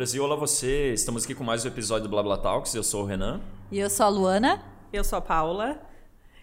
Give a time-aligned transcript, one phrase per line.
[0.00, 0.94] Brasil, olá você.
[0.94, 2.74] Estamos aqui com mais um episódio do Blá Blá Talks.
[2.74, 3.38] Eu sou o Renan.
[3.70, 4.62] E eu sou a Luana.
[4.90, 5.78] Eu sou a Paula.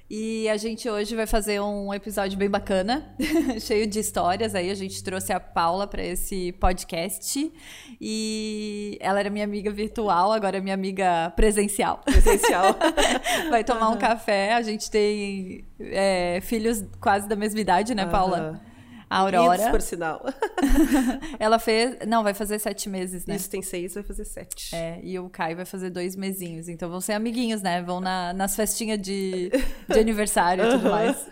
[0.08, 3.16] E a gente hoje vai fazer um episódio bem bacana,
[3.60, 4.54] cheio de histórias.
[4.54, 7.52] Aí a gente trouxe a Paula para esse podcast.
[8.00, 12.02] E ela era minha amiga virtual, agora é minha amiga presencial.
[12.06, 12.78] Presencial.
[13.50, 14.54] vai tomar um café.
[14.54, 18.62] A gente tem é, filhos quase da mesma idade, né, Paula?
[19.10, 19.72] A Aurora.
[19.72, 20.26] Por sinal.
[21.40, 21.98] ela fez.
[22.06, 23.36] Não, vai fazer sete meses, né?
[23.36, 24.76] Isso tem seis, vai fazer sete.
[24.76, 26.68] É, e o Caio vai fazer dois mesinhos.
[26.68, 27.82] Então vão ser amiguinhos, né?
[27.82, 29.50] Vão na, nas festinhas de,
[29.88, 31.28] de aniversário e tudo mais.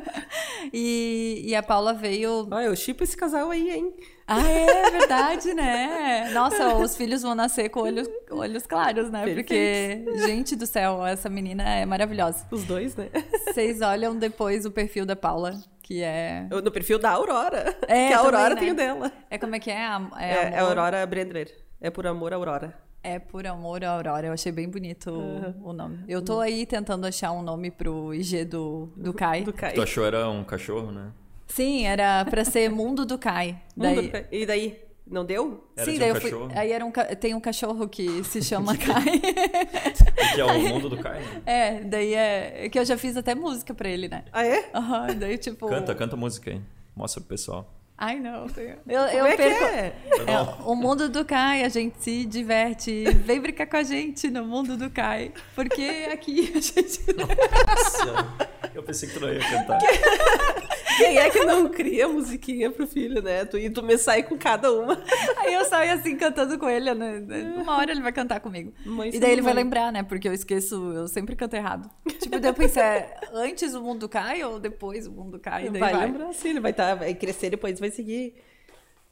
[0.72, 2.48] e, e a Paula veio.
[2.50, 3.94] Ah, eu chipo esse casal aí, hein?
[4.28, 6.30] Ah, é verdade, né?
[6.34, 9.24] Nossa, os filhos vão nascer com olhos, olhos claros, né?
[9.24, 10.04] Perfeito.
[10.04, 12.44] Porque, gente do céu, essa menina é maravilhosa.
[12.50, 13.08] Os dois, né?
[13.46, 16.48] Vocês olham depois o perfil da Paula que é.
[16.50, 17.76] No perfil da Aurora.
[17.86, 18.60] É, que a Aurora também, né?
[18.60, 19.12] tem o dela.
[19.30, 19.86] É como é que é?
[20.18, 21.48] É, é, é Aurora Brendler.
[21.80, 22.76] É por amor Aurora.
[23.04, 24.26] É por amor Aurora.
[24.26, 25.54] Eu achei bem bonito uhum.
[25.62, 26.00] o nome.
[26.08, 29.44] Eu tô aí tentando achar um nome pro IG do, do Kai.
[29.44, 29.74] Do Kai.
[29.74, 31.12] Tu achou era um cachorro, né?
[31.46, 33.62] Sim, era pra ser Mundo do Kai.
[33.76, 33.94] Daí...
[33.94, 34.85] Mundo, e daí?
[35.08, 35.64] Não deu?
[35.76, 36.32] Era Sim, daí um eu fui.
[36.54, 39.20] Aí era um, tem um cachorro que se chama Kai.
[40.34, 41.42] que é o mundo do Kai, né?
[41.46, 42.68] É, daí é.
[42.68, 44.24] Que eu já fiz até música pra ele, né?
[44.32, 44.68] Ah, é?
[44.74, 45.68] Aham, uhum, daí tipo.
[45.68, 46.60] Canta, canta música aí.
[46.94, 47.75] Mostra pro pessoal.
[47.98, 48.46] Ai, não.
[48.86, 49.64] Eu, eu é perco.
[49.64, 49.94] É?
[50.26, 53.04] É, o mundo do Kai, a gente se diverte.
[53.24, 55.32] Vem brincar com a gente no mundo do Kai.
[55.54, 57.00] Porque aqui a gente.
[57.14, 59.78] Nossa, eu pensei que tu não ia cantar.
[60.96, 63.44] Quem é que não cria musiquinha pro filho, né?
[63.44, 65.02] Tu, e tu me sai com cada uma.
[65.38, 67.22] Aí eu saio assim cantando com ele, né?
[67.56, 68.72] Uma hora ele vai cantar comigo.
[68.84, 70.02] Mãe e daí ele vai lembrar, né?
[70.02, 71.90] Porque eu esqueço, eu sempre canto errado.
[72.18, 75.68] Tipo, depois é antes o mundo cai ou depois o mundo cai?
[75.68, 78.34] Vai, vai, lembrar, sim, ele vai, tá, vai crescer depois vai seguir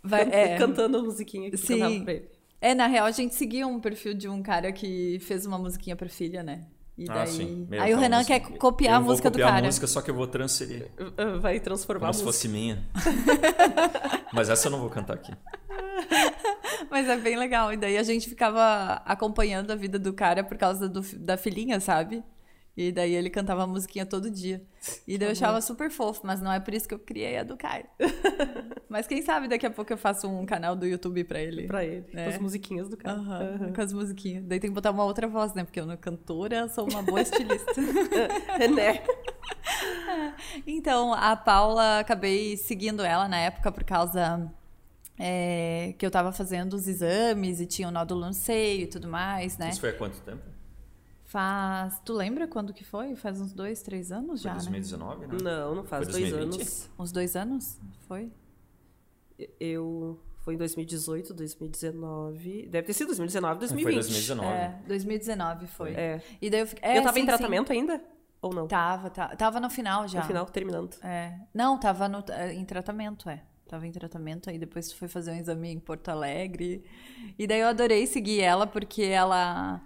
[0.02, 1.78] vai, é, cantando a musiquinha que sim.
[1.78, 2.28] cantava pra ele.
[2.60, 5.94] É, na real, a gente seguia um perfil de um cara que fez uma musiquinha
[5.94, 6.64] pra filha, né?
[6.96, 7.22] E ah, daí...
[7.22, 7.66] Ah, sim.
[7.68, 9.50] Meu, aí o Renan quer copiar a música do cara.
[9.50, 10.88] copiar a música, só que eu vou transferir.
[11.40, 12.82] Vai transformar Como se fosse minha.
[14.32, 15.32] Mas essa eu não vou cantar aqui.
[16.90, 17.72] Mas é bem legal.
[17.72, 21.80] E daí a gente ficava acompanhando a vida do cara por causa do, da filhinha,
[21.80, 22.22] sabe?
[22.76, 24.60] E daí ele cantava a musiquinha todo dia.
[25.06, 27.44] E daí eu achava super fofo, mas não é por isso que eu criei a
[27.44, 27.86] do Caio.
[28.88, 31.68] mas quem sabe daqui a pouco eu faço um canal do YouTube pra ele.
[31.68, 32.24] Pra ele, né?
[32.24, 33.16] com as musiquinhas do Caio.
[33.16, 33.72] Uhum, uhum.
[33.72, 34.44] Com as musiquinhas.
[34.44, 35.62] Daí tem que botar uma outra voz, né?
[35.62, 37.72] Porque eu, não cantora, sou uma boa estilista.
[38.58, 39.02] é, né?
[40.66, 44.50] Então, a Paula, acabei seguindo ela na época por causa...
[45.16, 49.06] É, que eu tava fazendo os exames e tinha um nódulo no seio e tudo
[49.06, 49.70] mais, né?
[49.70, 50.42] Isso foi há quanto tempo?
[51.34, 52.00] Faz.
[52.04, 53.16] Tu lembra quando que foi?
[53.16, 55.32] Faz uns dois, três anos foi já, 2019, né?
[55.32, 55.38] né?
[55.42, 56.90] Não, não faz dois anos.
[56.96, 57.80] Uns dois anos?
[58.06, 58.30] Foi?
[59.58, 60.16] Eu.
[60.42, 62.68] Foi em 2018, 2019.
[62.68, 63.94] Deve ter sido 2019, 2020.
[63.94, 64.48] Foi 2019.
[64.48, 65.90] É, 2019 foi.
[65.94, 66.22] É.
[66.40, 66.88] E daí eu fiquei.
[66.88, 67.80] É, eu tava sim, em tratamento sim.
[67.80, 68.00] ainda?
[68.40, 68.68] Ou não?
[68.68, 69.34] Tava, tava.
[69.34, 70.20] Tava no final já.
[70.20, 70.96] No final, terminando.
[71.02, 71.36] É.
[71.52, 72.22] Não, tava no,
[72.52, 73.42] em tratamento, é.
[73.66, 76.84] Tava em tratamento, aí depois foi fazer um exame em Porto Alegre.
[77.36, 79.82] E daí eu adorei seguir ela, porque ela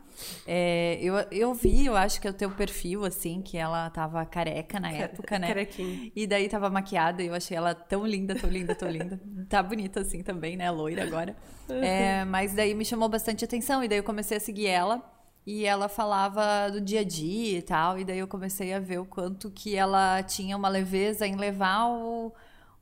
[0.47, 4.25] é, eu, eu vi, eu acho que é o teu perfil, assim, que ela tava
[4.27, 5.49] careca na época, né?
[5.49, 6.13] Carequinha.
[6.15, 9.21] E daí tava maquiada e eu achei ela tão linda, tão linda, tão linda.
[9.49, 10.71] tá bonita assim também, né?
[10.71, 11.37] Loira agora.
[11.69, 15.03] É, mas daí me chamou bastante atenção e daí eu comecei a seguir ela.
[15.47, 17.99] E ela falava do dia a dia e tal.
[17.99, 21.87] E daí eu comecei a ver o quanto que ela tinha uma leveza em levar
[21.89, 22.35] o,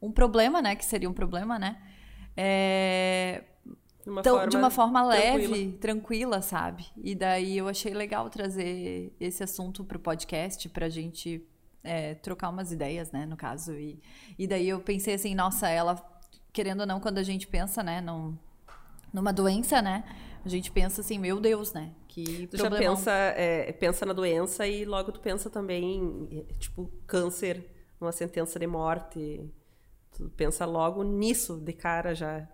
[0.02, 0.74] um problema, né?
[0.74, 1.76] Que seria um problema, né?
[2.36, 3.44] É,
[4.06, 5.78] de uma, então, forma, de uma forma leve, tranquila.
[5.80, 6.42] tranquila.
[6.42, 6.86] sabe?
[6.96, 11.44] E daí eu achei legal trazer esse assunto para o podcast, para a gente
[11.82, 13.74] é, trocar umas ideias, né, no caso.
[13.74, 14.00] E,
[14.38, 16.00] e daí eu pensei assim, nossa, ela,
[16.52, 18.38] querendo ou não, quando a gente pensa, né, num,
[19.12, 20.04] numa doença, né,
[20.44, 24.68] a gente pensa assim, meu Deus, né, que Tu já pensa, é, pensa na doença
[24.68, 27.68] e logo tu pensa também, tipo, câncer,
[28.00, 29.50] uma sentença de morte.
[30.12, 32.48] Tu pensa logo nisso de cara já.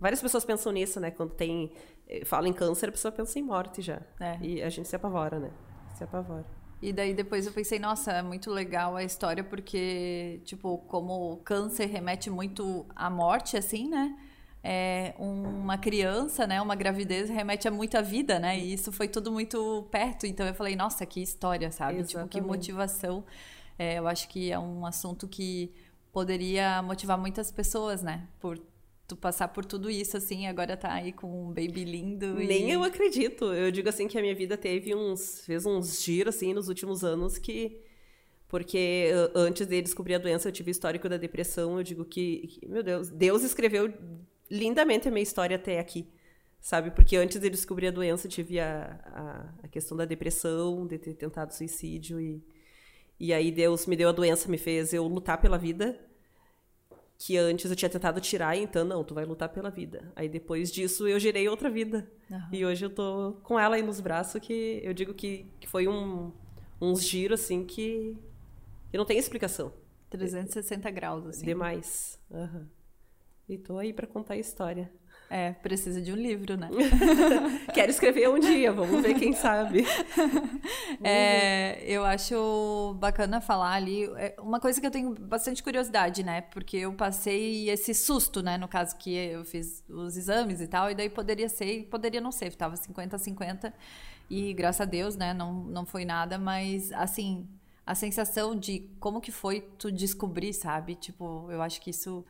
[0.00, 1.10] Várias pessoas pensam nisso, né?
[1.10, 1.72] Quando tem.
[2.08, 4.00] Eh, fala em câncer, a pessoa pensa em morte já.
[4.20, 4.38] É.
[4.40, 5.50] E a gente se apavora, né?
[5.94, 6.44] Se apavora.
[6.80, 11.36] E daí depois eu pensei, nossa, é muito legal a história, porque, tipo, como o
[11.38, 14.16] câncer remete muito à morte, assim, né?
[14.62, 16.60] É, uma criança, né?
[16.62, 18.58] Uma gravidez remete a muita vida, né?
[18.58, 20.26] E isso foi tudo muito perto.
[20.26, 21.98] Então eu falei, nossa, que história, sabe?
[21.98, 22.08] Exatamente.
[22.08, 23.24] Tipo, que motivação.
[23.76, 25.72] É, eu acho que é um assunto que
[26.12, 28.26] poderia motivar muitas pessoas, né?
[28.40, 28.58] Por
[29.08, 32.40] tu passar por tudo isso, assim, agora tá aí com um baby lindo.
[32.40, 32.46] E...
[32.46, 33.46] Nem eu acredito.
[33.46, 35.40] Eu digo assim que a minha vida teve uns.
[35.46, 37.80] fez uns giros, assim, nos últimos anos que.
[38.46, 41.78] Porque antes de descobrir a doença, eu tive histórico da depressão.
[41.78, 43.92] Eu digo que, que meu Deus, Deus escreveu
[44.50, 46.06] lindamente a minha história até aqui.
[46.60, 46.90] sabe?
[46.90, 50.98] Porque antes de descobrir a doença, eu tive a, a, a, questão da depressão, de
[50.98, 52.20] ter tentado suicídio.
[52.20, 52.42] E,
[53.18, 55.98] e aí Deus me deu a doença, me fez eu lutar pela vida.
[57.18, 60.12] Que antes eu tinha tentado tirar, então, não, tu vai lutar pela vida.
[60.14, 62.08] Aí depois disso eu gerei outra vida.
[62.30, 62.48] Uhum.
[62.52, 65.88] E hoje eu tô com ela aí nos braços, que eu digo que, que foi
[65.88, 66.32] um,
[66.80, 68.16] uns giros, assim, que,
[68.90, 69.72] que não tem explicação.
[70.10, 71.44] 360 graus, assim.
[71.44, 72.20] Demais.
[72.30, 72.66] Uhum.
[73.48, 74.90] E tô aí para contar a história.
[75.30, 76.70] É, precisa de um livro, né?
[77.74, 79.84] Quero escrever um dia, vamos ver quem sabe.
[81.00, 84.04] É, eu acho bacana falar ali.
[84.16, 86.40] É, uma coisa que eu tenho bastante curiosidade, né?
[86.40, 88.58] Porque eu passei esse susto, né?
[88.58, 92.20] No caso que eu fiz os exames e tal, e daí poderia ser e poderia
[92.20, 92.54] não ser.
[92.54, 93.72] Tava 50 a 50
[94.28, 95.32] e graças a Deus, né?
[95.32, 97.46] Não, não foi nada, mas assim,
[97.86, 100.94] a sensação de como que foi tu descobrir, sabe?
[100.94, 102.24] Tipo, eu acho que isso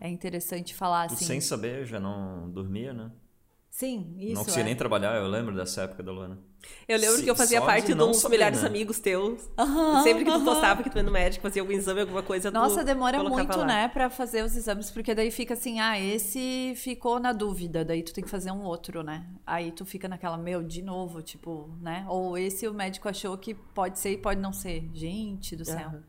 [0.00, 1.24] é interessante falar assim.
[1.24, 3.10] sem saber, já não dormia, né?
[3.70, 4.34] Sim, isso.
[4.34, 4.66] Não conseguia é.
[4.66, 6.38] nem trabalhar, eu lembro dessa época da Luana.
[6.86, 8.68] Eu lembro Se, que eu fazia parte de uns melhores né?
[8.68, 9.48] amigos teus.
[9.58, 12.50] Uhum, Sempre que tu postava que tu ia no médico, fazia algum exame, alguma coisa.
[12.50, 13.64] Nossa, demora muito, lá.
[13.64, 18.02] né, pra fazer os exames, porque daí fica assim, ah, esse ficou na dúvida, daí
[18.02, 19.24] tu tem que fazer um outro, né?
[19.46, 22.04] Aí tu fica naquela, meu, de novo, tipo, né?
[22.08, 24.90] Ou esse o médico achou que pode ser e pode não ser.
[24.92, 25.88] Gente do céu.
[25.88, 26.02] Uhum.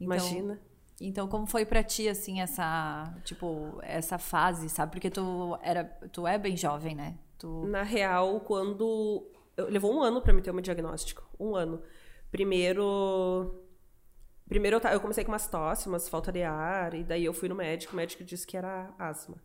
[0.00, 0.60] Então, Imagina.
[1.00, 4.92] Então, como foi para ti assim essa, tipo, essa fase, sabe?
[4.92, 7.18] Porque tu era, tu é bem jovem, né?
[7.38, 7.66] Tu...
[7.66, 9.26] Na real, quando
[9.56, 11.82] levou um ano para me ter um diagnóstico, um ano.
[12.30, 13.64] Primeiro
[14.48, 17.48] Primeiro eu, eu comecei com umas tosse, umas falta de ar, e daí eu fui
[17.48, 19.36] no médico, o médico disse que era asma.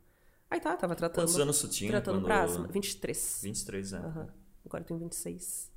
[0.49, 1.25] Aí tá, tava tratando.
[1.25, 1.91] Quantos anos tu tinha?
[1.91, 2.25] Tratando quando...
[2.25, 2.67] pra asma.
[2.67, 3.39] 23.
[3.43, 4.15] 23 anos.
[4.15, 4.27] Uhum.
[4.65, 5.71] Agora eu tenho 26.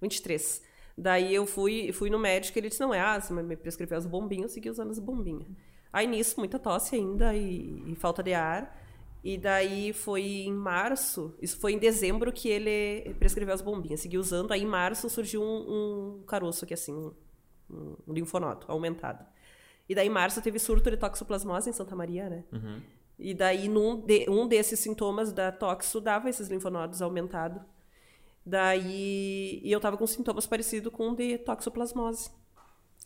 [0.00, 0.62] 23.
[0.96, 4.06] Daí eu fui, fui no médico e ele disse: não é asma, me prescreveu as
[4.06, 5.48] bombinhas, eu segui usando as bombinhas.
[5.92, 8.80] Aí nisso, muita tosse ainda e, e, falta de ar.
[9.22, 14.18] E daí foi em março, isso foi em dezembro que ele prescreveu as bombinhas, segui
[14.18, 14.50] usando.
[14.52, 17.14] Aí em março surgiu um, um caroço aqui, assim, um,
[18.06, 19.24] um, linfonodo aumentado.
[19.88, 22.44] E daí em março teve surto de toxoplasmose em Santa Maria, né?
[22.52, 22.80] Uhum.
[23.18, 27.62] E daí num de, um desses sintomas da toxo dava esses linfonodos aumentados.
[28.44, 32.30] Daí, eu tava com sintomas parecidos com de toxoplasmose.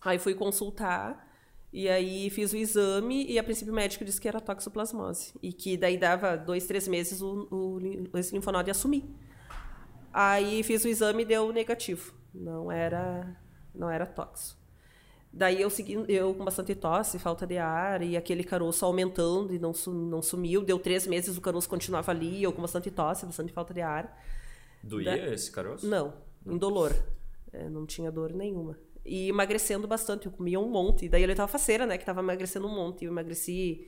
[0.01, 1.27] Aí fui consultar
[1.73, 5.53] e aí fiz o exame e a princípio o médico disse que era toxoplasmose e
[5.53, 9.05] que daí dava dois, três meses o, o esse linfonodo ia sumir.
[10.13, 13.37] Aí fiz o exame e deu negativo, não era
[13.75, 14.57] não era toxo.
[15.33, 19.59] Daí eu segui, eu com bastante tosse, falta de ar e aquele caroço aumentando e
[19.59, 20.63] não, não sumiu.
[20.63, 24.19] Deu três meses, o caroço continuava ali, eu com bastante tosse, bastante falta de ar.
[24.83, 25.35] Doía da...
[25.35, 25.87] esse caroço?
[25.87, 26.15] Não,
[26.45, 26.95] indolor.
[27.53, 28.79] É, não tinha dor nenhuma.
[29.05, 31.09] E emagrecendo bastante, eu comia um monte.
[31.09, 31.97] Daí ele tava faceira, né?
[31.97, 33.05] Que tava emagrecendo um monte.
[33.05, 33.87] Eu emagreci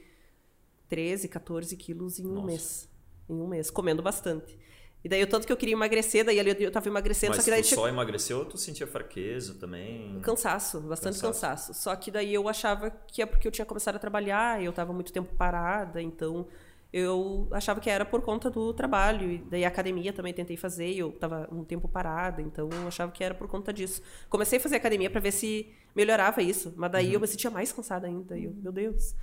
[0.89, 2.47] 13, 14 quilos em um Nossa.
[2.47, 2.89] mês.
[3.29, 4.57] Em um mês, comendo bastante.
[5.03, 7.51] E daí, o tanto que eu queria emagrecer, daí eu tava emagrecendo, Mas só que
[7.51, 7.63] daí...
[7.63, 10.19] tu só emagreceu ou tu sentia fraqueza também?
[10.21, 11.69] Cansaço, bastante cansaço.
[11.69, 11.75] cansaço.
[11.75, 14.93] Só que daí eu achava que é porque eu tinha começado a trabalhar, eu tava
[14.93, 16.49] muito tempo parada, então
[16.93, 19.31] eu achava que era por conta do trabalho.
[19.31, 23.13] E daí a academia também tentei fazer, eu estava um tempo parada, então eu achava
[23.13, 24.03] que era por conta disso.
[24.29, 27.13] Comecei a fazer academia para ver se melhorava isso, mas daí uhum.
[27.15, 28.39] eu me sentia mais cansada ainda.
[28.39, 29.15] Eu, meu Deus.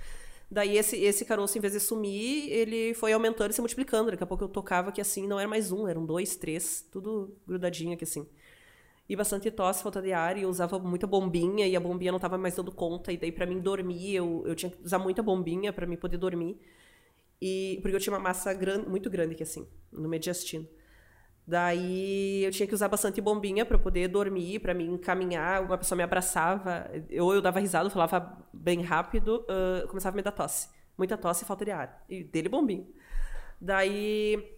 [0.48, 4.12] Daí esse, esse caroço, em vez de sumir, ele foi aumentando e se multiplicando.
[4.12, 7.36] Daqui a pouco eu tocava que assim não era mais um, eram dois, três, tudo
[7.46, 8.26] grudadinho aqui assim.
[9.08, 12.16] E bastante tosse, falta de ar, e eu usava muita bombinha, e a bombinha não
[12.16, 15.22] estava mais dando conta, e daí para mim dormir, eu, eu tinha que usar muita
[15.22, 16.58] bombinha para mim poder dormir.
[17.40, 20.66] E, porque eu tinha uma massa grande, muito grande aqui, assim, no mediastino.
[21.46, 25.62] Daí eu tinha que usar bastante bombinha para poder dormir, para me encaminhar.
[25.62, 26.90] Uma pessoa me abraçava,
[27.20, 30.68] ou eu dava risada, falava bem rápido, uh, começava a me dar tosse.
[30.98, 32.04] Muita tosse e falta de ar.
[32.08, 32.88] E dele bombinho.
[33.60, 34.56] Daí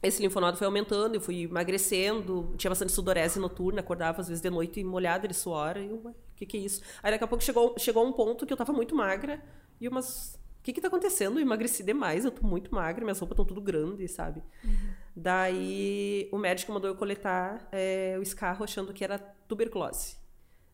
[0.00, 4.48] esse linfonodo foi aumentando, eu fui emagrecendo, tinha bastante sudorese noturna, acordava às vezes de
[4.48, 5.76] noite molhada de suor.
[5.76, 6.82] E o que, que é isso?
[7.02, 9.42] Aí daqui a pouco chegou, chegou um ponto que eu tava muito magra
[9.80, 11.38] e umas que que tá acontecendo?
[11.38, 14.42] Eu emagreci demais, eu tô muito magra, minhas roupas estão tudo grandes, sabe?
[14.64, 14.72] Uhum.
[15.16, 20.16] Daí o médico mandou eu coletar é, o escarro achando que era tuberculose.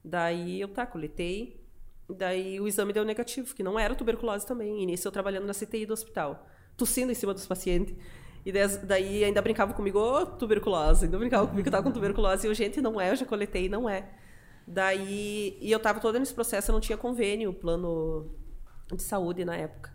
[0.04, 1.64] Daí eu, tá, coletei.
[2.08, 4.82] Daí o exame deu negativo, que não era tuberculose também.
[4.82, 7.94] E nisso eu trabalhando na CTI do hospital, tossindo em cima dos pacientes.
[8.44, 11.06] E daí ainda brincava comigo, ô, oh, tuberculose.
[11.06, 12.46] Ainda brincava comigo que eu tava com tuberculose.
[12.46, 14.10] E eu, gente, não é, eu já coletei, não é.
[14.66, 18.30] Daí, e eu tava todo nesse processo, eu não tinha convênio, plano
[18.92, 19.92] de saúde na época.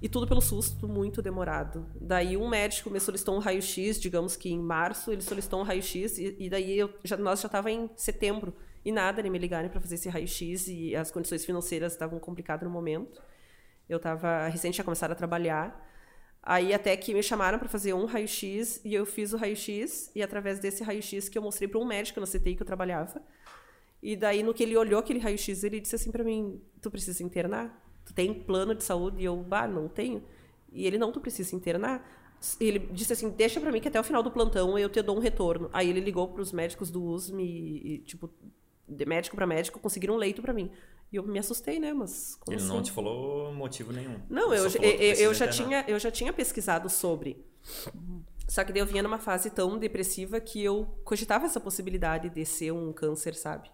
[0.00, 1.84] E tudo pelo susto, muito demorado.
[2.00, 6.18] Daí um médico me solicitou um raio-x, digamos que em março, ele solicitou um raio-x,
[6.18, 9.68] e, e, daí eu, já, nós já estava em setembro, e nada, ele me ligaram
[9.68, 13.20] para fazer esse raio-x, e as condições financeiras estavam complicadas no momento.
[13.88, 15.84] Eu estava recente, tinha começado a trabalhar.
[16.42, 20.22] Aí até que me chamaram para fazer um raio-x e eu fiz o raio-x e
[20.22, 23.20] através desse raio-x que eu mostrei para um médico na CTI que eu trabalhava.
[24.02, 27.22] E daí no que ele olhou aquele raio-x, ele disse assim para mim: "Tu precisa
[27.22, 27.87] internar?
[28.08, 30.22] Tu tem plano de saúde?" E eu: "Bah, não tenho".
[30.72, 32.02] E ele: "Não, tu precisa internar".
[32.58, 35.16] Ele disse assim: "Deixa para mim que até o final do plantão eu te dou
[35.16, 35.68] um retorno".
[35.72, 38.30] Aí ele ligou para os médicos do USM e, tipo
[38.88, 40.70] de médico para médico conseguiram um leito para mim.
[41.12, 41.92] E eu me assustei, né?
[41.92, 42.68] Mas Ele assim?
[42.68, 44.20] não te falou motivo nenhum.
[44.28, 47.44] Não, eu, eu, eu, já tinha, eu já tinha pesquisado sobre.
[48.46, 52.44] Só que daí eu vinha numa fase tão depressiva que eu cogitava essa possibilidade de
[52.46, 53.70] ser um câncer, sabe?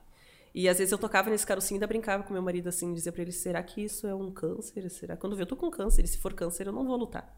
[0.55, 3.11] E às vezes eu tocava nesse carocinho e ainda brincava com meu marido assim, dizia
[3.11, 4.89] para ele: será que isso é um câncer?
[4.89, 5.17] Será?
[5.17, 7.37] Quando eu tô com câncer, e se for câncer, eu não vou lutar.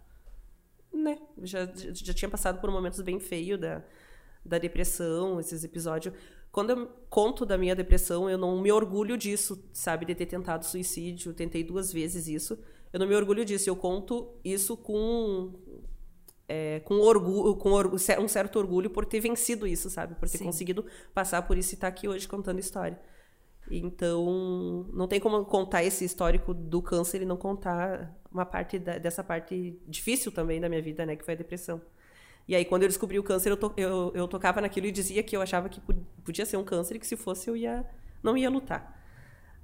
[0.92, 1.18] Né?
[1.42, 3.82] Já, já tinha passado por momentos bem feios da,
[4.44, 6.14] da depressão, esses episódios.
[6.52, 10.04] Quando eu conto da minha depressão, eu não me orgulho disso, sabe?
[10.04, 12.58] De ter tentado suicídio, tentei duas vezes isso.
[12.92, 13.68] Eu não me orgulho disso.
[13.68, 15.52] Eu conto isso com
[16.48, 20.14] é, com orgulho, com um certo orgulho por ter vencido isso, sabe?
[20.14, 20.44] Por ter Sim.
[20.44, 22.98] conseguido passar por isso e estar tá aqui hoje contando história.
[23.70, 28.98] Então, não tem como contar esse histórico do câncer e não contar uma parte da,
[28.98, 31.16] dessa parte difícil também da minha vida, né?
[31.16, 31.80] Que foi a depressão.
[32.46, 35.22] E aí, quando eu descobri o câncer, eu, to, eu, eu tocava naquilo e dizia
[35.22, 35.80] que eu achava que
[36.24, 37.84] podia ser um câncer e que se fosse eu ia
[38.22, 38.94] não ia lutar.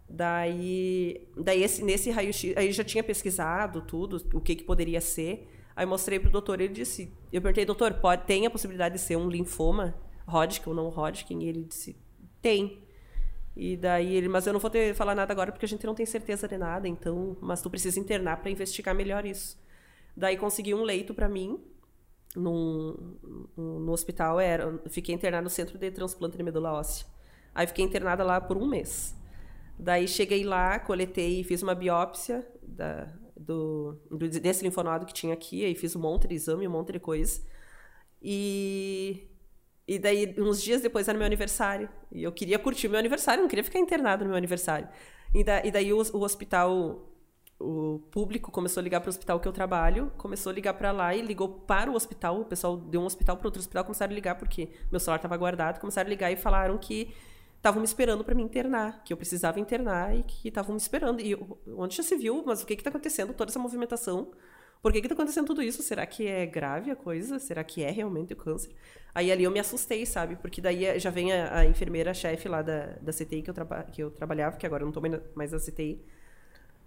[0.09, 5.49] Daí, daí esse, nesse raio-x, aí já tinha pesquisado tudo, o que, que poderia ser.
[5.75, 9.17] Aí mostrei pro doutor, ele disse, eu perguntei, doutor, pode, tem a possibilidade de ser
[9.17, 9.95] um linfoma
[10.27, 11.41] Hodgkin ou não Hodgkin?
[11.41, 11.97] E ele disse,
[12.41, 12.83] tem.
[13.57, 16.07] E daí ele, mas eu não vou falar nada agora porque a gente não tem
[16.07, 19.59] certeza de nada, então, mas tu precisa internar para investigar melhor isso.
[20.17, 21.63] Daí consegui um leito para mim
[22.35, 22.97] num,
[23.57, 27.07] no hospital, era, fiquei internada no centro de transplante de medula óssea.
[27.55, 29.15] Aí fiquei internada lá por um mês.
[29.79, 35.35] Daí cheguei lá, coletei e fiz uma biópsia da, do, do, desse linfonodo que tinha
[35.35, 37.41] aqui, aí fiz um monte de exame, um monte de coisa.
[38.21, 39.29] E,
[39.87, 41.89] e daí, uns dias depois, era meu aniversário.
[42.11, 44.89] E eu queria curtir meu aniversário, não queria ficar internada no meu aniversário.
[45.35, 47.09] E, da, e daí o, o hospital
[47.63, 50.91] o público começou a ligar para o hospital que eu trabalho, começou a ligar para
[50.91, 52.41] lá e ligou para o hospital.
[52.41, 55.37] O pessoal deu um hospital para outro hospital, começaram a ligar porque meu celular estava
[55.37, 57.15] guardado, começaram a ligar e falaram que
[57.63, 61.21] estavam me esperando para me internar, que eu precisava internar e que estavam me esperando.
[61.21, 61.37] E
[61.77, 63.33] onde já se viu, mas o que está acontecendo?
[63.33, 64.33] Toda essa movimentação.
[64.83, 65.81] Por que está acontecendo tudo isso?
[65.81, 67.39] Será que é grave a coisa?
[67.39, 68.75] Será que é realmente o câncer?
[69.15, 70.35] Aí ali eu me assustei, sabe?
[70.35, 73.55] Porque daí já vem a, a enfermeira-chefe lá da, da CTI que eu,
[73.93, 76.05] que eu trabalhava, que agora eu não estou mais na CTI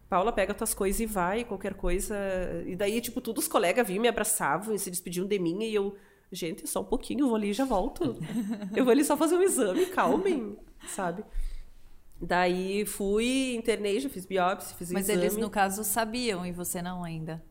[0.09, 2.15] Paula, pega tuas coisas e vai, qualquer coisa.
[2.65, 5.63] E daí, tipo, todos os colegas vinham, me abraçavam e se despediam de mim.
[5.63, 5.95] E eu,
[6.31, 8.17] gente, só um pouquinho, eu vou ali e já volto.
[8.75, 11.23] eu vou ali só fazer um exame, calmem, sabe?
[12.19, 15.25] Daí fui, internei, já fiz biópsia, fiz Mas exame.
[15.25, 17.43] eles, no caso, sabiam e você não ainda?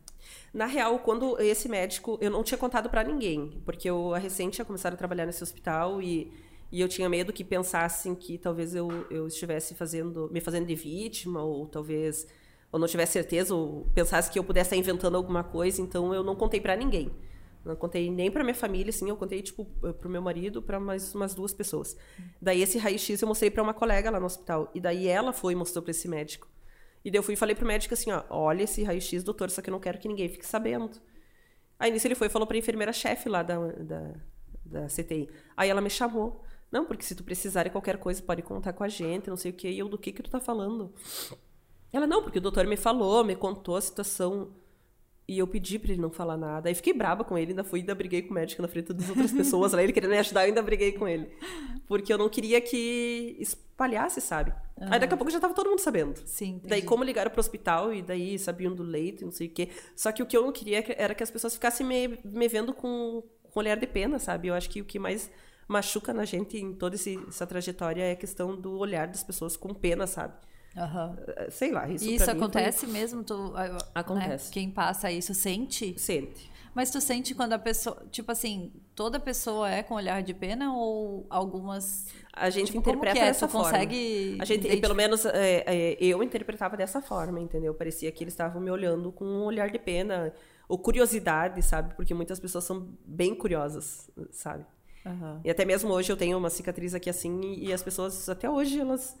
[0.53, 4.65] Na real, quando esse médico, eu não tinha contado para ninguém, porque eu recente tinha
[4.65, 6.31] começado a trabalhar nesse hospital e,
[6.71, 10.75] e eu tinha medo que pensassem que talvez eu, eu estivesse fazendo, me fazendo de
[10.75, 12.25] vítima ou talvez
[12.71, 16.23] ou não tivesse certeza, ou pensasse que eu pudesse estar inventando alguma coisa, então eu
[16.23, 17.09] não contei para ninguém.
[17.65, 19.65] Não contei nem para minha família, assim, eu contei tipo
[19.99, 21.97] pro meu marido, para mais umas duas pessoas.
[22.39, 25.53] Daí esse raio-x eu mostrei para uma colega lá no hospital, e daí ela foi
[25.53, 26.47] e mostrou para esse médico.
[27.03, 29.61] E daí eu fui e falei pro médico assim, ó, olha esse raio-x, doutor, só
[29.61, 31.01] que eu não quero que ninguém fique sabendo.
[31.79, 34.13] Aí nisso ele foi e falou para a enfermeira-chefe lá da, da,
[34.63, 35.29] da CTI.
[35.57, 36.43] Aí ela me chamou.
[36.71, 39.51] Não, porque se tu precisar de qualquer coisa, pode contar com a gente, não sei
[39.51, 39.69] o quê.
[39.69, 40.93] E eu, do que que tu tá falando?
[41.91, 44.53] Ela, não, porque o doutor me falou, me contou a situação.
[45.27, 46.69] E eu pedi pra ele não falar nada.
[46.69, 49.09] Aí fiquei braba com ele, ainda fui, ainda briguei com o médico na frente das
[49.09, 49.81] outras pessoas lá.
[49.81, 51.27] Ele querendo me ajudar, eu ainda briguei com ele.
[51.87, 54.51] Porque eu não queria que espalhasse, sabe?
[54.79, 54.87] Uhum.
[54.91, 56.15] Aí daqui a pouco já tava todo mundo sabendo.
[56.25, 56.55] Sim.
[56.55, 56.67] Entendi.
[56.67, 59.69] Daí, como ligaram pro hospital, e daí sabiam do leito e não sei o quê.
[59.95, 62.71] Só que o que eu não queria era que as pessoas ficassem me, me vendo
[62.71, 64.49] com, com olhar de pena, sabe?
[64.49, 65.31] Eu acho que o que mais
[65.67, 69.57] machuca na gente em toda esse, essa trajetória é a questão do olhar das pessoas
[69.57, 70.35] com pena, sabe?
[70.75, 71.49] Uhum.
[71.49, 72.93] Sei lá, isso Isso acontece foi...
[72.93, 73.23] mesmo?
[73.23, 74.47] Tu, né, acontece.
[74.47, 74.53] Né?
[74.53, 75.97] Quem passa isso sente?
[75.97, 76.51] Sente.
[76.73, 80.75] Mas tu sente quando a pessoa, tipo assim, toda pessoa é com olhar de pena
[80.75, 83.25] ou algumas a gente tipo, interpreta é?
[83.27, 83.69] dessa tu forma.
[83.69, 87.73] consegue a gente, pelo menos é, é, eu interpretava dessa forma, entendeu?
[87.73, 90.33] Parecia que eles estavam me olhando com um olhar de pena
[90.67, 91.93] ou curiosidade, sabe?
[91.95, 94.65] Porque muitas pessoas são bem curiosas, sabe?
[95.05, 95.39] Uhum.
[95.45, 98.49] E até mesmo hoje eu tenho uma cicatriz aqui assim e, e as pessoas até
[98.49, 99.15] hoje elas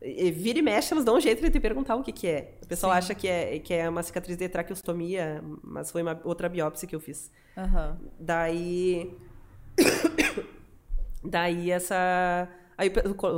[0.00, 2.58] e vira e mexe, elas dão um jeito de te perguntar o que, que é.
[2.62, 2.98] O pessoal Sim.
[2.98, 6.94] acha que é, que é uma cicatriz de traqueostomia, mas foi uma outra biópsia que
[6.94, 7.30] eu fiz.
[7.56, 7.96] Uhum.
[8.18, 9.16] Daí.
[11.24, 12.48] Daí essa.
[12.78, 12.92] Aí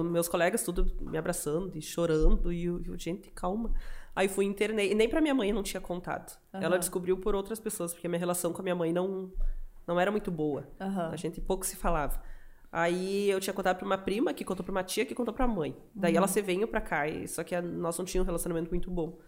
[0.04, 3.72] meus colegas tudo me abraçando e chorando e eu, eu, gente, calma.
[4.14, 6.36] Aí fui internei, e nem pra minha mãe eu não tinha contado.
[6.52, 6.78] Ela Aham.
[6.78, 9.32] descobriu por outras pessoas, porque a minha relação com a minha mãe não
[9.86, 10.68] não era muito boa.
[10.80, 11.10] Aham.
[11.12, 12.20] A gente pouco se falava.
[12.70, 15.46] Aí eu tinha contado pra uma prima, que contou pra uma tia, que contou pra
[15.46, 15.74] mãe.
[15.94, 18.70] Daí ela se veio pra cá, e, só que a, nós não tínhamos um relacionamento
[18.70, 19.18] muito bom.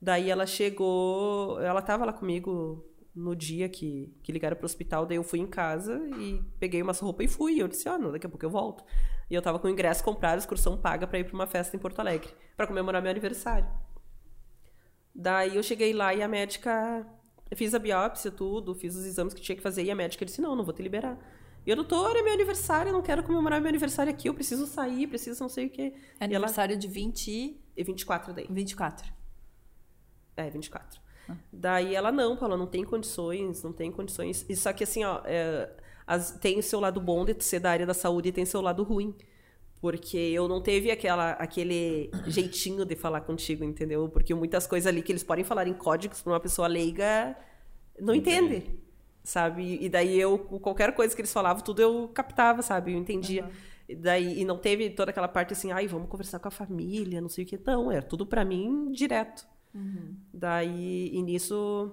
[0.00, 5.18] Daí ela chegou, ela tava lá comigo no dia que, que ligaram pro hospital, daí
[5.18, 7.60] eu fui em casa e peguei umas roupas e fui.
[7.60, 8.82] Eu disse, ó, não, daqui a pouco eu volto.
[9.30, 11.78] E eu tava com o ingresso comprado, excursão paga pra ir pra uma festa em
[11.78, 13.68] Porto Alegre, pra comemorar meu aniversário.
[15.14, 17.06] Daí eu cheguei lá e a médica.
[17.54, 20.40] Fiz a biópsia, tudo, fiz os exames que tinha que fazer, e a médica disse:
[20.40, 21.18] não, não vou te liberar.
[21.64, 24.66] E eu, doutora, é meu aniversário, eu não quero comemorar meu aniversário aqui, eu preciso
[24.66, 25.82] sair, preciso não sei o quê.
[25.82, 26.46] É E ela.
[26.46, 28.46] aniversário de 20 e E 24 daí.
[28.50, 29.12] 24.
[30.36, 31.00] É, 24.
[31.52, 34.44] Daí ela, não, Paula, não tem condições, não tem condições.
[34.48, 35.70] E só que assim, ó, é,
[36.06, 38.60] as- tem o seu lado bom de ser da área da saúde e tem seu
[38.60, 39.14] lado ruim.
[39.80, 44.08] Porque eu não teve aquela, aquele jeitinho de falar contigo, entendeu?
[44.08, 47.36] Porque muitas coisas ali que eles podem falar em códigos para uma pessoa leiga
[48.00, 48.78] não entende,
[49.24, 49.78] sabe?
[49.80, 52.92] E daí eu, qualquer coisa que eles falavam, tudo eu captava, sabe?
[52.92, 53.48] Eu entendia.
[53.88, 57.20] E daí, e não teve toda aquela parte assim, ai, vamos conversar com a família,
[57.20, 57.58] não sei o que.
[57.66, 59.46] Não, era tudo para mim direto.
[60.32, 61.92] Daí, e nisso,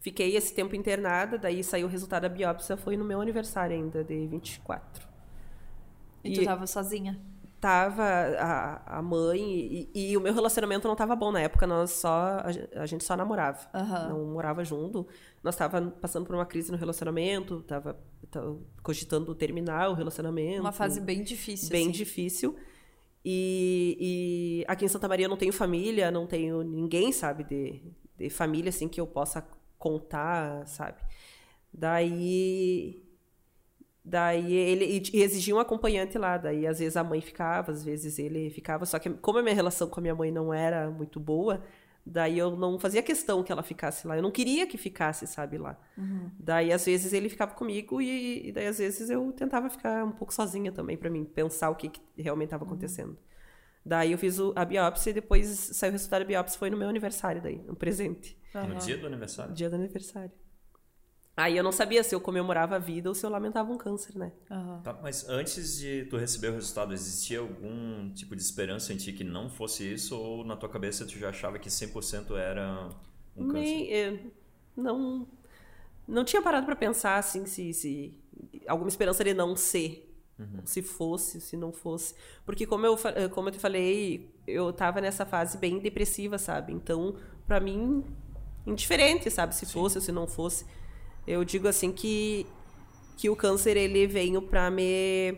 [0.00, 4.02] fiquei esse tempo internada, daí saiu o resultado da biópsia, foi no meu aniversário ainda,
[4.04, 5.06] de 24.
[6.24, 7.20] E, tu E- tava sozinha.
[7.60, 11.90] Tava a, a mãe e, e o meu relacionamento não tava bom na época, nós
[11.90, 14.10] só a, gen- a gente só namorava, Aham.
[14.10, 15.06] não morava junto.
[15.42, 17.98] Nós tava passando por uma crise no relacionamento, tava,
[18.30, 20.60] tava cogitando terminar o relacionamento.
[20.60, 21.70] Uma fase bem difícil.
[21.70, 21.90] bem assim.
[21.92, 22.54] difícil.
[23.24, 27.82] E, e aqui em Santa Maria eu não tenho família, não tenho ninguém, sabe, de,
[28.16, 29.44] de família assim que eu possa
[29.76, 30.98] contar, sabe?
[31.72, 33.02] Daí
[34.08, 38.18] daí ele e, exigia um acompanhante lá, daí às vezes a mãe ficava, às vezes
[38.18, 41.20] ele ficava, só que como a minha relação com a minha mãe não era muito
[41.20, 41.62] boa,
[42.06, 45.58] daí eu não fazia questão que ela ficasse lá, eu não queria que ficasse, sabe,
[45.58, 45.78] lá.
[46.38, 50.12] Daí às vezes ele ficava comigo e, e daí às vezes eu tentava ficar um
[50.12, 53.16] pouco sozinha também pra mim pensar o que, que realmente estava acontecendo.
[53.84, 56.76] Daí eu fiz o- a biópsia e depois saiu o resultado da biópsia foi no
[56.76, 59.54] meu aniversário daí, um presente, No dia do aniversário?
[59.54, 60.32] dia do aniversário.
[61.38, 64.18] Aí eu não sabia se eu comemorava a vida ou se eu lamentava um câncer,
[64.18, 64.32] né?
[64.50, 64.80] Aham.
[64.82, 69.12] Tá, mas antes de tu receber o resultado, existia algum tipo de esperança em ti
[69.12, 70.18] que não fosse isso?
[70.18, 72.88] Ou na tua cabeça tu já achava que 100% era
[73.36, 73.60] um câncer?
[73.60, 74.20] Nem, eh,
[74.76, 75.28] não
[76.08, 78.18] não tinha parado pra pensar assim se, se
[78.66, 80.06] alguma esperança de não ser
[80.64, 82.14] se fosse se não fosse
[82.46, 82.96] porque como eu
[83.30, 88.04] como eu te falei eu tava nessa fase bem depressiva sabe então pra mim
[88.64, 90.64] indiferente sabe se fosse ou se não fosse
[91.28, 92.46] eu digo assim que
[93.16, 95.36] que o câncer ele veio pra me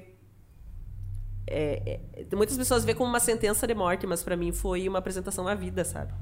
[1.46, 4.98] é, é, muitas pessoas vê como uma sentença de morte mas pra mim foi uma
[4.98, 6.12] apresentação à vida sabe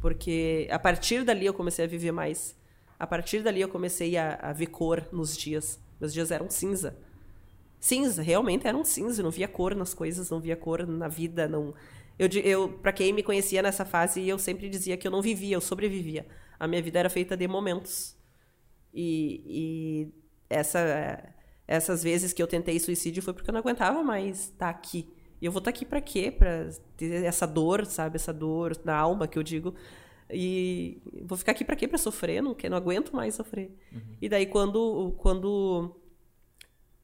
[0.00, 2.56] porque a partir dali eu comecei a viver mais.
[2.98, 5.78] A partir dali eu comecei a, a ver cor nos dias.
[6.00, 6.96] Meus dias eram cinza.
[7.78, 9.20] Cinza, realmente eram cinza.
[9.20, 11.46] Eu não via cor nas coisas, não via cor na vida.
[11.46, 11.74] Não.
[12.18, 15.56] Eu, eu para quem me conhecia nessa fase, eu sempre dizia que eu não vivia,
[15.56, 16.26] eu sobrevivia.
[16.58, 18.16] A minha vida era feita de momentos.
[18.92, 20.08] E, e
[20.48, 21.32] essa,
[21.66, 25.08] essas vezes que eu tentei suicídio foi porque eu não aguentava mais estar aqui.
[25.40, 26.30] E eu vou estar aqui para quê?
[26.30, 28.16] Para ter essa dor, sabe?
[28.16, 29.74] Essa dor na alma que eu digo.
[30.32, 31.88] E vou ficar aqui para quê?
[31.88, 32.42] Para sofrer?
[32.42, 33.74] Não, não aguento mais sofrer.
[34.20, 35.96] E daí quando quando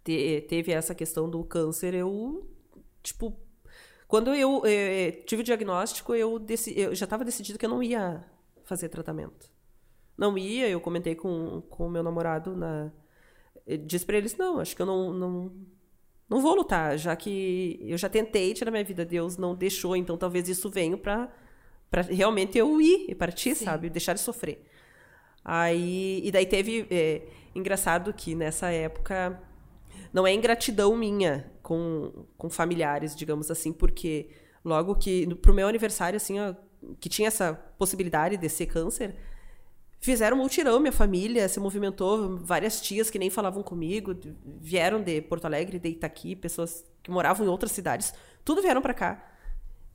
[0.05, 2.49] te- teve essa questão do câncer, eu
[3.03, 3.37] tipo
[4.07, 7.83] quando eu eh, tive o diagnóstico, eu, deci- eu já estava decidido que eu não
[7.83, 8.25] ia
[8.64, 9.51] fazer tratamento.
[10.16, 12.90] Não ia, eu comentei com com o meu namorado na
[13.66, 15.52] eu disse para eles não, acho que eu não, não
[16.29, 20.16] não vou lutar, já que eu já tentei tirar minha vida, Deus não deixou, então
[20.16, 21.29] talvez isso venha para
[21.90, 23.64] para realmente eu ir e partir, Sim.
[23.64, 24.66] sabe, deixar de sofrer.
[25.44, 27.22] Aí e daí teve é,
[27.55, 29.40] engraçado que nessa época
[30.12, 34.29] não é ingratidão minha com, com familiares, digamos assim, porque
[34.64, 36.55] logo que pro meu aniversário assim, ó,
[37.00, 39.14] que tinha essa possibilidade de ser câncer,
[40.07, 44.16] fizeram multirão, minha família se movimentou, várias tias que nem falavam comigo,
[44.61, 48.14] vieram de Porto Alegre, de Itaqui, pessoas que moravam em outras cidades,
[48.45, 49.33] tudo vieram para cá.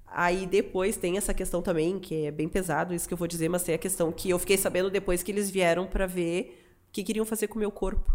[0.06, 3.48] Aí depois tem essa questão também, que é bem pesado isso que eu vou dizer,
[3.48, 6.92] mas tem a questão que eu fiquei sabendo depois que eles vieram para ver o
[6.92, 8.12] que queriam fazer com o meu corpo.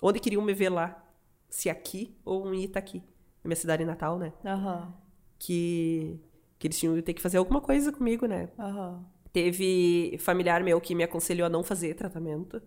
[0.00, 1.04] Onde queriam me ver lá.
[1.50, 2.98] Se aqui ou em Itaqui.
[3.42, 4.32] Na minha cidade natal, né?
[4.44, 4.94] Aham.
[5.36, 6.20] Que,
[6.60, 8.48] que eles tinham que ter que fazer alguma coisa comigo, né?
[8.56, 9.04] Aham.
[9.32, 12.60] Teve familiar meu que me aconselhou a não fazer tratamento,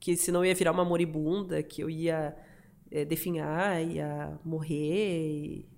[0.00, 2.34] que senão eu ia virar uma moribunda, que eu ia
[2.90, 5.68] é, definhar, ia morrer e,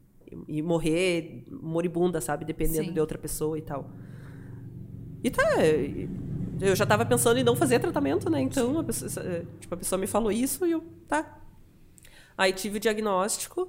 [0.47, 2.45] e morrer moribunda, sabe?
[2.45, 2.93] Dependendo Sim.
[2.93, 3.91] de outra pessoa e tal.
[5.23, 5.43] E tá.
[6.61, 8.41] Eu já tava pensando em não fazer tratamento, né?
[8.41, 11.41] Então, a pessoa, tipo, a pessoa me falou isso e eu, tá.
[12.37, 13.69] Aí tive o diagnóstico.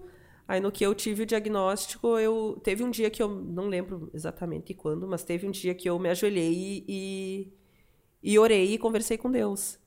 [0.49, 4.09] Aí no que eu tive o diagnóstico, eu teve um dia que eu não lembro
[4.15, 7.53] exatamente quando, mas teve um dia que eu me ajoelhei e,
[8.23, 9.77] e orei e conversei com Deus.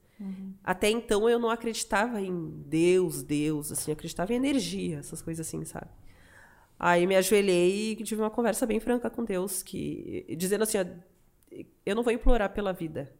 [0.62, 5.44] Até então eu não acreditava em Deus, Deus, assim, eu acreditava em energia, essas coisas
[5.44, 5.90] assim, sabe?
[6.78, 10.84] Aí me ajoelhei e tive uma conversa bem franca com Deus, que dizendo assim, ó,
[11.84, 13.12] eu não vou implorar pela vida.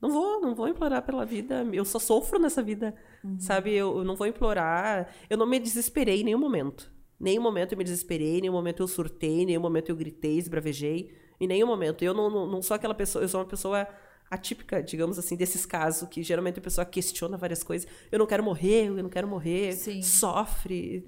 [0.00, 1.66] Não vou, não vou implorar pela vida.
[1.72, 2.94] Eu só sofro nessa vida,
[3.38, 3.72] sabe?
[3.74, 5.08] Eu, eu não vou implorar.
[5.28, 6.90] Eu não me desesperei em nenhum momento.
[7.18, 11.12] Nenhum momento eu me desesperei, nenhum momento eu surtei, nenhum momento eu gritei, esbravejei.
[11.40, 12.04] Em nenhum momento.
[12.04, 13.88] Eu não, não, não sou aquela pessoa, eu sou uma pessoa
[14.30, 17.88] atípica, digamos assim, desses casos que geralmente a pessoa questiona várias coisas.
[18.12, 20.02] Eu não quero morrer, eu não quero morrer, Sim.
[20.02, 21.04] sofre.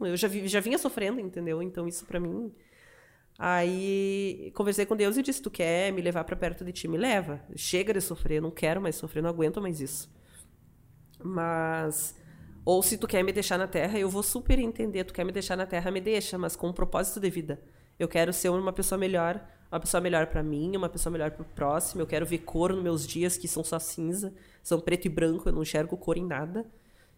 [0.00, 1.62] Eu já, vi, já vinha sofrendo, entendeu?
[1.62, 2.52] Então isso pra mim.
[3.38, 6.86] Aí conversei com Deus e disse: Tu quer me levar pra perto de ti?
[6.86, 7.40] Me leva.
[7.56, 10.12] Chega de sofrer, não quero mais sofrer, não aguento mais isso.
[11.22, 12.20] Mas.
[12.64, 15.04] Ou se tu quer me deixar na terra, eu vou super entender.
[15.04, 17.60] Tu quer me deixar na terra, me deixa, mas com um propósito de vida.
[17.98, 21.44] Eu quero ser uma pessoa melhor, uma pessoa melhor pra mim, uma pessoa melhor pro
[21.44, 22.02] próximo.
[22.02, 25.48] Eu quero ver cor nos meus dias que são só cinza, são preto e branco,
[25.48, 26.64] eu não enxergo cor em nada.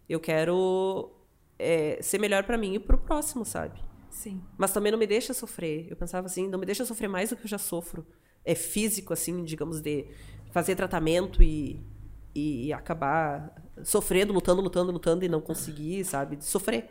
[0.08, 1.12] Eu quero
[1.58, 3.78] é, ser melhor pra mim e pro próximo, sabe?
[4.14, 4.40] Sim.
[4.56, 5.88] Mas também não me deixa sofrer.
[5.90, 8.06] Eu pensava assim, não me deixa sofrer mais do que eu já sofro.
[8.44, 10.06] É físico, assim, digamos, de
[10.52, 11.84] fazer tratamento e,
[12.32, 16.36] e acabar sofrendo, lutando, lutando, lutando e não conseguir, sabe?
[16.36, 16.88] De sofrer.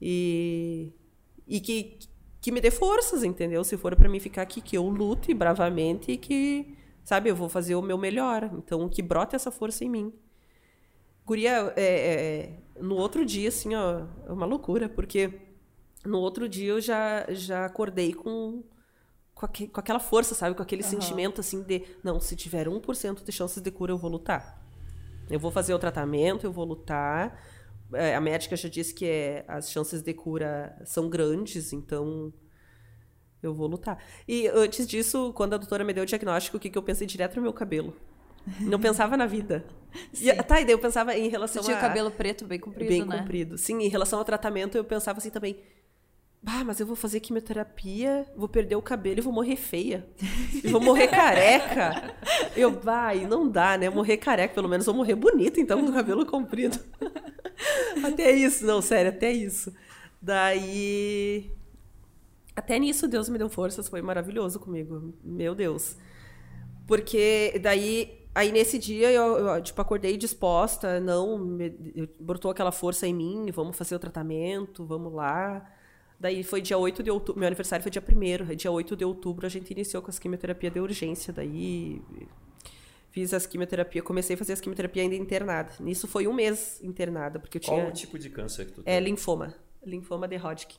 [0.00, 0.90] E,
[1.46, 1.98] e que,
[2.40, 3.62] que me dê forças, entendeu?
[3.62, 7.50] Se for pra mim ficar aqui, que eu lute bravamente e que, sabe, eu vou
[7.50, 8.50] fazer o meu melhor.
[8.54, 10.14] Então, que brote essa força em mim.
[11.26, 15.45] Guria, é, é, no outro dia, assim, ó, é uma loucura, porque
[16.06, 18.62] no outro dia eu já, já acordei com,
[19.34, 20.54] com, com aquela força, sabe?
[20.54, 24.10] Com aquele sentimento, assim, de, não, se tiver 1% de chances de cura, eu vou
[24.10, 24.62] lutar.
[25.28, 27.40] Eu vou fazer o tratamento, eu vou lutar.
[27.92, 32.32] É, a médica já disse que é, as chances de cura são grandes, então
[33.42, 34.02] eu vou lutar.
[34.26, 37.06] E antes disso, quando a doutora me deu o diagnóstico, o que, que eu pensei
[37.06, 37.94] direto no meu cabelo?
[38.60, 39.64] Não pensava na vida.
[40.20, 41.80] E, tá, e daí eu pensava em relação Você tinha a...
[41.80, 43.18] o cabelo preto bem comprido, bem né?
[43.18, 43.56] comprido.
[43.56, 45.58] Sim, em relação ao tratamento, eu pensava assim também.
[46.48, 50.06] Ah, mas eu vou fazer quimioterapia, vou perder o cabelo e vou morrer feia.
[50.62, 52.14] E vou morrer careca.
[52.56, 53.90] Eu, vai, não dá, né?
[53.90, 56.78] Morrer careca, pelo menos vou morrer bonita, então, com o cabelo comprido.
[58.04, 59.72] Até isso, não, sério, até isso.
[60.22, 61.50] Daí.
[62.54, 65.14] Até nisso Deus me deu forças, foi maravilhoso comigo.
[65.22, 65.96] Meu Deus.
[66.86, 72.72] Porque daí, aí nesse dia eu, eu, tipo, acordei disposta, não, me, eu- botou aquela
[72.72, 75.66] força em mim, vamos fazer o tratamento, vamos lá.
[76.18, 79.46] Daí foi dia 8 de outubro, meu aniversário foi dia 1 dia 8 de outubro
[79.46, 82.00] a gente iniciou com as quimioterapia de urgência, daí
[83.10, 85.72] fiz as quimioterapia, comecei a fazer as quimioterapia ainda internada.
[85.80, 88.82] Nisso foi um mês internada, porque eu Qual tinha o tipo de câncer que tu
[88.84, 89.04] é tem?
[89.10, 90.78] linfoma, linfoma de Hodgkin.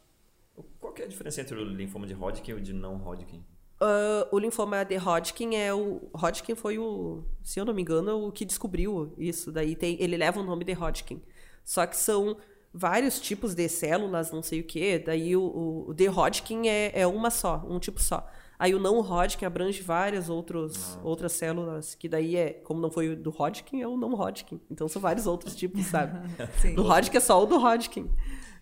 [0.79, 3.43] Qual que é a diferença entre o linfoma de Hodgkin e o de não Hodgkin?
[3.79, 6.09] Ah, o linfoma de Hodgkin é o.
[6.13, 9.51] Hodgkin foi o, se eu não me engano, o que descobriu isso.
[9.51, 11.21] Daí tem, ele leva o nome de Hodgkin.
[11.63, 12.37] Só que são
[12.73, 15.01] vários tipos de células, não sei o quê.
[15.03, 18.27] Daí o, o, de Hodgkin é, é uma só, um tipo só.
[18.59, 23.09] Aí o não Hodgkin abrange várias outros, outras células, que daí é, como não foi
[23.09, 24.59] o do Hodgkin, é o não Hodgkin.
[24.69, 26.27] Então são vários outros tipos, sabe?
[26.75, 28.09] Do Hodgkin é só o do Hodgkin.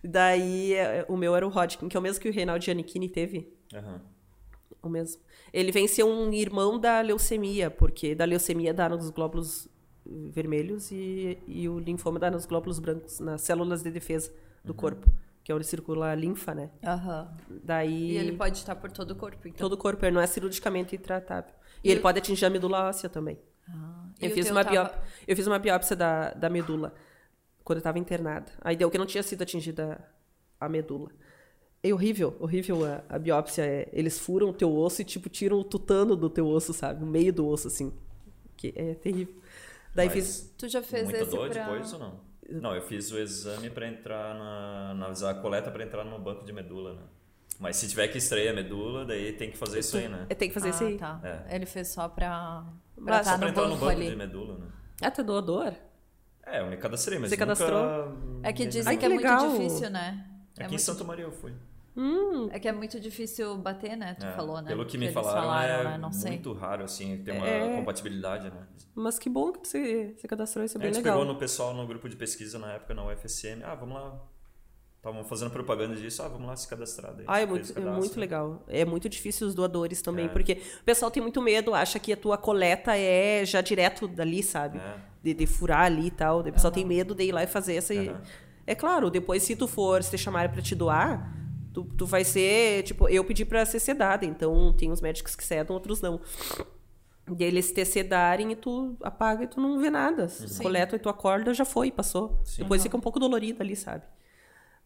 [0.04, 3.08] Daí é, o meu era o Hodgkin, que é o mesmo que o Reinaldo Giannichini
[3.08, 3.50] teve.
[3.74, 4.02] Aham.
[4.82, 5.22] O mesmo.
[5.50, 9.66] Ele vem ser um irmão da leucemia, porque da leucemia dá nos glóbulos
[10.32, 14.32] vermelhos e, e o linfoma dá nos glóbulos brancos, nas células de defesa
[14.64, 15.08] do corpo,
[15.44, 16.70] que é onde circula a linfa, né?
[16.84, 17.28] Aham.
[17.64, 19.58] Daí E ele pode estar por todo o corpo, então.
[19.58, 21.52] todo o corpo, ele não é cirurgicamente intratável.
[21.84, 23.38] E, ele pode atingir a medula óssea também.
[23.68, 26.94] Ah, e Eu o fiz, uma tava- biópsia, eu fiz uma biópsia da, da medula
[27.62, 28.50] quando eu estava internada.
[28.60, 30.00] Aí deu que não tinha sido atingida
[30.60, 31.10] a medula.
[31.82, 33.62] É horrível, horrível a, a biópsia.
[33.64, 37.04] É, eles furam o teu osso e, tipo, tiram o tutano do teu osso, sabe?
[37.04, 37.92] O meio do osso, assim.
[38.56, 39.34] Que é terrível.
[39.96, 40.54] Daí Mas fiz...
[40.58, 41.64] Tu já fez Muita esse dor pra...
[41.64, 42.20] depois ou não?
[42.50, 46.44] Não, eu fiz o exame pra entrar na, na a coleta pra entrar no banco
[46.44, 47.02] de medula, né?
[47.58, 50.26] Mas se tiver que extrair a medula, daí tem que fazer isso aí, né?
[50.28, 50.98] É, tem que fazer ah, isso aí.
[50.98, 51.18] tá.
[51.24, 51.56] É.
[51.56, 52.66] Ele fez só pra,
[53.02, 54.10] pra tá Só pra no entrar no banco ali.
[54.10, 54.66] de medula, né?
[55.00, 55.74] Ah, tu doou dor?
[56.44, 57.56] É, eu me cadastrei, mas Você nunca...
[57.56, 58.16] cadastrou?
[58.42, 59.48] É que dizem Ai, que, que é legal.
[59.48, 60.26] muito difícil, né?
[60.58, 61.54] É Aqui em muito Santa Maria eu fui.
[61.96, 64.14] Hum, É que é muito difícil bater, né?
[64.14, 64.68] Tu É, falou, né?
[64.68, 65.98] Pelo que me eles falaram, é né?
[65.98, 66.32] Não sei.
[66.32, 67.76] muito raro, assim, ter uma É.
[67.76, 68.66] compatibilidade, né?
[68.94, 71.18] mas que bom que você, você cadastrou isso, é A bem gente legal.
[71.18, 74.18] pegou no pessoal no grupo de pesquisa na época, na UFSM, ah, vamos lá.
[74.96, 77.14] Estavam fazendo propaganda disso, ah, vamos lá se cadastrar.
[77.14, 77.98] Daí Ah, é muito, é cadastro.
[78.00, 78.64] muito legal.
[78.66, 80.28] É muito difícil os doadores também, É.
[80.28, 84.42] porque o pessoal tem muito medo, acha que a tua coleta é já direto dali,
[84.42, 84.78] sabe?
[84.78, 84.96] É.
[85.22, 86.40] De, de furar ali e tal.
[86.40, 87.94] O pessoal tem medo de ir lá e fazer essa.
[87.94, 88.20] Aham.
[88.66, 91.30] É claro, depois, se tu for, se te chamarem pra te doar,
[91.76, 92.82] tu, tu vai ser.
[92.84, 96.18] Tipo, eu pedi pra ser sedada, então tem uns médicos que cedam, outros não.
[97.38, 100.28] E eles te sedarem e tu apaga e tu não vê nada.
[100.28, 100.62] Sim.
[100.62, 102.40] Coleta e tu acorda, já foi, passou.
[102.44, 102.62] Sim.
[102.62, 104.04] Depois fica um pouco dolorido ali, sabe?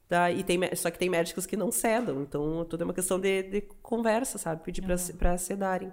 [0.09, 3.21] Tá, e tem, só que tem médicos que não cedam, então tudo é uma questão
[3.21, 4.65] de, de conversa, sabe?
[4.65, 5.93] Pedir pra, se- pra sedarem.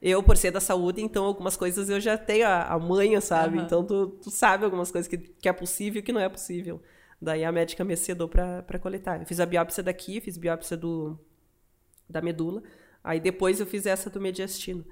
[0.00, 3.58] Eu, por ser da saúde, então algumas coisas eu já tenho a, a manha, sabe?
[3.58, 3.66] Aham.
[3.66, 6.80] Então tu, tu sabe algumas coisas que, que é possível e que não é possível.
[7.20, 9.20] Daí a médica me sedou pra coletar.
[9.20, 11.18] Eu fiz a biópsia daqui, fiz biópsia do,
[12.08, 12.62] da medula.
[13.02, 14.84] Aí depois eu fiz essa do mediastino.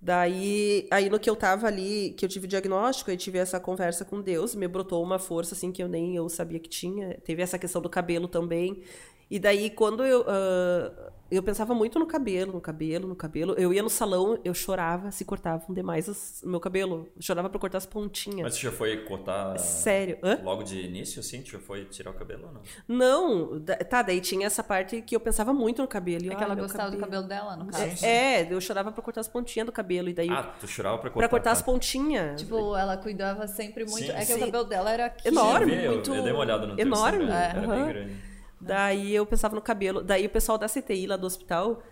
[0.00, 4.04] Daí, aí no que eu tava ali, que eu tive diagnóstico, eu tive essa conversa
[4.04, 7.18] com Deus, me brotou uma força assim que eu nem eu sabia que tinha.
[7.24, 8.82] Teve essa questão do cabelo também.
[9.30, 13.72] E daí quando eu ah, eu pensava muito no cabelo, no cabelo, no cabelo, eu
[13.72, 17.08] ia no salão, eu chorava se cortavam demais o meu cabelo.
[17.16, 18.42] Eu chorava pra cortar as pontinhas.
[18.42, 20.18] Mas tu já foi cortar Sério?
[20.22, 20.40] Hã?
[20.42, 21.42] logo de início, assim?
[21.42, 22.60] Tu já foi tirar o cabelo ou não?
[22.88, 26.24] Não, tá, daí tinha essa parte que eu pensava muito no cabelo.
[26.24, 27.84] E, É que ela gostava do cabelo dela, no caso.
[27.90, 28.06] Sim, sim.
[28.06, 30.08] É, eu chorava pra cortar as pontinhas do cabelo.
[30.08, 31.28] E daí, Ah, tu chorava pra cortar.
[31.28, 31.64] pra cortar as tá.
[31.64, 32.40] pontinhas.
[32.40, 34.06] Tipo, ela cuidava sempre muito.
[34.06, 34.34] Sim, é que sim.
[34.36, 36.14] o cabelo dela era aqui, Enorme, eu vi, muito.
[36.14, 37.24] Eu, dei uma olhada no teu Enorme.
[37.24, 37.48] Instagram, É.
[37.50, 37.76] Era Aham.
[37.84, 38.27] bem grande.
[38.60, 40.02] Daí eu pensava no cabelo.
[40.02, 41.82] Daí o pessoal da CTI lá do hospital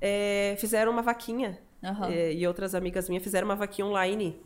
[0.00, 1.58] é, fizeram uma vaquinha.
[1.82, 2.10] Aham.
[2.10, 4.40] É, e outras amigas minhas fizeram uma vaquinha online.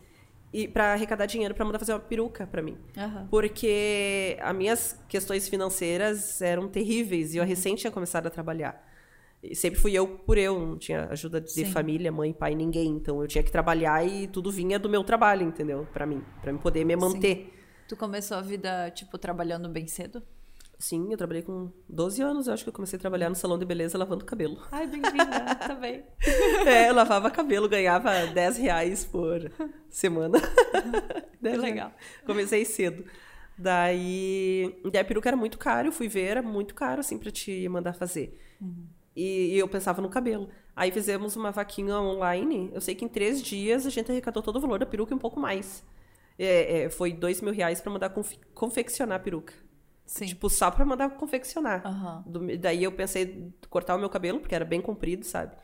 [0.52, 2.76] E para arrecadar dinheiro para mandar fazer uma peruca para mim.
[2.96, 3.26] Aham.
[3.30, 8.86] Porque as minhas questões financeiras eram terríveis e eu recém tinha começado a trabalhar.
[9.42, 11.64] E sempre fui eu por eu, não tinha ajuda de Sim.
[11.64, 12.90] família, mãe, pai, ninguém.
[12.90, 15.88] Então eu tinha que trabalhar e tudo vinha do meu trabalho, entendeu?
[15.92, 17.52] Para mim, para me poder me manter.
[17.88, 20.22] Tu começou a vida, tipo, trabalhando bem cedo?
[20.82, 23.56] Sim, eu trabalhei com 12 anos, eu acho que eu comecei a trabalhar no salão
[23.56, 24.60] de beleza lavando cabelo.
[24.72, 26.02] Ai, bem-vinda, também.
[26.66, 29.48] É, eu lavava cabelo, ganhava 10 reais por
[29.88, 30.38] semana.
[31.40, 31.92] 10 legal.
[32.26, 33.04] Comecei cedo.
[33.56, 37.30] Daí, daí a peruca era muito caro, eu fui ver, era muito caro, assim, pra
[37.30, 38.36] te mandar fazer.
[39.14, 40.48] E, e eu pensava no cabelo.
[40.74, 44.56] Aí fizemos uma vaquinha online, eu sei que em três dias a gente arrecadou todo
[44.56, 45.84] o valor da peruca e um pouco mais.
[46.36, 49.54] É, é, foi dois mil reais pra mandar confe- confeccionar a peruca.
[50.06, 50.26] Sim.
[50.26, 51.86] Tipo, só pra mandar confeccionar.
[51.86, 52.22] Aham.
[52.26, 55.54] Do- daí eu pensei em cortar o meu cabelo, porque era bem comprido, sabe?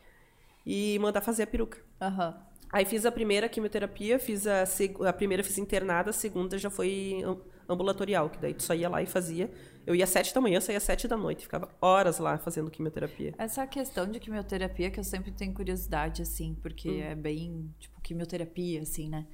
[0.64, 1.78] E mandar fazer a peruca.
[2.00, 2.36] Aham.
[2.70, 4.64] Aí fiz a primeira quimioterapia, fiz a,
[5.08, 8.88] a primeira fiz internada, a segunda já foi am- ambulatorial, que daí tu só ia
[8.90, 9.50] lá e fazia.
[9.86, 12.70] Eu ia às sete da manhã, saía às sete da noite, ficava horas lá fazendo
[12.70, 13.34] quimioterapia.
[13.38, 17.00] Essa questão de quimioterapia que eu sempre tenho curiosidade, assim, porque Hum.
[17.02, 19.26] é bem, tipo, quimioterapia, assim, né?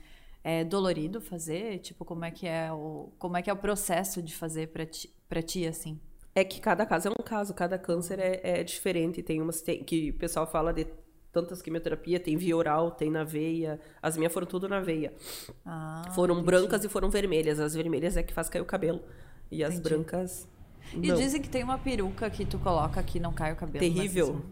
[0.46, 1.78] É dolorido fazer?
[1.78, 4.84] Tipo, como é que é o, como é que é o processo de fazer pra
[4.84, 5.98] ti, pra ti assim?
[6.34, 9.22] É que cada caso é um caso, cada câncer é, é diferente.
[9.22, 10.86] Tem umas tem- que o pessoal fala de
[11.32, 13.80] tantas quimioterapia, tem via oral, tem na veia.
[14.02, 15.12] As minhas foram tudo na veia.
[15.64, 16.46] Ah, foram entendi.
[16.46, 17.58] brancas e foram vermelhas.
[17.58, 19.00] As vermelhas é que faz cair o cabelo.
[19.50, 19.88] E as Entendi.
[19.88, 20.46] brancas.
[20.92, 21.16] E não.
[21.16, 23.78] dizem que tem uma peruca que tu coloca que não cai o cabelo.
[23.82, 24.44] Terrível.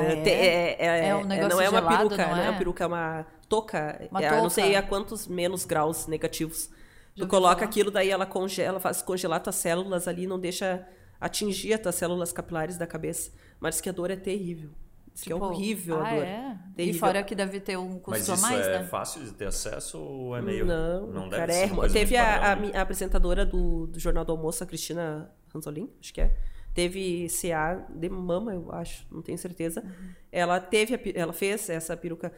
[0.00, 0.76] Isso- Ah, É, é?
[0.78, 2.50] é- é- É um é- negócio não é uma gelado, peruca, não não é é?
[2.50, 4.08] uma peruca, é uma touca.
[4.10, 6.70] Uma É, não sei a quantos menos graus negativos.
[7.16, 7.66] Já tu coloca falar.
[7.68, 10.86] aquilo, daí ela congela, faz congelar tuas células ali, não deixa
[11.20, 13.30] atingir as tuas células capilares da cabeça.
[13.60, 14.70] Mas diz que a dor é terrível.
[15.12, 16.24] Diz que é Tipo, horrível ah, a dor.
[16.24, 16.58] É?
[16.72, 16.98] E Terrível.
[17.00, 18.84] fora que deve ter um Mas custo a isso mais, é né?
[18.84, 20.66] fácil de ter acesso ou é meio.
[20.66, 24.32] Não, não deve cara, ser é, Teve a, a a apresentadora do, do Jornal do
[24.32, 26.34] Almoço, a Cristina Ranzolin, acho que é.
[26.74, 29.80] Teve CA de mama, eu acho, não tenho certeza.
[29.80, 30.10] Uhum.
[30.32, 32.32] Ela teve, a ela fez essa peruca.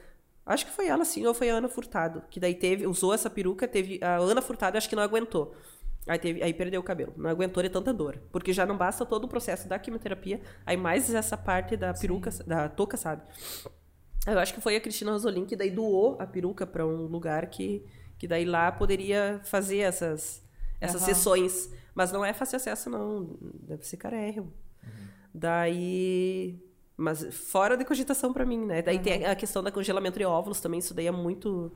[0.44, 3.29] Acho que foi ela sim, ou foi a Ana Furtado, que daí teve, usou essa
[3.29, 5.57] peruca, teve a Ana Furtado, acho que não aguentou.
[6.07, 7.12] Aí, teve, aí perdeu o cabelo.
[7.16, 8.20] Não aguentou de tanta dor.
[8.31, 12.31] Porque já não basta todo o processo da quimioterapia, aí mais essa parte da peruca,
[12.46, 13.22] da touca, sabe?
[14.27, 17.46] Eu acho que foi a Cristina Rosolin que daí doou a peruca para um lugar
[17.46, 17.85] que,
[18.18, 20.44] que daí lá poderia fazer essas,
[20.81, 21.14] essas Aham.
[21.14, 21.70] sessões.
[21.96, 23.38] Mas não é fácil acesso, não.
[23.40, 24.52] Deve ser carérrimo.
[25.35, 26.62] Daí.
[26.94, 28.82] Mas fora de cogitação para mim, né?
[28.82, 30.78] Daí tem a questão da congelamento de óvulos também.
[30.78, 31.72] Isso daí é muito.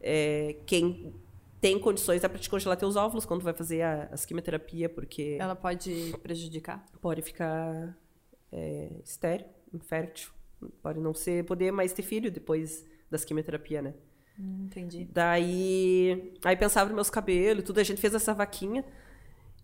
[0.00, 1.14] é, quem
[1.60, 5.36] tem condições dá pra te congelar teus óvulos quando vai fazer a, as quimioterapia, porque
[5.38, 6.86] Ela pode prejudicar?
[7.02, 7.94] pode ficar
[8.50, 10.30] é, estéreo, infértil.
[10.82, 13.94] Pode não ser, poder mais ter filho depois das quimioterapia, né?
[14.38, 15.06] Hum, entendi.
[15.12, 18.84] Daí, aí pensava nos meus cabelos tudo, a gente fez essa vaquinha.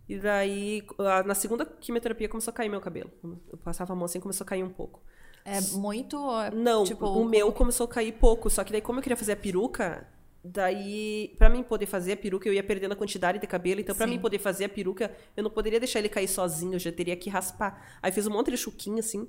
[0.09, 0.87] E daí,
[1.25, 3.11] na segunda quimioterapia começou a cair meu cabelo.
[3.51, 5.03] Eu passava a mão assim, começou a cair um pouco.
[5.45, 6.17] É muito.
[6.41, 8.49] é, Não, tipo, o meu começou a cair pouco.
[8.49, 10.07] Só que daí, como eu queria fazer a peruca,
[10.45, 13.81] daí, pra mim poder fazer a peruca, eu ia perdendo a quantidade de cabelo.
[13.81, 14.15] Então, pra Sim.
[14.15, 17.17] mim poder fazer a peruca, eu não poderia deixar ele cair sozinho, eu já teria
[17.17, 17.99] que raspar.
[18.01, 19.29] Aí fiz um monte de chuquinha, assim.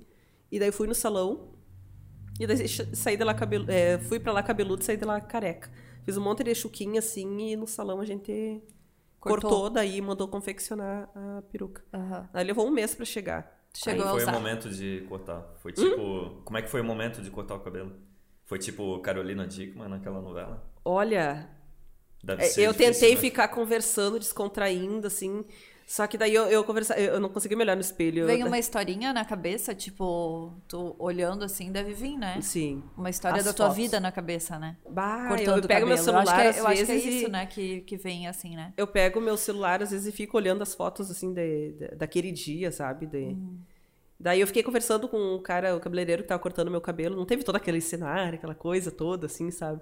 [0.51, 1.53] E daí fui no salão.
[2.39, 5.19] E daí saí de lá cabelo, é, fui pra lá cabeludo e saí de lá
[5.19, 5.71] careca.
[6.03, 8.61] Fiz um monte de chuquinha, assim, e no salão a gente
[9.27, 9.49] Cortou.
[9.49, 11.83] cortou, daí mandou confeccionar a peruca.
[11.93, 12.29] Aham.
[12.33, 13.55] Aí levou um mês pra chegar.
[13.73, 15.53] Chegou Como a foi o momento de cortar?
[15.61, 16.41] Foi tipo.
[16.43, 17.93] Como é que foi o momento de cortar o cabelo?
[18.45, 20.63] Foi tipo Carolina Dickman naquela novela?
[20.83, 21.49] Olha,
[22.23, 23.21] Deve É, ser eu difícil, tentei né?
[23.21, 25.45] ficar conversando, descontraindo, assim.
[25.89, 28.26] Só que daí eu, eu conversava, eu não consegui me olhar no espelho.
[28.28, 32.41] Vem uma historinha na cabeça, tipo, tu olhando assim, deve vir, né?
[32.41, 32.84] Sim.
[32.97, 33.82] Uma história As da tua fotos.
[33.82, 34.76] vida na cabeça, né?
[34.89, 36.04] Bah, Cortando eu, pego meu cabelo.
[36.04, 38.28] celular eu acho que é, eu acho que é isso, e- né, que, que vem
[38.28, 38.73] assim, né?
[38.76, 42.34] Eu pego meu celular às vezes e fico olhando as fotos assim de, de- daquele
[42.34, 43.06] dia, sabe?
[43.06, 43.58] De- Hum.
[44.19, 47.15] Daí eu fiquei conversando com o cara, o cabeleireiro que tava cortando meu cabelo.
[47.15, 49.80] Não teve todo aquele cenário, aquela coisa toda, assim, sabe?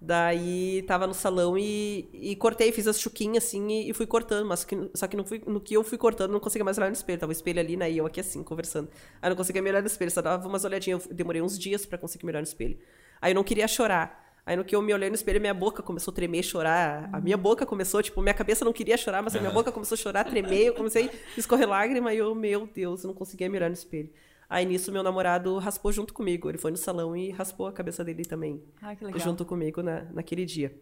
[0.00, 4.46] Daí tava no salão e, e cortei, fiz as chuquinhas assim e, e fui cortando,
[4.46, 6.88] mas que- só que no, fui- no que eu fui cortando não conseguia mais olhar
[6.88, 7.18] no espelho.
[7.18, 7.90] Tava o espelho ali, né?
[7.90, 8.90] E eu aqui assim, conversando.
[9.22, 11.06] Aí não conseguia me olhar no espelho, só dava umas olhadinhas.
[11.08, 12.78] Eu demorei uns dias pra conseguir me olhar no espelho.
[13.22, 14.24] Aí eu não queria chorar.
[14.44, 17.08] Aí no que eu me olhei no espelho, minha boca começou a tremer, chorar.
[17.12, 19.96] A minha boca começou, tipo, minha cabeça não queria chorar, mas a minha boca começou
[19.96, 20.66] a chorar, tremer.
[20.66, 23.74] Eu comecei a escorrer lágrima e eu, meu Deus, eu não conseguia me olhar no
[23.74, 24.08] espelho.
[24.48, 26.48] Aí nisso meu namorado raspou junto comigo.
[26.48, 28.62] Ele foi no salão e raspou a cabeça dele também.
[28.80, 29.20] Ah, que legal.
[29.20, 30.78] Junto comigo na, naquele dia.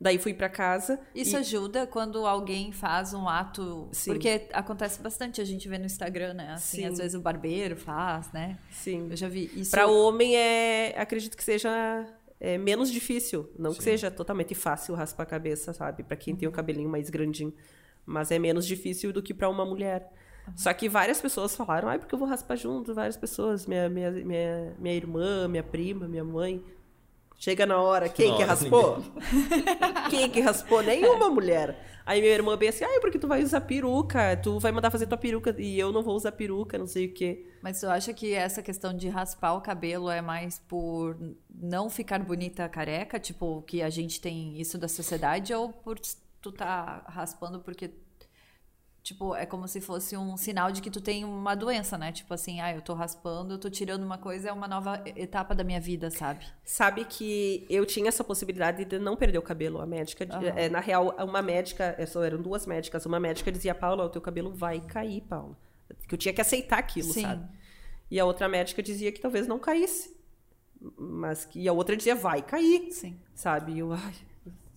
[0.00, 1.00] Daí fui pra casa.
[1.14, 3.88] Isso e- ajuda quando alguém faz um ato.
[3.92, 4.12] Sim.
[4.12, 6.52] Porque acontece bastante, a gente vê no Instagram, né?
[6.54, 6.86] Assim, Sim.
[6.86, 8.58] às vezes o barbeiro faz, né?
[8.70, 9.08] Sim.
[9.10, 9.70] Eu já vi isso.
[9.70, 10.94] Pra homem é.
[11.00, 12.04] Acredito que seja
[12.40, 13.48] é, menos difícil.
[13.56, 13.90] Não que Sim.
[13.90, 16.02] seja totalmente fácil raspar a cabeça, sabe?
[16.02, 17.54] Pra quem tem o cabelinho mais grandinho.
[18.04, 20.10] Mas é menos difícil do que pra uma mulher.
[20.56, 24.10] Só que várias pessoas falaram, ai, porque eu vou raspar junto, várias pessoas, minha, minha,
[24.10, 26.62] minha, minha irmã, minha prima, minha mãe.
[27.38, 29.04] Chega na hora, quem Na que hora, raspou?
[30.10, 30.82] quem que raspou?
[30.82, 31.76] Nenhuma mulher.
[32.04, 35.06] Aí minha irmã bem assim, ai, porque tu vai usar peruca, tu vai mandar fazer
[35.06, 37.46] tua peruca e eu não vou usar peruca, não sei o quê.
[37.62, 41.16] Mas tu acha que essa questão de raspar o cabelo é mais por
[41.52, 43.18] não ficar bonita careca?
[43.20, 45.54] Tipo, que a gente tem isso da sociedade?
[45.54, 45.98] Ou por
[46.40, 47.90] tu tá raspando porque.
[49.02, 52.12] Tipo, é como se fosse um sinal de que tu tem uma doença, né?
[52.12, 55.56] Tipo assim, ah, eu tô raspando, eu tô tirando uma coisa, é uma nova etapa
[55.56, 56.46] da minha vida, sabe?
[56.64, 59.80] Sabe que eu tinha essa possibilidade de não perder o cabelo.
[59.80, 60.46] A médica, Aham.
[60.54, 63.04] é, na real, uma médica, é, só eram duas médicas.
[63.04, 65.56] Uma médica dizia, Paula, o teu cabelo vai cair, Paula.
[66.06, 67.22] Que eu tinha que aceitar aquilo, Sim.
[67.22, 67.48] sabe?
[68.08, 70.16] E a outra médica dizia que talvez não caísse.
[70.96, 73.18] Mas que e a outra dizia, vai cair, Sim.
[73.34, 73.72] sabe?
[73.72, 74.14] E eu, ai,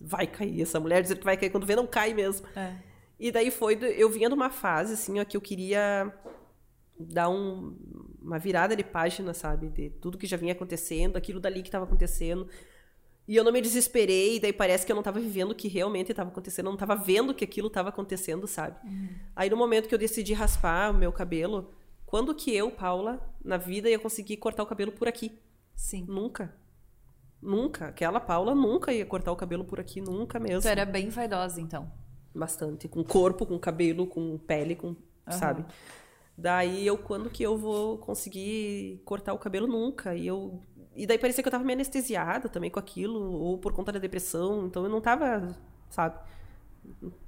[0.00, 0.62] vai cair.
[0.62, 2.44] Essa mulher dizendo que vai cair quando vê, não cai mesmo.
[2.56, 2.74] É.
[3.18, 6.12] E daí foi, eu vinha de uma fase, assim, ó, que eu queria
[6.98, 7.76] dar um-
[8.20, 9.68] uma virada de página, sabe?
[9.68, 12.48] De tudo que já vinha acontecendo, aquilo dali que estava acontecendo.
[13.28, 15.66] E eu não me desesperei, e daí parece que eu não estava vivendo o que
[15.66, 18.76] realmente estava acontecendo, eu não estava vendo que aquilo estava acontecendo, sabe?
[19.34, 21.72] Aí no momento que eu decidi raspar o meu cabelo,
[22.04, 25.38] quando que eu, Paula, na vida ia conseguir cortar o cabelo por aqui?
[25.74, 26.04] Sim.
[26.08, 26.54] Nunca.
[27.42, 27.88] Nunca.
[27.88, 30.62] Aquela Paula nunca ia cortar o cabelo por aqui, nunca mesmo.
[30.62, 31.90] Tu era bem vaidosa, então.
[32.36, 32.86] Bastante.
[32.88, 34.88] Com corpo, com cabelo, com pele, com.
[35.26, 35.38] Aham.
[35.38, 35.64] Sabe?
[36.36, 39.66] Daí eu, quando que eu vou conseguir cortar o cabelo?
[39.66, 40.14] Nunca.
[40.14, 40.60] E eu.
[40.94, 43.98] E daí parecia que eu tava meio anestesiada também com aquilo, ou por conta da
[43.98, 44.66] depressão.
[44.66, 45.56] Então eu não tava,
[45.90, 46.18] sabe?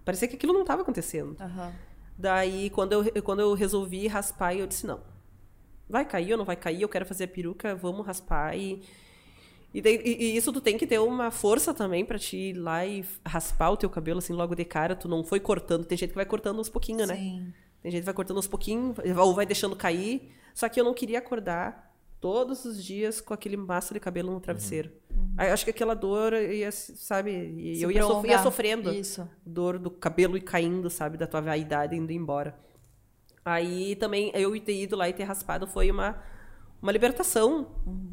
[0.05, 1.37] Parecia que aquilo não tava acontecendo.
[1.41, 1.73] Aham.
[2.17, 5.01] Daí, quando eu, quando eu resolvi raspar, eu disse, não.
[5.89, 6.83] Vai cair ou não vai cair?
[6.83, 8.57] Eu quero fazer a peruca, vamos raspar.
[8.57, 8.83] E,
[9.75, 12.53] e, daí- e- e isso tu tem que ter uma força também pra te ir
[12.55, 14.97] lá e raspar o teu cabelo, assim, logo de cara.
[14.97, 15.85] Tu não foi cortando.
[15.85, 17.17] Tem gente que vai cortando aos pouquinhos, né?
[17.17, 17.53] Sim.
[17.83, 20.33] Tem gente que vai cortando aos pouquinhos, ou vai deixando cair.
[20.55, 24.41] Só que eu não queria acordar todos os dias com aquele maço de cabelo no
[24.41, 24.91] travesseiro.
[25.37, 27.31] Aí eu acho que aquela dor ia, sabe,
[27.81, 29.29] eu ia, sof- ia sofrendo Isso.
[29.47, 32.59] dor do cabelo e caindo, sabe, da tua vaidade indo embora.
[33.45, 36.21] Aí também eu ter ido lá e ter raspado foi uma
[36.81, 37.69] uma libertação,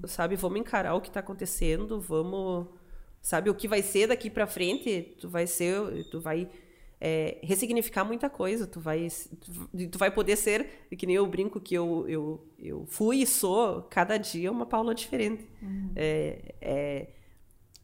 [0.05, 0.35] sabe?
[0.35, 2.67] Vamos encarar o que tá acontecendo, vamos,
[3.21, 6.49] sabe, o que vai ser daqui pra frente, tu vai ser, tu vai
[6.99, 9.07] é, ressignificar muita coisa, tu vai
[9.39, 13.27] tu, tu vai poder ser, que nem eu brinco que eu, eu, eu fui e
[13.27, 15.47] sou cada dia uma Paula diferente.
[15.95, 17.09] É, é,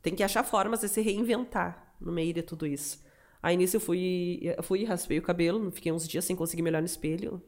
[0.01, 3.03] tem que achar formas de se reinventar no meio de tudo isso.
[3.43, 6.61] Aí nisso eu fui, eu fui e raspei o cabelo, fiquei uns dias sem conseguir
[6.61, 7.41] me olhar no espelho.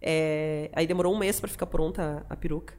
[0.00, 2.74] É, aí demorou um mês para ficar pronta a, a peruca.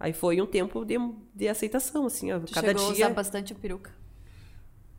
[0.00, 0.96] Aí foi um tempo de,
[1.34, 3.04] de aceitação, assim, ó, Tu cada chegou a dia.
[3.06, 3.92] usar bastante a peruca.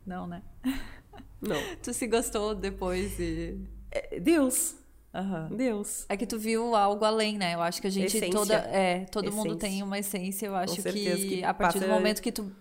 [0.06, 0.44] Não, né?
[1.42, 1.56] Não.
[1.82, 3.58] Tu se gostou depois e.
[3.92, 4.76] É, Deus.
[5.14, 5.50] Aham.
[5.56, 6.06] Deus.
[6.10, 7.56] É que tu viu algo além, né?
[7.56, 8.32] Eu acho que a gente Essência.
[8.32, 8.54] toda.
[8.56, 9.60] É, todo mundo Essência.
[9.70, 10.46] tem uma essência.
[10.48, 12.52] Eu acho que, que a partir do momento que tu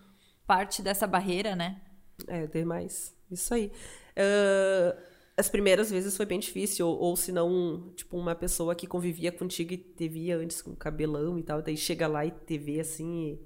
[0.47, 1.80] parte dessa barreira, né?
[2.26, 3.14] É, demais.
[3.30, 3.70] Isso aí.
[4.16, 4.97] Ah,
[5.39, 9.30] as primeiras vezes foi bem difícil, ou, ou se não, tipo, uma pessoa que convivia
[9.30, 12.80] contigo e te via antes com cabelão e tal, daí chega lá e te vê
[12.80, 13.39] assim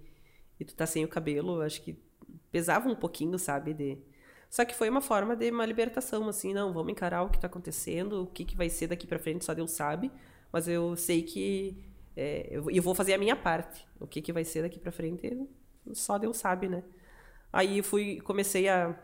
[0.59, 1.95] e, e tu tá sem o cabelo, acho que
[2.51, 3.75] pesava um pouquinho, sabe?
[3.75, 3.99] De...
[4.49, 7.47] Só que foi uma forma de uma libertação, assim, não, vamos encarar o que tá
[7.47, 10.11] acontecendo, o que, que vai ser daqui pra frente, só Deus sabe,
[10.51, 11.77] mas eu sei que
[12.17, 13.87] é, eu, eu vou fazer a minha parte.
[14.01, 15.47] O que, que vai ser daqui pra frente,
[15.93, 16.83] só Deus sabe, né?
[17.53, 18.99] Aí fui, comecei a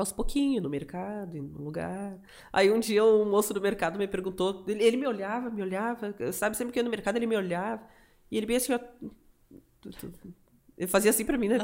[0.00, 2.18] aos pouquinhos no mercado, em um lugar.
[2.52, 6.14] Aí um dia um moço do mercado me perguntou, ele, ele me olhava, me olhava,
[6.32, 7.82] sabe, sempre que eu ia no mercado ele me olhava,
[8.30, 8.78] e ele bem assim, ó,
[9.80, 10.12] tu- tu-
[10.76, 11.58] ele fazia assim pra mim, né?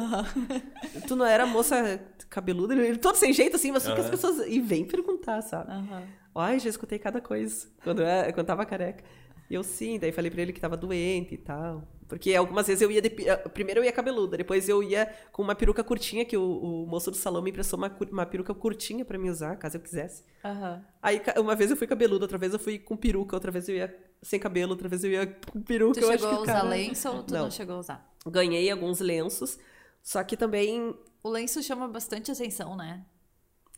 [1.07, 4.47] Tu não era moça cabeluda, ele todo sem jeito assim, mas só que as pessoas
[4.49, 5.71] e vem perguntar, sabe?
[5.71, 6.03] Aham.
[6.37, 9.05] Ai, já escutei cada coisa quando eu, quando tava careca.
[9.51, 11.87] E eu sim, daí falei pra ele que tava doente e tal.
[12.09, 13.01] Porque algumas vezes eu ia.
[13.01, 16.43] de eh, primeiro eu ia cabeluda, depois eu ia com uma peruca curtinha, que o,
[16.43, 19.81] o moço do salão me emprestou uma, uma peruca curtinha pra me usar, caso eu
[19.81, 20.23] quisesse.
[20.45, 20.85] Aham.
[21.03, 23.77] Aí uma vez eu fui cabeluda, outra vez eu fui com peruca, outra vez eu
[23.77, 25.99] ia sem cabelo, outra vez eu ia com peruca.
[26.01, 27.43] Tu eu chegou acho a usar cara- lenço ou tu não.
[27.45, 27.51] Não.
[27.51, 28.15] chegou a usar?
[28.27, 29.59] Ganhei alguns lenços,
[30.03, 33.05] só que também O lenço chama bastante atenção, né?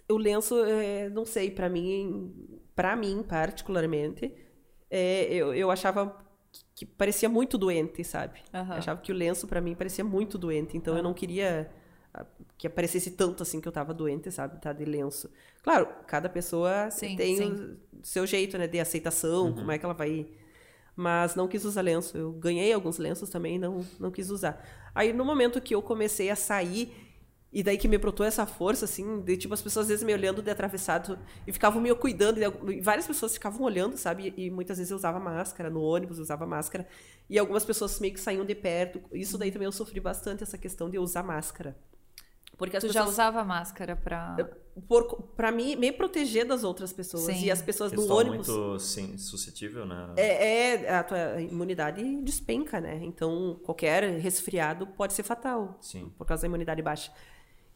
[0.08, 2.32] o lenço, é, não sei, pra mim,
[2.76, 4.32] para mim particularmente,
[4.96, 6.16] é, eu, eu achava
[6.74, 8.40] que parecia muito doente, sabe?
[8.52, 11.70] Eu achava que o lenço pra mim parecia muito doente, então eu não queria
[12.14, 12.24] ah,
[12.56, 14.60] que aparecesse tanto assim que eu tava doente, sabe?
[14.60, 15.30] Tá de lenço.
[15.62, 17.78] Claro, cada pessoa Sim, tem sim.
[17.92, 20.28] o seu jeito, né, de aceitação, como é que ela vai
[20.98, 22.16] mas não quis usar lenço.
[22.16, 24.64] Eu ganhei alguns lenços também, não não quis usar.
[24.94, 27.05] Aí no momento que eu comecei a sair
[27.52, 30.12] e daí que me brotou essa força, assim, de tipo, as pessoas às vezes me
[30.12, 32.38] olhando de atravessado e ficavam me cuidando,
[32.70, 34.34] e várias pessoas ficavam olhando, sabe?
[34.36, 36.86] E, e muitas vezes eu usava máscara, no ônibus eu usava máscara,
[37.30, 39.00] e algumas pessoas meio que saíam de perto.
[39.12, 41.76] Isso daí também eu sofri bastante, essa questão de usar máscara.
[42.56, 44.34] Porque as Tu já pessoas, usava máscara pra.
[44.88, 47.24] por, pra mim, me proteger das outras pessoas.
[47.24, 47.44] Sim.
[47.44, 48.48] E as pessoas no Questão ônibus.
[48.48, 50.14] muito sim, suscetível, né?
[50.16, 52.98] É, é, a tua imunidade despenca, né?
[53.02, 55.76] Então, qualquer resfriado pode ser fatal.
[55.82, 56.10] Sim.
[56.16, 57.12] Por causa da imunidade baixa.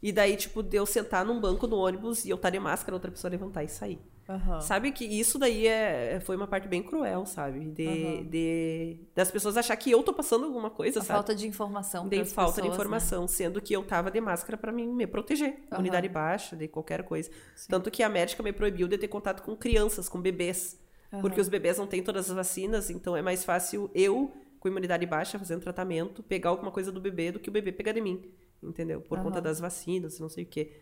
[0.02, 2.94] E daí, tipo, de eu sentar num banco no ônibus e eu estar de máscara,
[2.94, 4.00] outra pessoa levantar e sair.
[4.28, 4.60] Aham.
[4.60, 7.64] Sabe que isso daí é, foi uma parte bem cruel, sabe?
[7.70, 8.24] De, Aham.
[8.30, 11.16] de das pessoas achar que eu tô passando alguma coisa, A sabe?
[11.16, 12.08] falta de informação.
[12.08, 12.74] de falta de pessoas, né?
[12.74, 15.80] informação, sendo que eu tava de máscara pra mim me proteger, Aham.
[15.80, 17.28] imunidade baixa, de qualquer coisa.
[17.68, 20.78] Tanto que a médica me proibiu de ter contato com crianças, com bebês,
[21.20, 24.30] porque os bebês não têm todas as vacinas, então é mais fácil eu,
[24.60, 27.90] com imunidade baixa, fazendo tratamento, pegar alguma coisa do bebê do que o bebê pegar
[27.92, 28.22] de mim,
[28.62, 29.00] entendeu?
[29.00, 29.42] Por conta Aham.
[29.42, 30.72] das vacinas, não sei o quê.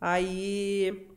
[0.00, 1.08] Aí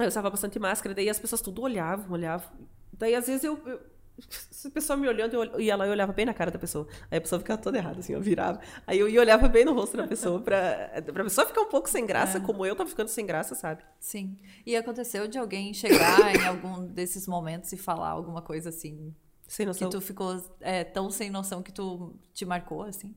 [0.00, 2.50] eu usava bastante máscara, daí as pessoas tudo olhavam, olhavam.
[2.92, 3.80] Daí às vezes eu, eu
[4.18, 6.86] se a pessoa me olhando, eu ia lá e olhava bem na cara da pessoa.
[7.10, 8.60] Aí a pessoa ficava toda errada, assim, eu virava.
[8.86, 11.68] Aí eu ia e olhava bem no rosto da pessoa, pra, pra pessoa ficar um
[11.68, 13.82] pouco sem graça, como eu tava ficando sem graça, sabe?
[13.98, 14.36] Sim.
[14.64, 19.14] E aconteceu de alguém chegar em algum desses momentos e falar alguma coisa assim
[19.48, 19.90] Sem que noção.
[19.90, 23.14] tu ficou é, tão sem noção que tu te marcou assim?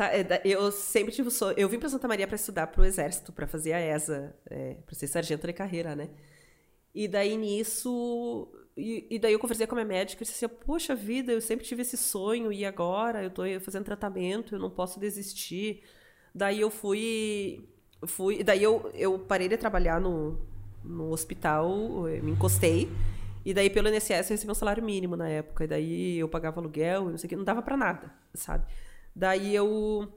[0.00, 1.32] Tá, é, eu sempre tive o.
[1.58, 4.94] Eu vim pra Santa Maria pra estudar pro Exército, pra fazer a ESA, é, pra
[4.94, 6.08] ser sargento de carreira, né?
[6.94, 8.50] E daí nisso.
[8.74, 11.40] E, e daí eu conversei com a minha médica e disse assim: Poxa vida, eu
[11.42, 15.82] sempre tive esse sonho e agora eu tô fazendo tratamento, eu não posso desistir.
[16.34, 17.68] Daí eu fui.
[18.06, 20.40] fui daí eu, eu parei de trabalhar no,
[20.82, 22.90] no hospital, eu me encostei.
[23.44, 25.64] E daí pelo INSS eu recebi um salário mínimo na época.
[25.64, 28.64] E daí eu pagava aluguel, não sei o que, não dava pra nada, sabe?
[29.14, 30.12] Daí eu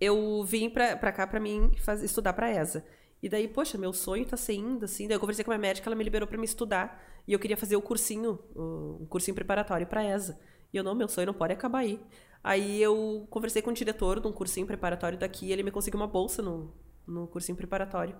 [0.00, 2.84] eu vim pra, cá pra mim faz, estudar pra ESA.
[3.22, 5.08] E daí, poxa, meu sonho tá saindo, assim.
[5.08, 7.02] Daí eu conversei com a minha médica, ela me liberou pra me estudar.
[7.26, 10.38] E eu queria fazer o cursinho, um cursinho preparatório pra ESA.
[10.72, 12.00] E eu, não, meu sonho não pode acabar aí.
[12.44, 16.06] Aí eu conversei com o diretor de um cursinho preparatório daqui, ele me conseguiu uma
[16.06, 16.72] bolsa no,
[17.06, 18.14] no cursinho preparatório.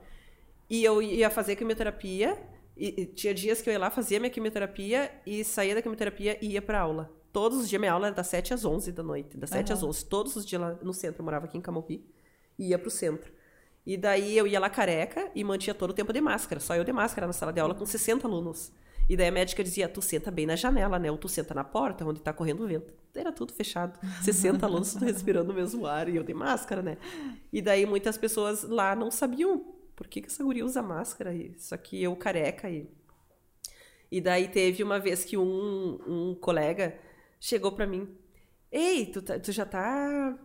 [0.69, 2.37] E eu ia fazer quimioterapia,
[2.77, 6.39] e, e tinha dias que eu ia lá, fazia minha quimioterapia, e saía da quimioterapia
[6.43, 7.15] e ia pra aula.
[7.37, 9.81] Todos os dias minha aula era das 7 às 11 da noite, das 7 às
[9.81, 9.91] Aham.
[9.91, 12.03] 11, todos os dias lá no centro, eu morava aqui em Camopi,
[12.59, 13.31] e ia pro centro.
[13.85, 16.83] E daí eu ia lá careca e mantinha todo o tempo de máscara, só eu
[16.83, 18.73] de máscara na sala de aula com 60 alunos.
[19.07, 21.11] E daí a médica dizia, tu senta bem na janela, né?
[21.11, 22.95] Ou tu senta na porta, onde tá correndo o vento.
[23.15, 23.99] Era tudo fechado.
[24.25, 26.97] 60 alunos tudo respirando o mesmo ar e eu de máscara, né?
[27.53, 29.63] E daí muitas pessoas lá não sabiam
[29.95, 31.35] por que, que essa guria usa máscara.
[31.35, 32.89] E- Só que eu careca e...
[34.11, 36.97] E daí teve uma vez que um, um colega
[37.41, 38.09] chegou pra mim.
[38.71, 40.37] Ei, tu, tá- tu já tá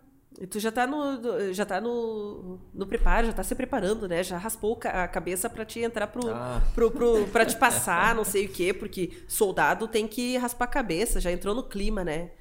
[0.49, 4.23] tu já tá no, já tá no, no preparo, já tá se preparando, né?
[4.23, 6.61] Já raspou a cabeça para te entrar pro, ah.
[6.73, 10.69] pro, pro, pra te passar, não sei o quê, porque soldado tem que raspar a
[10.69, 12.31] cabeça, já entrou no clima, né?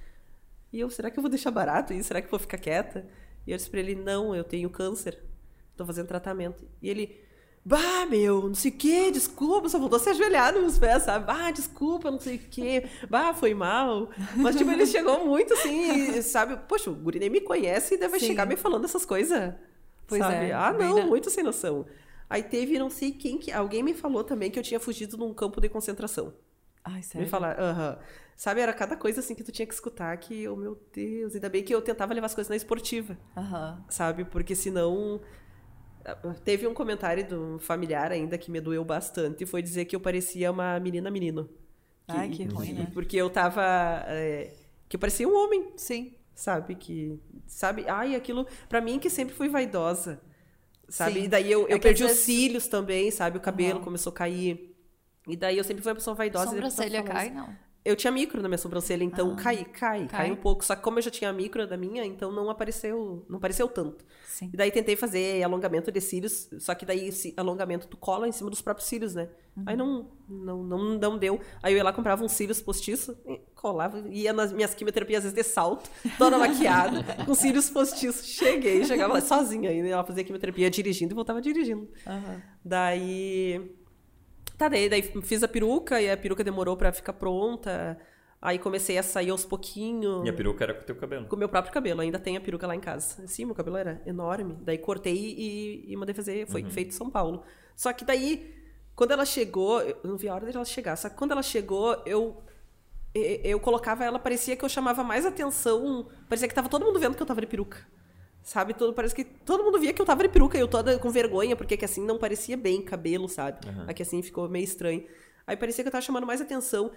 [0.73, 2.09] E eu, será que eu vou deixar barato isso?
[2.09, 3.07] Será que eu vou ficar quieta?
[3.47, 5.19] E eu disse pra ele, não, eu tenho câncer,
[5.77, 6.65] tô fazendo tratamento.
[6.81, 7.21] E ele,
[7.63, 11.27] Bah, meu, não sei o que, desculpa, só voltou a se ajoelhar nos pés, sabe?
[11.27, 14.09] Bah, desculpa, não sei o que, bah, foi mal.
[14.37, 16.57] Mas, tipo, ele chegou muito assim, sabe?
[16.67, 18.29] Poxa, o guri nem me conhece e deve Sim.
[18.29, 19.55] chegar me falando essas coisas.
[20.07, 20.47] Pois sabe?
[20.47, 20.53] é.
[20.53, 21.87] Ah, não, muito sem noção.
[22.29, 23.53] Aí teve, não sei quem que.
[23.53, 26.33] Alguém me falou também que eu tinha fugido num campo de concentração.
[26.83, 27.27] Ai, sério?
[27.27, 27.93] Me falar, aham.
[27.93, 27.99] Uh -huh.
[28.41, 31.51] Sabe, era cada coisa assim que tu tinha que escutar que, oh meu Deus, ainda
[31.51, 33.19] bem que eu tentava levar as coisas na esportiva.
[33.91, 34.25] Sabe?
[34.25, 35.21] Porque senão
[36.45, 39.95] Teve um comentário de um familiar ainda que me doeu bastante, e foi dizer que
[39.95, 41.49] eu parecia uma menina menino.
[42.07, 42.91] Que, Ai, que ruim, né?
[42.93, 43.63] Porque eu tava.
[44.07, 44.53] É,
[44.89, 45.73] que eu parecia um homem.
[45.77, 46.15] Sim.
[46.35, 46.75] Sabe?
[46.75, 47.19] Que.
[47.47, 47.85] Sabe?
[47.89, 48.47] Ai, aquilo.
[48.69, 50.21] para mim, que sempre fui vaidosa.
[50.89, 51.21] Sabe?
[51.21, 51.25] Sim.
[51.25, 53.39] E daí eu, eu é perdi os cílios também, sabe?
[53.39, 53.85] O cabelo uhum.
[53.85, 54.75] começou a cair.
[55.29, 56.51] E daí eu sempre fui uma pessoa vaidosa.
[56.51, 57.55] Sobrancelha cai, não?
[57.83, 60.63] Eu tinha micro na minha sobrancelha, então ah, cai, cai, cai, um pouco.
[60.63, 64.05] Só que como eu já tinha micro da minha, então não apareceu, não apareceu tanto.
[64.27, 64.51] Sim.
[64.53, 68.33] E daí tentei fazer alongamento de cílios, só que daí esse alongamento tu cola em
[68.33, 69.31] cima dos próprios cílios, né?
[69.57, 69.65] Uhum.
[69.67, 71.41] Aí não, não, não, não deu.
[71.63, 73.17] Aí eu ia lá, comprava uns cílios postiços,
[73.55, 78.27] colava, ia nas minhas quimioterapias às vezes de salto, toda maquiada, com cílios postiços.
[78.27, 81.89] Cheguei, chegava lá sozinha ainda, ela fazia quimioterapia dirigindo e voltava dirigindo.
[82.07, 82.41] Uhum.
[82.63, 83.80] Daí
[84.61, 87.97] Tá, daí, daí fiz a peruca e a peruca demorou para ficar pronta.
[88.43, 90.27] Aí comecei a sair aos pouquinhos.
[90.27, 91.27] E a peruca era com o teu cabelo?
[91.27, 92.03] Com o meu próprio cabelo.
[92.03, 93.27] Ainda tem a peruca lá em casa.
[93.27, 94.59] Sim, meu cabelo era enorme.
[94.61, 96.47] Daí cortei e, e mandei fazer.
[96.47, 96.71] Foi uhum.
[96.71, 97.43] feito em São Paulo.
[97.75, 98.55] Só que daí,
[98.95, 100.95] quando ela chegou, eu não vi a hora dela chegar.
[100.97, 102.37] Só que quando ela chegou, eu
[103.15, 106.07] eu colocava ela, parecia que eu chamava mais atenção.
[106.29, 107.79] Parecia que tava todo mundo vendo que eu tava de peruca.
[108.43, 108.75] Sabe?
[108.75, 111.11] Todo, parece que todo mundo via que eu tava de peruca e eu toda com
[111.11, 113.67] vergonha, porque que assim não parecia bem cabelo, sabe?
[113.69, 113.85] Uhum.
[113.87, 115.07] Aqui assim ficou meio estranho.
[115.47, 116.91] Aí parecia que eu tava chamando mais atenção.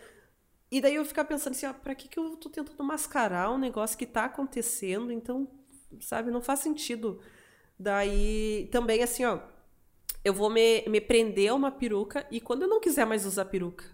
[0.71, 3.57] E daí eu ficava pensando assim, ó, pra que, que eu tô tentando mascarar um
[3.57, 5.11] negócio que tá acontecendo?
[5.11, 5.47] Então,
[5.99, 7.19] sabe, não faz sentido.
[7.77, 9.39] Daí também assim, ó,
[10.23, 13.45] eu vou me, me prender a uma peruca e quando eu não quiser mais usar
[13.45, 13.85] peruca,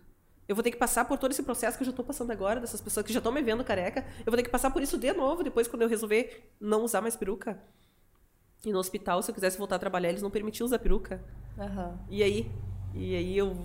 [0.50, 2.60] eu vou ter que passar por todo esse processo que eu já tô passando agora,
[2.60, 4.04] dessas pessoas que já estão me vendo careca.
[4.26, 7.02] Eu vou ter que passar por isso de novo, depois quando eu resolver não usar
[7.02, 7.62] mais peruca.
[8.66, 11.24] E no hospital, se eu quisesse voltar a trabalhar, eles não permitiam usar peruca.
[11.56, 11.98] Uhum.
[12.10, 12.52] E aí?
[12.96, 13.56] E aí eu.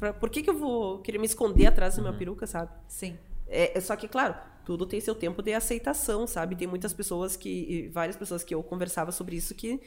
[0.00, 2.18] Pra, por que, que eu vou querer me esconder atrás da minha uhum.
[2.18, 2.72] peruca, sabe?
[2.88, 3.16] Sim.
[3.46, 6.56] É, é, só que, claro, tudo tem seu tempo de aceitação, sabe?
[6.56, 7.88] Tem muitas pessoas que.
[7.94, 9.80] Várias pessoas que eu conversava sobre isso que,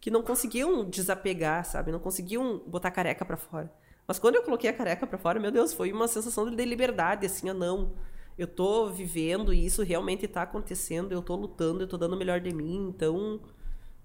[0.00, 1.92] que não conseguiam desapegar, sabe?
[1.92, 3.70] Não conseguiam botar careca para fora.
[4.06, 7.26] Mas quando eu coloquei a careca para fora, meu Deus, foi uma sensação de liberdade,
[7.26, 7.92] assim, ah, não.
[8.36, 12.18] Eu tô vivendo e isso realmente tá acontecendo, eu tô lutando, eu tô dando o
[12.18, 13.40] melhor de mim, então,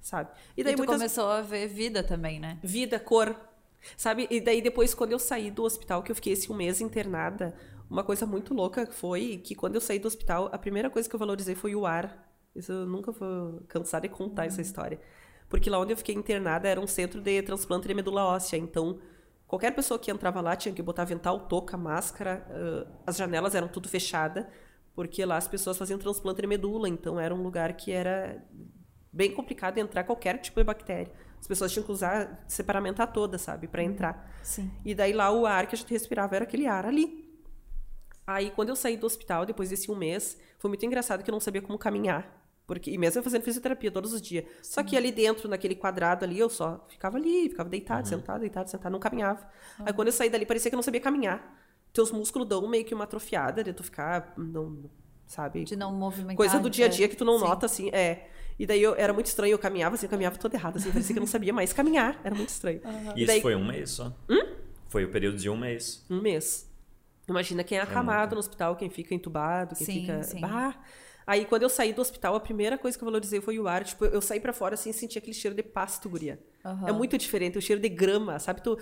[0.01, 0.29] sabe?
[0.55, 0.95] E daí e muitas...
[0.95, 2.59] começou a ver vida também, né?
[2.61, 3.35] Vida, cor.
[3.95, 4.27] Sabe?
[4.29, 7.55] E daí depois quando eu saí do hospital, que eu fiquei esse um mês internada,
[7.89, 11.15] uma coisa muito louca foi que quando eu saí do hospital, a primeira coisa que
[11.15, 12.27] eu valorizei foi o ar.
[12.55, 14.47] Isso eu nunca vou cansar de contar uhum.
[14.47, 14.99] essa história.
[15.47, 18.99] Porque lá onde eu fiquei internada era um centro de transplante de medula óssea, então
[19.47, 22.45] Qualquer pessoa que entrava lá tinha que botar avental, touca, máscara.
[22.49, 24.45] Uh, as janelas eram tudo fechadas,
[24.93, 28.43] porque lá as pessoas faziam transplante de medula, então era um lugar que era
[29.11, 31.11] bem complicado entrar qualquer tipo de bactéria.
[31.39, 34.37] As pessoas tinham que usar separamentar toda, sabe, para entrar.
[34.43, 34.69] Sim.
[34.83, 37.25] E daí lá o ar que a gente respirava era aquele ar ali.
[38.25, 41.33] Aí quando eu saí do hospital depois desse um mês, foi muito engraçado que eu
[41.33, 42.46] não sabia como caminhar.
[42.67, 44.43] Porque, e mesmo eu fazendo fisioterapia todos os dias.
[44.61, 44.73] Sim.
[44.73, 48.17] Só que ali dentro, naquele quadrado ali, eu só ficava ali, ficava deitado, uhum.
[48.17, 49.39] sentado, deitado, sentado, não caminhava.
[49.79, 49.85] Uhum.
[49.87, 51.57] Aí quando eu saí dali, parecia que eu não sabia caminhar.
[51.93, 54.83] Teus músculos dão meio que uma atrofiada de tu ficar, não,
[55.25, 55.63] sabe?
[55.63, 56.35] De não movimentar.
[56.35, 57.45] Coisa do dia a dia que tu não Sim.
[57.45, 58.27] nota, assim, é.
[58.59, 61.13] E daí eu, era muito estranho, eu caminhava assim, eu caminhava toda errada, assim, parecia
[61.13, 62.19] que eu não sabia mais caminhar.
[62.21, 62.81] Era muito estranho.
[62.83, 63.13] Uhum.
[63.15, 63.37] E, e daí...
[63.37, 64.13] isso foi um mês só?
[64.29, 64.55] Hum?
[64.89, 66.05] Foi o período de um mês.
[66.09, 66.69] Um mês.
[67.29, 70.23] Imagina quem é, é acamado é no hospital, quem fica entubado, quem sim, fica.
[70.23, 70.41] Sim.
[70.43, 70.75] Ah,
[71.27, 73.83] Aí, quando eu saí do hospital, a primeira coisa que eu valorizei foi o ar.
[73.83, 76.39] Tipo, eu saí para fora, assim, e senti aquele cheiro de pasto, guria.
[76.63, 76.87] Uhum.
[76.87, 78.61] É muito diferente, o cheiro de grama, sabe?
[78.63, 78.79] Tu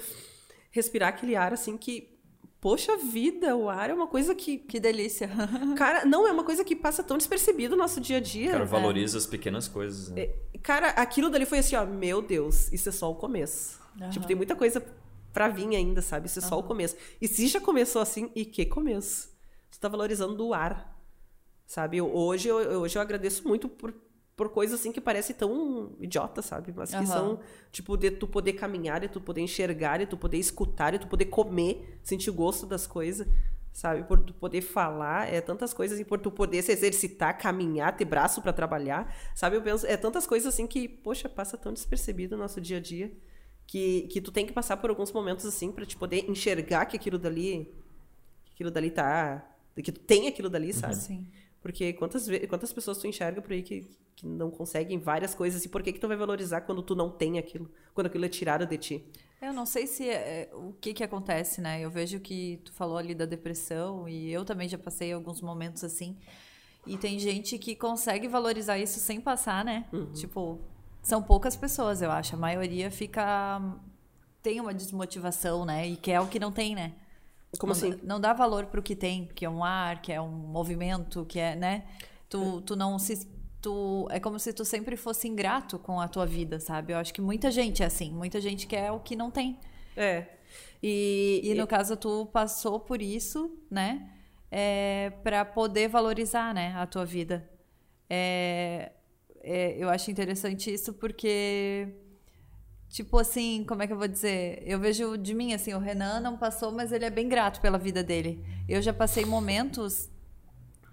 [0.69, 2.13] respirar aquele ar, assim, que...
[2.61, 4.59] Poxa vida, o ar é uma coisa que...
[4.59, 5.29] Que delícia.
[5.75, 8.51] Cara, não, é uma coisa que passa tão despercebido no nosso dia a dia.
[8.51, 9.19] Cara, valoriza é.
[9.19, 10.09] as pequenas coisas.
[10.09, 10.21] Né?
[10.21, 13.79] É, cara, aquilo dali foi assim, ó, meu Deus, isso é só o começo.
[13.99, 14.09] Uhum.
[14.09, 14.83] Tipo, tem muita coisa
[15.33, 16.27] pra vir ainda, sabe?
[16.27, 16.95] Isso é só o começo.
[17.21, 19.29] E se já começou assim, e que começo?
[19.69, 20.94] Tu tá valorizando o ar
[21.65, 22.01] Sabe?
[22.01, 23.93] Hoje eu, hoje eu agradeço muito por,
[24.35, 26.73] por coisas assim que parecem tão idiota, sabe?
[26.75, 27.05] Mas que uhum.
[27.05, 27.39] são,
[27.71, 31.07] tipo, de tu poder caminhar, de tu poder enxergar, de tu poder escutar, de tu
[31.07, 33.27] poder comer, sentir o gosto das coisas.
[33.75, 34.03] sabe?
[34.03, 38.05] Por tu poder falar, é tantas coisas, e por tu poder se exercitar, caminhar, ter
[38.05, 39.57] braço para trabalhar, sabe?
[39.57, 42.79] Eu penso, é tantas coisas assim que, poxa, passa tão despercebido no nosso dia a
[42.79, 43.11] dia,
[43.67, 46.95] que, que tu tem que passar por alguns momentos assim para te poder enxergar que
[46.95, 47.73] aquilo dali,
[48.45, 49.45] que aquilo dali tá,
[49.75, 50.95] que tu tem aquilo dali, sabe?
[50.95, 51.27] Sim.
[51.65, 55.67] Porque quantas, quantas pessoas tu enxerga por aí que, que não conseguem várias coisas, e
[55.67, 58.67] por que que tu vai valorizar quando tu não tem aquilo, quando aquilo é tirado
[58.67, 59.03] de ti?
[59.41, 61.81] Eu não sei se é, o que que acontece, né?
[61.81, 65.83] Eu vejo que tu falou ali da depressão e eu também já passei alguns momentos
[65.83, 66.15] assim.
[66.85, 69.87] E tem gente que consegue valorizar isso sem passar, né?
[70.13, 70.59] Tipo,
[71.01, 72.35] são poucas pessoas, eu acho.
[72.35, 73.59] A maioria fica
[74.43, 75.87] tem uma desmotivação, né?
[75.89, 76.93] E quer o que não tem, né?
[77.57, 77.91] Como não, assim?
[77.91, 81.25] dá- Não dá valor pro que tem, que é um ar, que é um movimento,
[81.25, 81.83] que é, né?
[82.29, 83.27] Tu, tu não se.
[83.61, 86.93] Tu, é como se tu sempre fosse ingrato com a tua vida, sabe?
[86.93, 88.11] Eu acho que muita gente é assim.
[88.11, 89.59] Muita gente quer o que não tem.
[89.97, 90.25] É.
[90.83, 94.11] E, E no caso, tu passou por isso, né?
[94.51, 97.49] É, para poder valorizar, né, a tua vida.
[98.09, 98.91] É,
[99.41, 101.87] é, eu acho interessante isso porque,
[102.95, 104.63] tipo assim, como é que eu vou dizer?
[104.65, 107.77] Eu vejo de mim, assim, o Renan não passou, mas ele é bem grato pela
[107.77, 108.41] vida dele.
[108.69, 110.09] Eu já passei momentos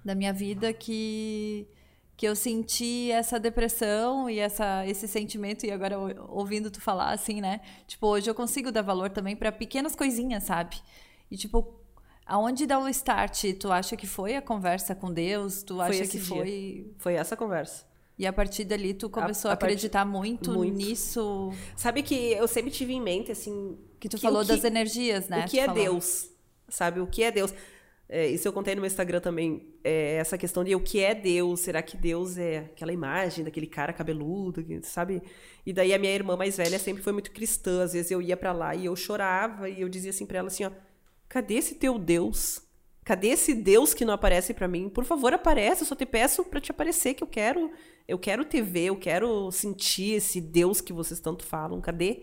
[0.05, 1.69] da minha vida que
[2.15, 7.11] que eu senti essa depressão e essa, esse sentimento, e agora ou- ouvindo tu falar
[7.11, 7.61] assim, né?
[7.87, 10.77] Tipo, hoje eu consigo dar valor também para pequenas coisinhas, sabe?
[11.31, 11.81] E tipo,
[12.27, 13.45] aonde dá o start?
[13.59, 15.63] Tu acha que foi a conversa com Deus?
[15.65, 16.29] Tu acha esse que dia.
[16.29, 16.95] foi.
[16.99, 17.85] foi essa conversa.
[18.23, 20.77] E a partir dali tu começou a, a partir- acreditar muito, muito.
[20.77, 23.77] nisso Sabe que eu sempre tive em mente, assim...
[23.99, 25.45] que tu que falou que- das energias, né?
[25.45, 25.83] O que é falou.
[25.83, 26.29] Deus?
[26.69, 27.01] Sabe?
[27.01, 27.53] O que é Deus?
[28.09, 29.67] É, isso eu contei no meu Instagram também.
[29.83, 31.61] é, essa questão de o que é Deus?
[31.61, 35.21] Será que Deus é aquela imagem daquele cara cabeludo, sabe?
[35.67, 37.83] E daí a minha irmã mais velha sempre foi muito cristã.
[37.83, 40.49] Às vezes eu ia pra lá e eu chorava e eu dizia assim pra ela
[40.49, 40.71] assim, ó,
[41.29, 42.61] cadê esse teu Deus?
[43.05, 44.89] Cadê esse Deus que não aparece pra mim?
[44.89, 47.71] Por favor, aparece, eu só te peço pra te aparecer que eu quero,
[48.07, 51.81] eu quero te ver, eu quero sentir esse Deus que vocês tanto falam.
[51.81, 52.21] Cadê?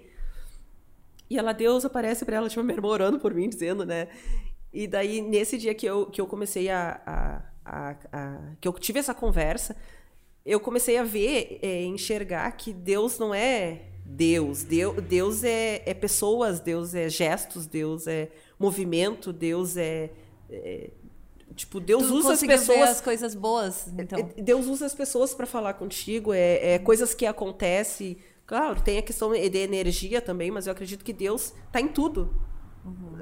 [1.29, 4.07] E ela, Deus aparece pra ela, tipo, minha orando por mim, dizendo, né?
[4.73, 8.73] E daí, nesse dia que eu, que eu comecei a, a, a, a- que eu
[8.73, 9.75] tive essa conversa,
[10.45, 14.63] eu comecei a ver, é, enxergar que Deus não é Deus.
[14.63, 20.09] Deus, Deus é, é pessoas, Deus é gestos, Deus é movimento, Deus é.
[20.49, 20.91] É-
[21.55, 22.89] tipo, Deus Tu usa as pessoas.
[22.89, 24.19] as coisas boas, então.
[24.19, 28.17] É, Deus usa as pessoas para falar contigo, é, é coisas que acontecem.
[28.45, 32.33] Claro, tem a questão de energia também, mas eu acredito que Deus tá em tudo.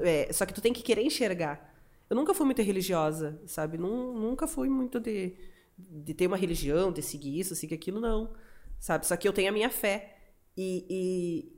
[0.01, 1.75] É, só que tu tem que querer enxergar.
[2.09, 3.77] Eu nunca fui muito religiosa, sabe?
[3.77, 5.33] Nun- nunca fui muito de,
[5.77, 8.33] de ter uma religião, de seguir isso, seguir aquilo, não.
[8.79, 9.05] Sabe?
[9.05, 10.15] Só que eu tenho a minha fé.
[10.55, 11.51] E,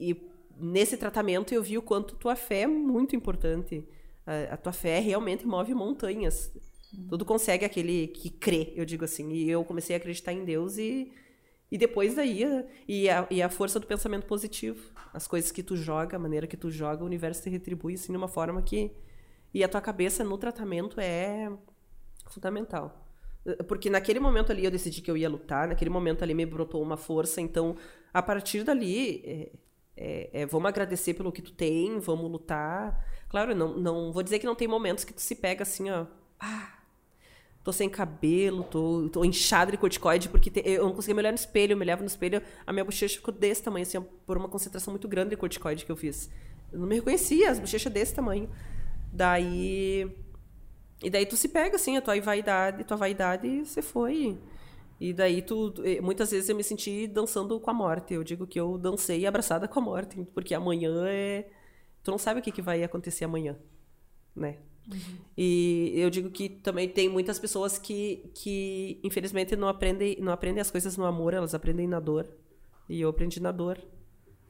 [0.00, 3.86] e, e nesse tratamento eu vi o quanto tua fé é muito importante.
[4.26, 6.52] A, a tua fé realmente move montanhas.
[7.08, 9.30] Tudo consegue aquele que crê, eu digo assim.
[9.32, 11.10] E eu comecei a acreditar em Deus e,
[11.70, 12.44] e depois daí,
[12.86, 14.92] e a, e a força do pensamento positivo.
[15.12, 18.12] As coisas que tu joga, a maneira que tu joga, o universo te retribui assim
[18.12, 18.92] de uma forma que.
[19.54, 21.50] E a tua cabeça no tratamento é
[22.26, 23.02] fundamental.
[23.66, 26.80] Porque naquele momento ali eu decidi que eu ia lutar, naquele momento ali me brotou
[26.80, 27.76] uma força, então
[28.14, 29.52] a partir dali é,
[29.96, 33.04] é, é, vamos agradecer pelo que tu tem, vamos lutar.
[33.32, 36.06] Claro, não, não vou dizer que não tem momentos que tu se pega assim, ó.
[36.38, 36.68] Ah,
[37.64, 41.32] tô sem cabelo, tô, tô inchada de corticoide, porque te- eu não conseguia me olhar
[41.32, 44.36] no espelho, eu me olhava no espelho, a minha bochecha ficou desse tamanho, assim, por
[44.38, 46.30] uma concentração muito grande de corticoide que eu fiz.
[46.72, 48.50] Eu não me reconhecia, as bochechas desse tamanho.
[49.12, 50.10] Daí.
[51.02, 54.38] E daí tu se pega, assim, a tua vaidade, tua vaidade, você foi.
[55.00, 55.74] E daí tu.
[55.84, 58.14] eh, Muitas vezes eu me senti dançando com a morte.
[58.14, 61.46] Eu digo que eu dancei abraçada com a morte, porque amanhã é.
[62.02, 63.56] Tu não sabe o que, que vai acontecer amanhã,
[64.34, 64.58] né?
[65.36, 70.60] E eu digo que também tem muitas pessoas que, que infelizmente, não aprendem, não aprendem
[70.60, 72.26] as coisas no amor, elas aprendem na dor.
[72.88, 73.78] E eu aprendi na dor,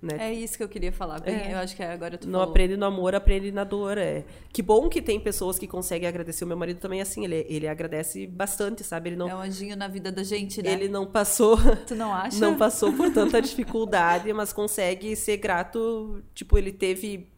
[0.01, 0.17] né?
[0.19, 1.21] É isso que eu queria falar.
[1.21, 1.53] Bem, É.
[1.53, 2.51] Eu acho que agora tu Não falou.
[2.51, 3.99] aprende no amor, aprende na dor.
[3.99, 4.25] É.
[4.53, 6.45] Que bom que tem pessoas que conseguem agradecer.
[6.45, 9.11] O meu marido também é assim, ele, ele agradece bastante, sabe?
[9.11, 10.73] Ele não, É um anjinho na vida da gente, né?
[10.73, 11.57] ele não passou.
[11.87, 12.41] Tu não acha?
[12.41, 16.23] Não passou por tanta dificuldade, mas consegue ser grato.
[16.35, 17.31] Tipo, ele teve.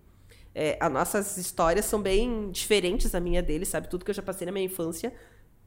[0.54, 3.88] É, as nossas histórias são bem diferentes da minha dele, sabe?
[3.88, 5.12] Tudo que eu já passei na minha infância.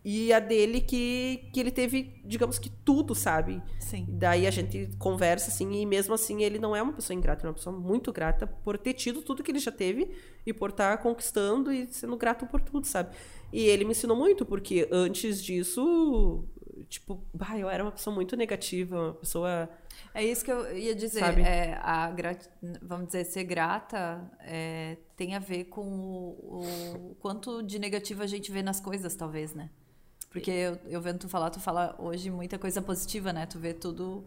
[0.06, 3.62] E a dele que, que ele teve, digamos que tudo, sabe?
[3.78, 4.06] Sim.
[4.08, 7.48] Daí a gente conversa assim, e mesmo assim ele não é uma pessoa ingrata, ele
[7.48, 10.10] é uma pessoa muito grata por ter tido tudo que ele já teve
[10.46, 13.14] e por estar conquistando e sendo grato por tudo, sabe?
[13.52, 16.46] E ele me ensinou muito, porque antes disso,
[16.90, 19.70] tipo, bah, eu era uma pessoa muito negativa, uma pessoa.
[20.14, 21.20] É isso que eu ia dizer.
[21.20, 21.42] Sabe?
[21.42, 22.46] É, a grat...
[22.82, 26.62] Vamos dizer, ser grata é, tem a ver com o,
[27.12, 29.70] o quanto de negativo a gente vê nas coisas, talvez, né?
[30.30, 33.46] Porque eu, eu vendo tu falar, tu fala hoje muita coisa positiva, né?
[33.46, 34.26] Tu vê tudo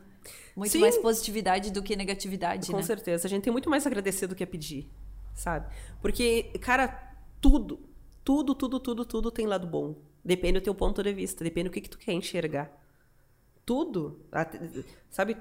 [0.56, 0.80] muito Sim.
[0.80, 2.82] mais positividade do que negatividade, Com né?
[2.82, 3.26] certeza.
[3.26, 4.88] A gente tem muito mais a agradecer do que a pedir,
[5.34, 5.72] sabe?
[6.00, 7.80] Porque, cara, tudo,
[8.24, 9.94] tudo, tudo, tudo, tudo tem lado bom.
[10.24, 12.70] Depende do teu ponto de vista, depende do que, que tu quer enxergar.
[13.64, 14.20] Tudo,
[15.10, 15.36] sabe?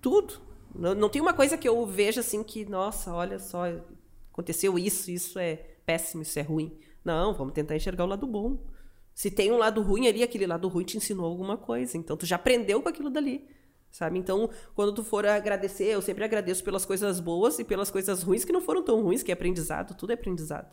[0.00, 0.40] Tudo.
[0.74, 3.64] Não, não tem uma coisa que eu veja assim que, nossa, olha só,
[4.32, 5.56] aconteceu isso, isso é
[5.86, 6.78] péssimo, isso é ruim.
[7.04, 8.58] Não, vamos tentar enxergar o lado bom.
[9.14, 11.96] Se tem um lado ruim ali, aquele lado ruim te ensinou alguma coisa.
[11.96, 13.48] Então, tu já aprendeu com aquilo dali.
[13.90, 14.18] Sabe?
[14.18, 18.44] Então, quando tu for agradecer, eu sempre agradeço pelas coisas boas e pelas coisas ruins
[18.44, 20.70] que não foram tão ruins, que é aprendizado, tudo é aprendizado,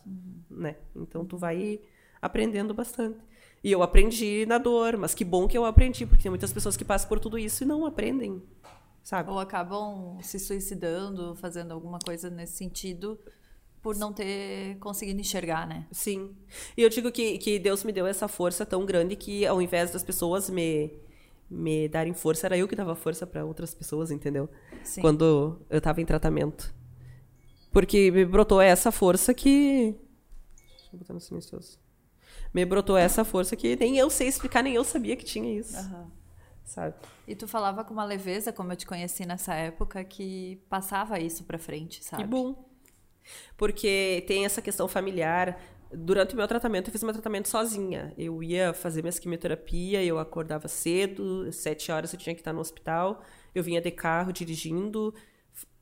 [0.50, 0.76] né?
[0.94, 1.80] Então, tu vai
[2.20, 3.18] aprendendo bastante.
[3.62, 6.76] E eu aprendi na dor, mas que bom que eu aprendi, porque tem muitas pessoas
[6.76, 8.42] que passam por tudo isso e não aprendem,
[9.02, 9.30] sabe?
[9.30, 13.18] Ou acabam se suicidando, fazendo alguma coisa nesse sentido,
[13.82, 15.86] por não ter conseguido enxergar, né?
[15.90, 16.34] Sim.
[16.76, 19.90] E eu digo que, que Deus me deu essa força tão grande que, ao invés
[19.90, 20.92] das pessoas me,
[21.48, 24.48] me darem força, era eu que dava força para outras pessoas, entendeu?
[24.82, 25.00] Sim.
[25.00, 26.74] Quando eu tava em tratamento.
[27.72, 29.94] Porque me brotou essa força que.
[30.56, 31.78] Deixa eu botar no silencioso.
[32.56, 35.76] Me brotou essa força que nem eu sei explicar, nem eu sabia que tinha isso.
[35.76, 36.10] Aham.
[36.64, 36.94] Sabe?
[37.28, 41.44] E tu falava com uma leveza, como eu te conheci nessa época, que passava isso
[41.44, 42.22] pra frente, sabe?
[42.22, 42.66] Que bom.
[43.58, 45.60] Porque tem essa questão familiar.
[45.92, 48.14] Durante o meu tratamento, eu fiz meu tratamento sozinha.
[48.16, 52.60] Eu ia fazer minhas quimioterapia, eu acordava cedo, sete horas eu tinha que estar no
[52.60, 53.22] hospital.
[53.54, 55.12] Eu vinha de carro dirigindo,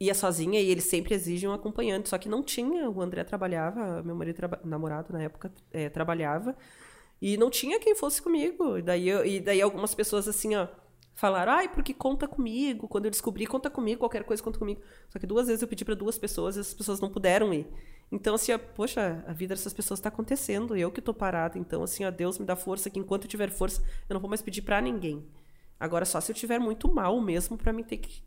[0.00, 2.08] ia sozinha e eles sempre exigem um acompanhante.
[2.08, 6.56] Só que não tinha, o André trabalhava, meu marido traba- namorado na época eh, trabalhava,
[7.20, 8.78] e não tinha quem fosse comigo.
[8.78, 10.68] E daí, eu- e daí algumas pessoas assim, ó,
[11.14, 12.88] falaram, ai, porque conta comigo.
[12.88, 14.80] Quando eu descobri, conta comigo, qualquer coisa conta comigo.
[15.08, 17.66] Só que duas vezes eu pedi para duas pessoas e essas pessoas não puderam ir.
[18.12, 21.58] Então, assim, ó, poxa, a vida dessas pessoas está acontecendo, eu que tô parada.
[21.58, 24.28] Então, assim, ó, Deus me dá força, que enquanto eu tiver força, eu não vou
[24.28, 25.26] mais pedir para ninguém.
[25.80, 28.22] Agora, só se eu tiver muito mal mesmo para mim ter que.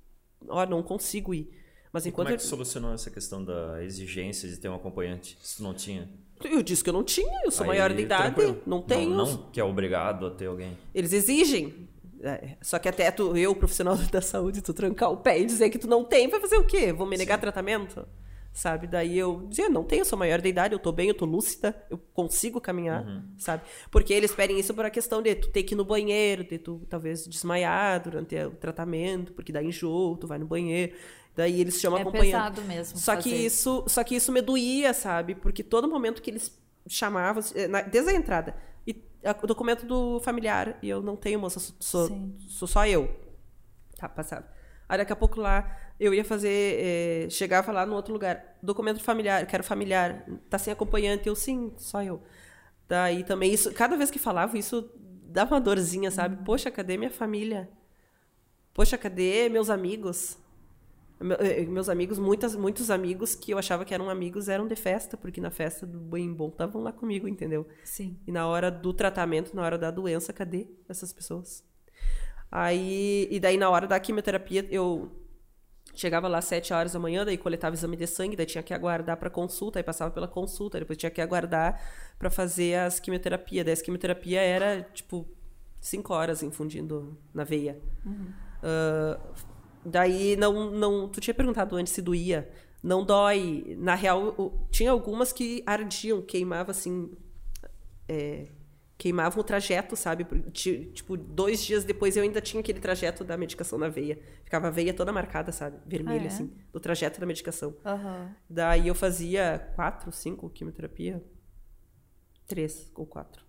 [0.48, 1.50] Ó, não consigo ir.
[1.92, 2.48] Mas E como enquanto é que eu...
[2.48, 5.38] solucionou essa questão da exigência de ter um acompanhante?
[5.42, 6.10] Se tu não tinha.
[6.44, 8.62] eu disse que eu não tinha, eu sou Aí, maior de idade, tranquilo.
[8.66, 9.10] não tenho.
[9.10, 10.78] Não, não que é obrigado a ter alguém.
[10.94, 11.88] Eles exigem.
[12.22, 15.70] É, só que até tu, eu, profissional da saúde, tu trancar o pé e dizer
[15.70, 16.92] que tu não tem, vai fazer o quê?
[16.92, 18.08] Vou me negar tratamento?
[18.58, 18.88] Sabe?
[18.88, 21.26] Daí eu dizia, não tenho, eu sou maior de idade, eu tô bem, eu tô
[21.26, 23.06] lúcida, eu consigo caminhar,
[23.38, 23.62] sabe?
[23.92, 26.58] Porque eles pedem isso por a questão de tu ter que ir no banheiro, de
[26.58, 30.96] tu talvez desmaiar durante o tratamento, porque dá enjoo, tu vai no banheiro.
[31.36, 32.32] Daí eles chamam É acompanhante.
[32.32, 33.46] pesado mesmo Só que fazer.
[33.46, 35.36] isso, só que isso me doía, sabe?
[35.36, 36.52] Porque todo momento que eles
[36.88, 38.56] chamavam, eh, desde a entrada,
[38.88, 38.96] e
[39.44, 43.08] o documento do familiar, e eu não tenho, moça, sou, sou, sou só eu.
[43.98, 44.46] Tá, passado.
[44.90, 49.02] Aí daqui a pouco lá, eu ia fazer, eh, chegava lá no outro lugar, documento
[49.02, 52.22] familiar, quero familiar, tá sem acompanhante, eu sim, só eu.
[52.88, 54.92] Daí também isso, cada vez que falava isso,
[55.26, 56.44] dava uma dorzinha, sabe?
[56.46, 57.70] Poxa, cadê minha família?
[58.74, 60.38] Poxa, cadê meus amigos?
[61.20, 64.76] Meu- eh, Meus amigos, muitas, muitos amigos que eu achava que eram amigos eram de
[64.76, 67.68] festa, porque na festa do Bem Bom estavam lá comigo, entendeu?
[67.84, 68.18] Sim.
[68.28, 71.64] E na hora do tratamento, na hora da doença, cadê essas pessoas?
[72.52, 75.12] Aí, e daí na hora da quimioterapia, eu
[76.00, 78.74] chegava lá às 7 horas da manhã, daí coletava exame de sangue, daí tinha que
[78.74, 81.82] aguardar para consulta, aí passava pela consulta, depois tinha que aguardar
[82.18, 83.64] para fazer as quimioterapia.
[83.64, 85.28] Daí as quimioterapia era tipo
[85.82, 87.80] 5 horas infundindo na veia.
[88.62, 89.20] Ah,
[89.86, 91.08] daí não, não.
[91.10, 92.50] Tu tinha perguntado antes se doía.
[92.84, 93.76] Não dói.
[93.80, 97.12] Na real, tinha algumas que ardiam, queimava assim.
[98.08, 98.48] é,
[98.98, 100.26] queimavam o trajeto, sabe?
[100.52, 104.20] Tipo, dois dias depois eu ainda tinha aquele trajeto da medicação na veia.
[104.44, 105.78] Ficava a veia toda marcada, sabe?
[105.86, 106.28] Vermelha, Ah, é?
[106.28, 107.76] assim, do trajeto da medicação.
[107.86, 108.36] Aham.
[108.50, 111.24] Daí eu fazia quatro, cinco quimioterapia.
[112.48, 113.46] Três ou quatro.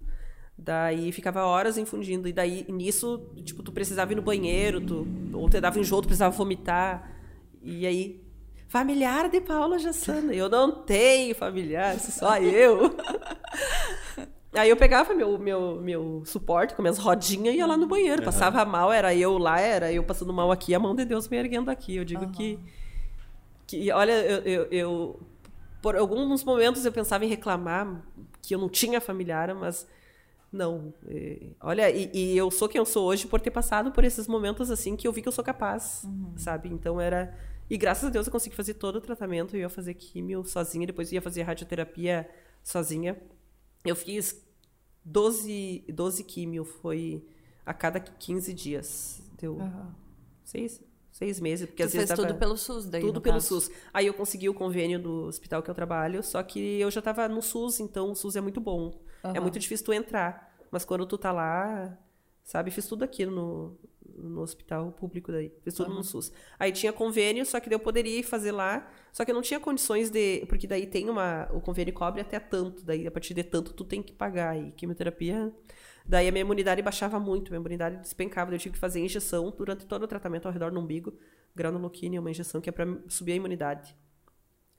[0.57, 2.27] Daí ficava horas infundindo.
[2.29, 6.09] E daí, nisso, tipo, tu precisava ir no banheiro, tu, ou te dava enjoo, tu
[6.09, 7.17] precisava vomitar.
[7.63, 8.25] E aí,
[8.67, 10.35] familiar de Paula Jassana.
[10.35, 12.95] Eu não tenho familiar, só eu.
[14.59, 18.23] Aí eu pegava meu, meu, meu suporte com minhas rodinhas e ia lá no banheiro.
[18.25, 21.37] Passava mal, era eu lá, era eu passando mal aqui, a mão de Deus me
[21.37, 21.97] erguendo aqui.
[21.97, 22.59] Eu digo que
[23.67, 25.21] que olha, eu, eu, eu-
[25.83, 28.03] por alguns momentos eu pensava em reclamar
[28.43, 29.87] que eu não tinha familiar, mas
[30.53, 30.93] não.
[31.07, 34.27] eh, olha, e, e eu sou quem eu sou hoje por ter passado por esses
[34.27, 36.05] momentos assim que eu vi que eu sou capaz,
[36.37, 36.69] sabe?
[36.71, 37.37] Então era
[37.71, 40.87] e graças a Deus eu consegui fazer todo o tratamento, eu ia fazer químio sozinha,
[40.87, 42.29] depois ia fazer radioterapia
[42.65, 43.17] sozinha.
[43.85, 44.43] Eu fiz
[45.13, 47.25] 12, 12 químio, foi
[47.65, 49.23] a cada 15 dias.
[49.41, 49.95] Deu Aham.
[50.45, 50.83] seis,
[51.13, 52.29] seis meses, porque Tu às vezes fez dava...
[52.29, 53.61] tudo pelo SUS daí, Tudo pelo caso.
[53.61, 53.71] SUS.
[53.93, 57.29] Aí eu consegui o convênio do hospital que eu trabalho, só que eu já tava
[57.29, 59.01] no SUS, então o SUS é muito bom.
[59.23, 59.41] É Aham.
[59.41, 60.47] muito difícil tu entrar.
[60.71, 61.97] Mas quando tu tá lá,
[62.45, 63.79] sabe, fiz tudo aqui no,
[64.17, 65.53] no hospital público daí.
[65.63, 66.31] Fiz tudo no SUS.
[66.59, 69.43] Aí tinha convênio, só que daí eu poderia ir fazer lá, só que eu não
[69.43, 70.45] tinha condições de.
[70.49, 71.49] Porque daí tem uma.
[71.53, 74.57] O convênio cobre até tanto, daí a partir de tanto tu tem que pagar.
[74.57, 75.53] E quimioterapia.
[76.07, 78.55] Daí a minha imunidade baixava muito, minha imunidade despencava.
[78.55, 81.13] Eu tive que fazer injeção durante todo o tratamento ao redor do umbigo.
[81.55, 83.97] Granuloquina, uma injeção que é pra subir a imunidade.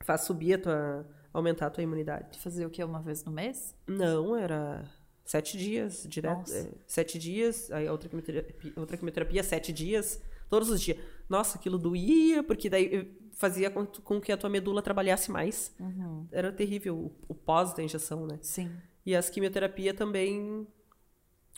[0.04, 1.08] Faz subir a tua.
[1.34, 2.40] aumentar a tua imunidade.
[2.40, 2.84] Fazia o quê?
[2.84, 3.76] Uma vez no mês?
[3.86, 4.90] Não, era
[5.26, 6.52] sete dias, direto.
[6.52, 10.20] É, sete dias, aí a outra quimioterapia, outra quimioterapia, sete dias,
[10.50, 10.98] todos os dias.
[11.30, 15.74] Nossa, aquilo doía, porque daí fazia com, com que a tua medula trabalhasse mais.
[15.80, 16.28] Uhum.
[16.30, 18.38] Era terrível o, o pós da injeção, né?
[18.42, 18.70] Sim.
[19.06, 20.68] E as quimioterapia também,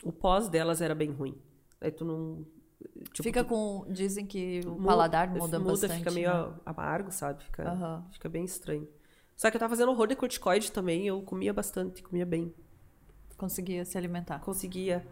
[0.04, 1.36] o pós delas era bem ruim.
[1.80, 2.46] Aí tu não...
[3.12, 3.84] tipo, Fica tu- com.
[3.92, 5.98] Dizem que o mu- paladar muda, bastante.
[5.98, 6.54] fica meio né?
[6.64, 7.42] amargo, sabe?
[7.42, 8.06] Fica, Aham.
[8.12, 8.88] fica bem estranho.
[9.36, 12.54] Só que eu tava fazendo horror de corticoide também, eu comia bastante, comia bem.
[13.36, 14.38] Conseguia se alimentar.
[14.38, 15.04] conseguia.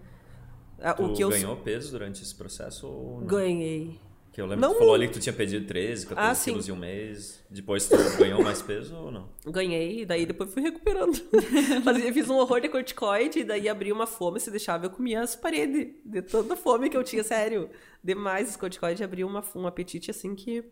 [0.96, 3.26] Tu o que eu ganhou peso durante esse processo ou não?
[3.26, 3.98] ganhei.
[4.40, 6.34] Que eu lembro Não- que tu falou ali que tu tinha perdido 13, 14 Ah,
[6.34, 6.50] sim.
[6.52, 7.44] quilos em um mês.
[7.50, 9.28] Depois tu ganhou mais peso ou não?
[9.44, 11.14] Ganhei, e daí depois fui recuperando.
[11.84, 15.20] Fazia, fiz um horror de corticoide, e daí abri uma fome, se deixava, eu comia
[15.20, 15.94] as paredes.
[16.06, 17.68] De tanta fome que eu tinha, sério.
[18.02, 20.64] Demais os corticoides, abri uma, um apetite assim que.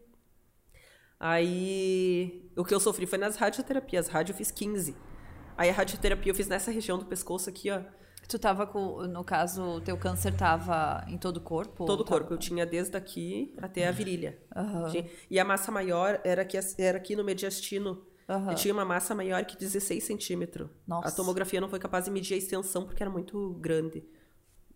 [1.21, 2.43] Aí.
[2.57, 4.09] O que eu sofri foi nas radioterapias.
[4.09, 4.97] Rádio eu fiz 15.
[5.59, 7.81] Aí a radioterapia eu fiz nessa região do pescoço aqui, ó.
[8.29, 9.03] Tu tava com.
[9.07, 11.87] No caso, o teu câncer tava em todo o corpo?
[11.87, 12.35] Todo o corpo.
[12.35, 14.39] Eu tinha desde aqui até a virilha.
[14.91, 18.05] Tinha- E a massa maior era aqui, era aqui no mediastino.
[18.29, 18.51] Aham.
[18.51, 20.69] Eu tinha uma massa maior que 16 centímetros.
[20.87, 21.09] Nossa.
[21.09, 24.05] A tomografia não foi capaz de medir a extensão porque era muito grande.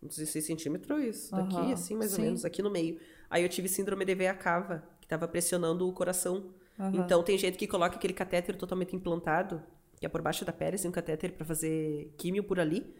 [0.02, 2.22] 16 centímetros, isso daqui, Aham, assim, mais sim.
[2.22, 2.98] ou menos, aqui no meio.
[3.30, 6.46] Aí eu tive síndrome de veia cava, que tava pressionando o coração.
[6.80, 6.92] Aham.
[7.04, 9.62] Então tem gente que coloca aquele catéter totalmente implantado,
[10.00, 12.92] que é por baixo da pele, assim, um catéter pra fazer químio por ali.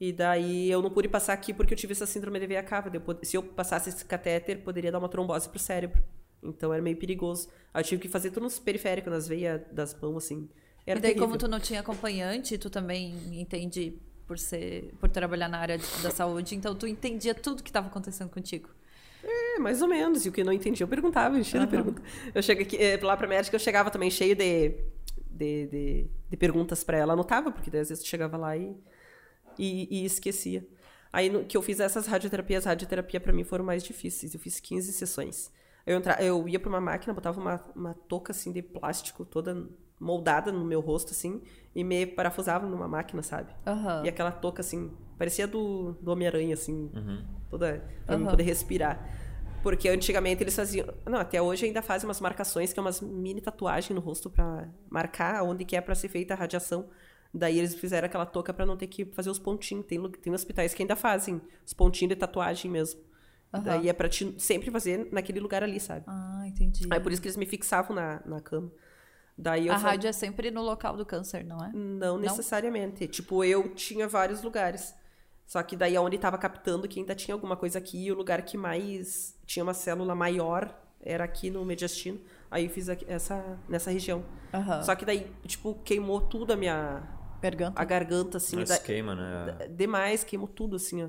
[0.00, 2.90] E daí eu não pude passar aqui porque eu tive essa síndrome de veia cava.
[3.22, 6.02] Se eu passasse esse catéter, poderia dar uma trombose pro cérebro.
[6.42, 7.48] Então era meio perigoso.
[7.72, 10.48] Aí eu tive que fazer tudo nos periféricos, nas veias das mãos, assim.
[10.86, 11.26] Era e daí, terrível.
[11.26, 14.92] como tu não tinha acompanhante, tu também entende por ser.
[15.00, 18.68] por trabalhar na área da saúde, então tu entendia tudo que estava acontecendo contigo.
[19.24, 20.24] É, mais ou menos.
[20.24, 22.02] E o que eu não entendia, eu perguntava, enchia de pergunta.
[22.34, 24.74] Eu cheguei aqui, eh, lá pra médica, eu chegava também cheio de,
[25.30, 27.14] de, de, de perguntas pra ela.
[27.14, 28.76] Anotava, porque daí às vezes tu chegava lá e,
[29.58, 30.66] e, e esquecia.
[31.12, 34.34] Aí no, que eu fiz essas radioterapias, radioterapia pra mim foram mais difíceis.
[34.34, 35.50] Eu fiz 15 sessões.
[35.86, 39.68] Eu, entra, eu ia pra uma máquina, botava uma, uma touca assim de plástico toda
[39.98, 41.40] moldada no meu rosto, assim,
[41.74, 43.52] e me parafusava numa máquina, sabe?
[43.66, 44.02] Aham.
[44.04, 46.90] E aquela touca, assim, parecia do, do Homem-Aranha, assim,
[47.48, 48.26] toda, pra Aham.
[48.26, 49.08] poder respirar.
[49.62, 50.86] Porque antigamente eles faziam.
[51.04, 54.68] Não, até hoje ainda fazem umas marcações, que é umas mini tatuagens no rosto pra
[54.88, 56.88] marcar onde que é pra ser feita a radiação.
[57.32, 59.84] Daí eles fizeram aquela touca pra não ter que fazer os pontinhos.
[59.86, 63.00] Tem, tem hospitais que ainda fazem os pontinhos de tatuagem mesmo.
[63.52, 63.62] Aham.
[63.64, 66.04] Daí é pra te sempre fazer naquele lugar ali, sabe?
[66.06, 66.86] Ah, entendi.
[66.90, 68.70] Aí por isso que eles me fixavam na, na cama.
[69.38, 71.70] Daí A rádio é sempre no local do câncer, não é?
[71.72, 73.06] não necessariamente.
[73.06, 74.94] Tipo, eu tinha vários lugares.
[75.46, 78.42] Só que daí onde tava captando que ainda tinha alguma coisa aqui, e o lugar
[78.42, 82.18] que mais tinha uma célula maior era aqui no mediastino.
[82.50, 84.24] Aí eu fiz essa nessa região.
[84.52, 84.82] Aham.
[84.82, 87.02] Só que daí, tipo, queimou tudo a minha
[87.40, 87.80] Garganta.
[87.80, 89.68] a garganta assim, Mas da- queima, né?
[89.70, 91.08] demais, queimou tudo assim, ó.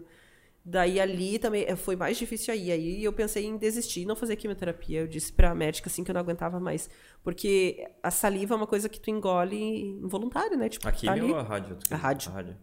[0.69, 2.69] Daí ali também eh, foi mais difícil aí.
[2.71, 4.99] Aí eu pensei em desistir e não fazer quimioterapia.
[4.99, 6.89] Eu disse pra médica assim que eu não aguentava mais,
[7.23, 9.57] porque a saliva é uma coisa que tu engole
[10.03, 10.67] involuntário, né?
[10.67, 11.31] Tipo, A tá químio ali.
[11.31, 11.77] ou a rádio?
[11.89, 12.29] A rádio.
[12.31, 12.57] A rádio.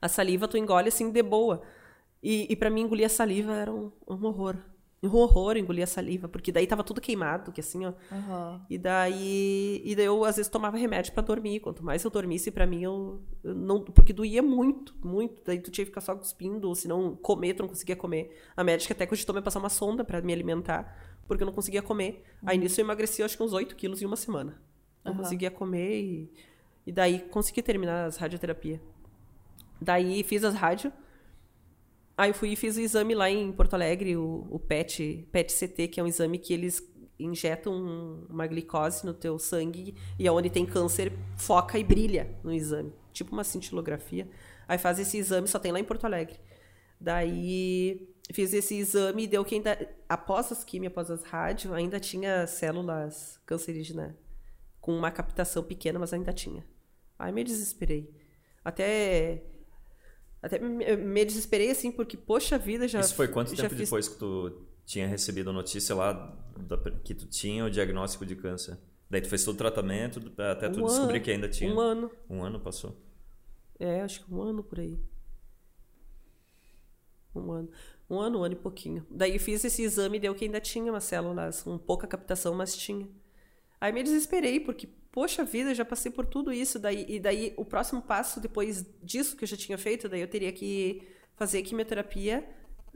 [0.00, 1.60] A saliva tu engole assim de boa.
[2.22, 4.56] E, e para mim engolir a saliva era um, um horror.
[5.00, 7.92] Um horror engolir a saliva, porque daí tava tudo queimado, que assim, ó.
[8.10, 8.60] Aham.
[8.68, 11.60] E daí, e daí eu às vezes tomava remédio pra dormir.
[11.60, 15.40] Quanto mais eu dormisse, pra mim eu, eu não, porque doía muito, muito.
[15.44, 18.36] Daí tu tinha que ficar só cuspindo, ou se não comer, tu não conseguia comer.
[18.56, 21.80] A médica até cogitou me passar uma sonda pra me alimentar, porque eu não conseguia
[21.80, 22.24] comer.
[22.44, 24.60] Aí nisso eu emagreci acho que uns 8 quilos em uma semana.
[25.04, 25.22] Não Aham.
[25.22, 26.32] conseguia comer e,
[26.84, 28.80] e daí consegui terminar as radioterapias.
[29.80, 30.92] Daí fiz as rádio.
[32.18, 35.88] Aí eu fui e fiz o exame lá em Porto Alegre, o, o PET, PET-CT,
[35.88, 36.82] que é um exame que eles
[37.18, 42.52] injetam um- uma glicose no teu sangue e aonde tem câncer foca e brilha no
[42.52, 44.28] exame, tipo uma cintilografia.
[44.66, 46.38] Aí faz esse exame, só tem lá em Porto Alegre.
[47.00, 52.00] Daí fiz esse exame e deu que ainda após as químias, após as rádio, ainda
[52.00, 54.12] tinha células cancerígenas
[54.80, 56.64] com uma captação pequena, mas ainda tinha.
[57.18, 58.12] Aí me desesperei.
[58.64, 59.42] Até
[60.42, 63.00] Até me, desesperei assim, porque, poxa vida, já.
[63.00, 63.78] Isso foi quanto tempo fiz...
[63.88, 66.12] depois que tu tinha recebido a notícia lá
[66.56, 68.78] da- que tu tinha o diagnóstico de câncer?
[69.10, 71.24] Daí tu fez todo o tratamento até tu Um descobrir ano.
[71.24, 71.74] que ainda tinha.
[71.74, 72.10] Um ano.
[72.28, 72.96] Um ano passou.
[73.80, 74.98] É, acho que um ano por aí.
[77.34, 77.70] Um ano.
[78.10, 79.06] Um ano, um ano e pouquinho.
[79.10, 82.76] Daí fiz esse exame e deu que ainda tinha umas células com pouca captação, mas
[82.76, 83.08] tinha.
[83.80, 86.78] Aí me desesperei, porque, poxa vida, eu já passei por tudo isso.
[86.78, 90.28] Daí, e daí o próximo passo, depois disso que eu já tinha feito, daí eu
[90.28, 91.02] teria que
[91.36, 92.44] fazer quimioterapia,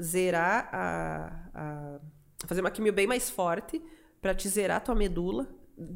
[0.01, 1.51] zerar a.
[1.55, 2.01] a
[2.47, 3.81] fazer uma quimio bem mais forte
[4.21, 5.47] para te zerar a tua medula.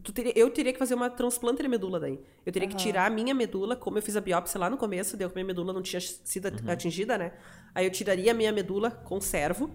[0.02, 2.18] Tu teria- eu teria que fazer uma transplante de medula daí.
[2.44, 5.16] Eu teria que tirar a minha medula, como eu fiz a biópsia lá no começo,
[5.16, 7.32] deu que minha medula não tinha sido at- atingida, né?
[7.74, 9.70] Aí eu tiraria a minha medula, conservo,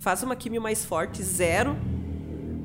[0.00, 1.76] faço uma quimio mais forte, zero,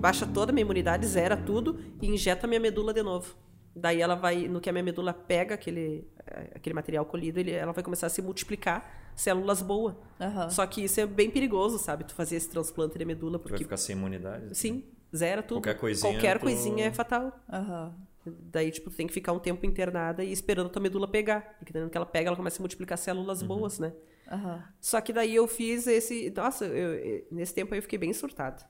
[0.02, 3.36] baixa toda a minha imunidade, zera tudo e injeta a minha medula de novo.
[3.76, 7.52] Daí ela vai, no que a minha medula pega aquele, eh, aquele material colhido, ele,
[7.52, 9.96] ela vai começar a se multiplicar, células boas.
[10.20, 10.50] Aham.
[10.50, 12.04] Só que isso é bem perigoso, sabe?
[12.04, 14.58] Tu fazer esse transplante de medula, Tu vai porque ficar sem imunidade.
[14.58, 14.84] sim,
[15.16, 15.62] zera tudo.
[15.62, 17.32] Qualquer coisinha Qualquer tu- coisinha é fatal.
[17.50, 17.94] Aham.
[18.26, 21.56] Daí, tipo, tu tem que ficar um tempo internada e esperando a tua medula pegar.
[21.58, 23.94] Porque dentro que ela pega, ela começa a multiplicar células boas, né?
[24.80, 26.30] Só que daí eu fiz esse.
[26.36, 28.64] Nossa, eu- nesse tempo aí eu fiquei bem surtada.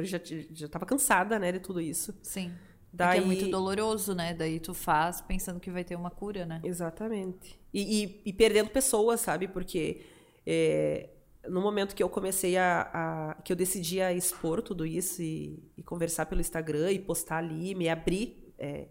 [0.00, 2.14] Porque já, t- já tava cansada, né, de tudo isso.
[2.22, 2.52] Sim.
[2.92, 3.20] Daí...
[3.20, 4.34] Porque é muito doloroso, né?
[4.34, 6.60] Daí tu faz pensando que vai ter uma cura, né?
[6.64, 7.58] Exatamente.
[7.72, 9.46] E, e- e perdendo pessoas, sabe?
[9.46, 10.02] Porque
[10.46, 11.10] é,
[11.48, 15.62] no momento que eu comecei a, a- que eu decidi a expor tudo isso e,
[15.76, 18.88] e conversar pelo Instagram e postar ali, me abrir, é,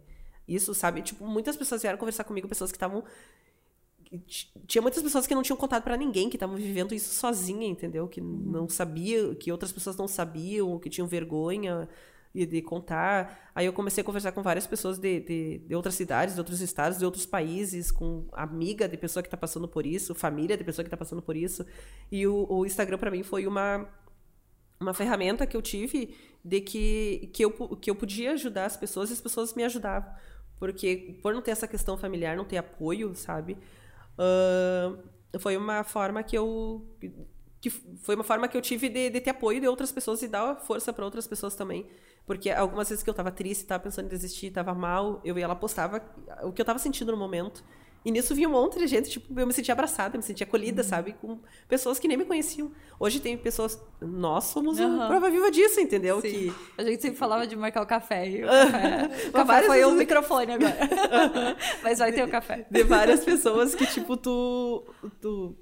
[0.48, 1.02] isso, sabe?
[1.02, 3.04] Tipo, muitas pessoas vieram conversar comigo, pessoas que estavam
[4.68, 8.08] tinha muitas pessoas que não tinham contato pra ninguém, que estavam vivendo isso sozinha, entendeu?
[8.08, 11.88] Que não sabia, que outras pessoas não sabiam, que tinham vergonha
[12.34, 13.52] de, de contar.
[13.54, 16.60] Aí eu comecei a conversar com várias pessoas de, de, de outras cidades, de outros
[16.60, 20.64] estados, de outros países, com amiga de pessoa que tá passando por isso, família de
[20.64, 21.66] pessoa que tá passando por isso.
[22.12, 23.88] E o, o Instagram pra mim foi uma
[24.80, 29.10] uma ferramenta que eu tive de que, que, eu, que eu podia ajudar as pessoas
[29.10, 30.10] e as pessoas me ajudavam.
[30.58, 33.58] Porque por não ter essa questão familiar, não ter apoio, sabe?
[34.20, 34.98] Ahn,
[35.40, 36.86] foi uma forma que eu.
[37.62, 40.28] Que foi uma forma que eu tive de, de ter apoio de outras pessoas e
[40.28, 41.88] dar força para outras pessoas também.
[42.26, 45.48] Porque algumas vezes que eu tava triste, tava pensando em desistir, tava mal, eu ia
[45.48, 46.02] lá, postava
[46.44, 47.64] o que eu tava sentindo no momento.
[48.04, 50.84] E nisso vinha um monte de gente, tipo, eu me sentia abraçada, me sentia acolhida,
[50.84, 51.14] sabe?
[51.14, 51.38] Com
[51.68, 52.72] pessoas que nem me conheciam.
[52.98, 53.78] Hoje tem pessoas.
[54.00, 56.22] Nós somos a prova viva disso, entendeu?
[56.22, 56.30] Sim.
[56.30, 58.28] Que A gente sempre falava de marcar o café.
[58.30, 60.78] E o café, o café foi o microfone agora.
[61.84, 62.66] Mas vai ter o café.
[62.72, 64.86] de várias pessoas que, tipo, tu.
[65.22, 65.56] tu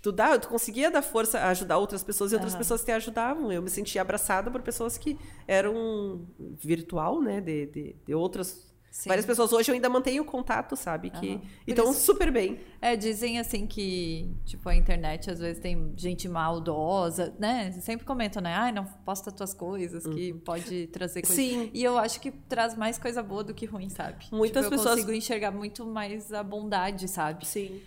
[0.00, 2.58] Tu, dá, tu conseguia dar força a ajudar outras pessoas e outras Aham.
[2.60, 3.50] pessoas te ajudavam.
[3.50, 7.40] Eu me sentia abraçada por pessoas que eram virtual, né?
[7.40, 8.67] De, de, de outras.
[8.90, 9.08] Sim.
[9.10, 9.52] Várias pessoas.
[9.52, 11.10] Hoje eu ainda mantenho contato, sabe?
[11.10, 12.58] Que então isso- super bem.
[12.80, 17.70] É, dizem assim que, tipo, a internet às vezes tem gente maldosa, né?
[17.80, 18.54] Sempre comentam, né?
[18.54, 21.36] Ai, não posta tuas coisas, que pode trazer coisa.
[21.36, 21.70] Sim.
[21.72, 24.26] E eu acho que traz mais coisa boa do que ruim, sabe?
[24.32, 27.46] Muitas Tipo, eu pessoas- consigo enxergar muito mais a bondade, sabe?
[27.46, 27.80] Sim.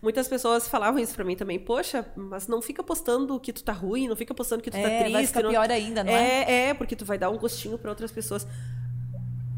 [0.00, 1.58] Muitas pessoas falavam isso pra mim também.
[1.58, 4.78] Poxa, mas não fica postando que tu tá ruim, não fica postando que tu tá
[4.88, 5.12] É, triste.
[5.12, 6.42] vai ficar não- pior ainda, não é?
[6.44, 8.46] É, é, porque tu vai dar um gostinho pra outras pessoas.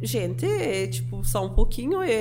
[0.03, 2.13] Gente, é, tipo, só um pouquinho, é,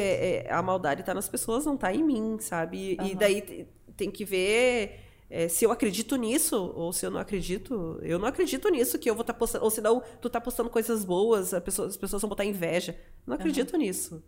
[0.45, 2.97] é, a maldade tá nas pessoas, não tá em mim, sabe?
[3.01, 3.67] E, e daí te-
[3.97, 4.99] tem que ver
[5.29, 7.99] é, se eu acredito nisso ou se eu não acredito.
[8.01, 9.65] Eu não acredito nisso que eu vou estar postando.
[9.65, 12.95] Ou se não, tu tá postando coisas boas, pessoa- as pessoas vão botar inveja.
[13.27, 14.23] Não acredito nisso.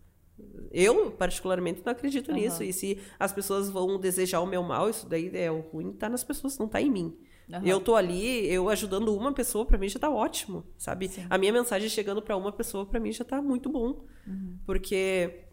[0.71, 2.39] Eu, particularmente, não acredito Aham.
[2.39, 2.63] nisso.
[2.63, 6.09] E se as pessoas vão desejar o meu mal, isso daí é o ruim, tá
[6.09, 7.17] nas pessoas, não tá em mim.
[7.51, 7.65] Aham.
[7.65, 11.07] Eu tô ali, eu ajudando uma pessoa, pra mim já tá ótimo, sabe?
[11.07, 11.25] Sim.
[11.29, 14.05] A minha mensagem chegando pra uma pessoa, pra mim já tá muito bom.
[14.27, 14.57] Uhum.
[14.65, 15.45] Porque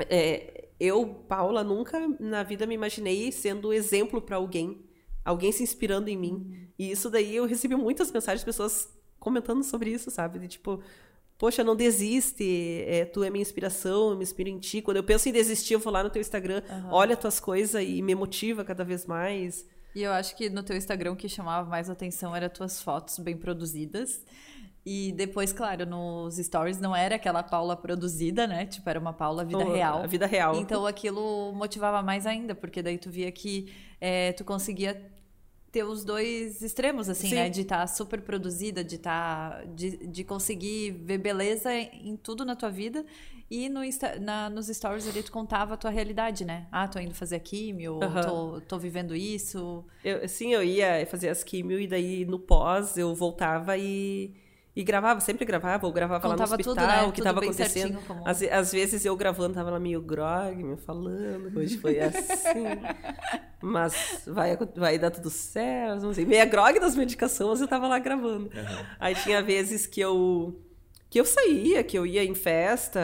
[0.00, 4.84] é, eu, Paula, nunca na vida me imaginei sendo exemplo pra alguém,
[5.24, 6.32] alguém se inspirando em mim.
[6.32, 6.66] Uhum.
[6.78, 8.88] E isso daí eu recebi muitas mensagens de pessoas
[9.18, 10.38] comentando sobre isso, sabe?
[10.38, 10.82] De tipo,
[11.38, 14.82] poxa, não desiste, é, tu é minha inspiração, eu me inspiro em ti.
[14.82, 18.02] Quando eu penso em desistir, eu vou lá no teu Instagram, olha tuas coisas e
[18.02, 19.66] me motiva cada vez mais.
[19.94, 23.18] E eu acho que no teu Instagram o que chamava mais atenção era tuas fotos
[23.18, 24.24] bem produzidas.
[24.84, 28.64] E depois, claro, nos stories não era aquela Paula produzida, né?
[28.64, 30.02] Tipo, era uma Paula vida Oh, real.
[30.02, 30.56] A vida real.
[30.56, 35.10] Então aquilo motivava mais ainda, porque daí tu via que é, tu conseguia
[35.72, 37.34] ter os dois extremos, assim, Sim.
[37.36, 37.48] né?
[37.48, 39.64] De estar super produzida, de estar.
[39.68, 43.04] de, de conseguir ver beleza em tudo na tua vida.
[43.50, 46.66] E no Insta- na- nos stories ali tu contava a tua realidade, né?
[46.70, 48.22] Ah, tô indo fazer a químio, Aham.
[48.22, 49.84] tô, tô vivendo isso.
[50.04, 54.32] Eu, sim, eu ia fazer as químio e daí no pós eu voltava e,
[54.80, 57.02] E gravava, sempre gravava, ou gravava Contava lá no tudo, hospital, né?
[57.02, 57.82] o que Tudo tava bem acontecendo.
[57.92, 61.98] certinho, como- Às, às vezes eu gravando, tava lá meio grog, me falando, hoje foi
[62.00, 62.64] assim.
[63.60, 66.24] mas vai, vai dar tudo certo, não sei.
[66.24, 68.50] Meia grog das medicações, mas eu tava lá gravando.
[68.98, 70.58] Aí tinha vezes que eu
[71.10, 73.00] que eu saía, que eu ia em festa,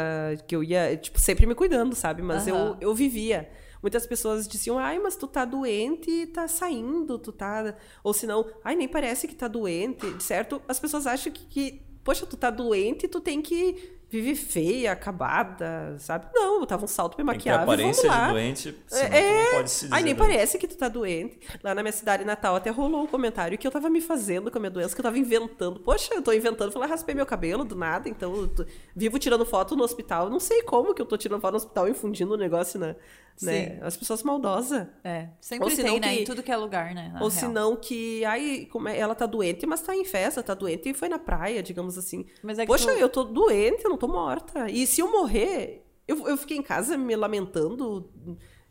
[0.46, 2.22] que eu ia, tipo, sempre me cuidando, sabe?
[2.22, 2.76] Mas eu, Aham.
[2.80, 3.50] eu vivia.
[3.86, 7.76] Muitas pessoas diziam, ai, mas tu tá doente e tá saindo, tu tá.
[8.02, 10.60] Ou senão, ai, nem parece que tá doente, certo?
[10.66, 14.92] As pessoas acham que, que poxa, tu tá doente e tu tem que viver feia,
[14.92, 16.26] acabada, sabe?
[16.34, 17.72] Não, eu tava um salto bem Tem que ter maquiável.
[17.72, 18.26] aparência vamos lá.
[18.28, 20.28] de doente, senão É, tu não pode se dizer Ai, nem doente.
[20.28, 21.38] parece que tu tá doente.
[21.62, 24.58] Lá na minha cidade natal até rolou um comentário que eu tava me fazendo com
[24.58, 25.80] a minha doença, que eu tava inventando.
[25.80, 26.70] Poxa, eu tô inventando.
[26.72, 30.30] Falei, raspei meu cabelo do nada, então eu tô- vivo tirando foto no hospital.
[30.30, 32.94] Não sei como que eu tô tirando foto no hospital e infundindo o negócio, né?
[33.42, 33.52] né?
[33.76, 33.78] Sim.
[33.82, 34.86] As pessoas maldosas.
[35.04, 36.14] É, sempre Ou tem, né?
[36.14, 37.10] que- Em tudo que é lugar, né?
[37.12, 37.30] na Ou real.
[37.30, 40.94] senão que, ai, como é- ela tá doente, mas tá em festa, tá doente e
[40.94, 42.24] foi na praia, digamos assim.
[42.42, 44.70] Mas é que Poxa, tu- eu tô doente, eu não tô morta.
[44.70, 48.10] E se eu morrer, eu, eu fiquei em casa me lamentando,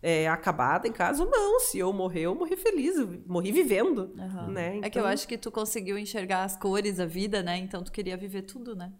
[0.01, 1.25] é, acabada em casa?
[1.25, 4.47] Não, se eu morrer, eu morri feliz, eu morri vivendo, Aham.
[4.51, 4.77] né?
[4.77, 7.57] É que eu Então, acho que tu conseguiu enxergar as cores, a vida, né?
[7.57, 8.91] Então tu queria viver tudo, né?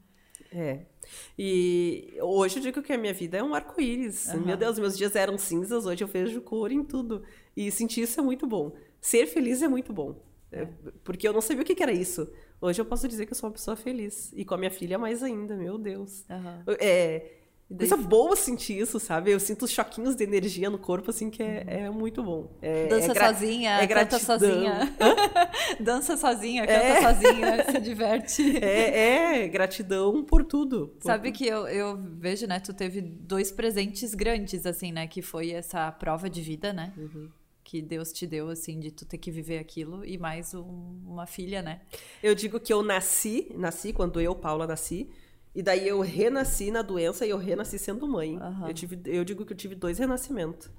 [0.52, 0.86] É.
[1.38, 4.30] E hoje eu digo que a minha vida é um arco-íris.
[4.30, 4.40] Aham.
[4.40, 7.24] Meu Deus, meus dias eram cinzas, hoje eu vejo cor em tudo.
[7.56, 8.74] E sentir isso é muito bom.
[9.02, 10.24] Ser feliz é muito bom.
[10.52, 10.68] É,
[11.04, 12.32] Porque eu não sabia o que que era isso.
[12.62, 14.32] Hoje eu posso dizer que eu sou uma pessoa feliz.
[14.36, 16.24] E com a minha filha mais ainda, meu Deus.
[16.30, 16.64] Aham.
[16.80, 17.32] É.
[17.78, 19.32] Coisa boa sentir isso, sabe?
[19.32, 22.52] Eu sinto os choquinhos de energia no corpo, assim, que é, é muito bom.
[22.62, 24.96] É, Dança é gra- sozinha, é canta sozinha.
[25.82, 27.02] Dança sozinha, canta É.
[27.02, 28.58] sozinha, se diverte.
[28.64, 30.90] É, é gratidão por tudo.
[31.00, 32.60] Por- Sabe que eu, eu vejo, né?
[32.60, 35.08] Tu teve dois presentes grandes, assim, né?
[35.08, 36.94] Que foi essa prova de vida, né?
[36.96, 37.30] Uhum.
[37.76, 40.06] Que Deus te deu, assim, de tu ter que viver aquilo.
[40.06, 41.82] E mais um- uma filha, né?
[42.24, 45.10] Eu digo que eu nasci, nasci quando eu, Paula, nasci,
[45.54, 48.38] e daí eu renasci na doença e eu renasci sendo mãe.
[48.38, 48.70] Aham.
[48.70, 50.70] Eu, tive, eu digo que eu tive dois renascimentos.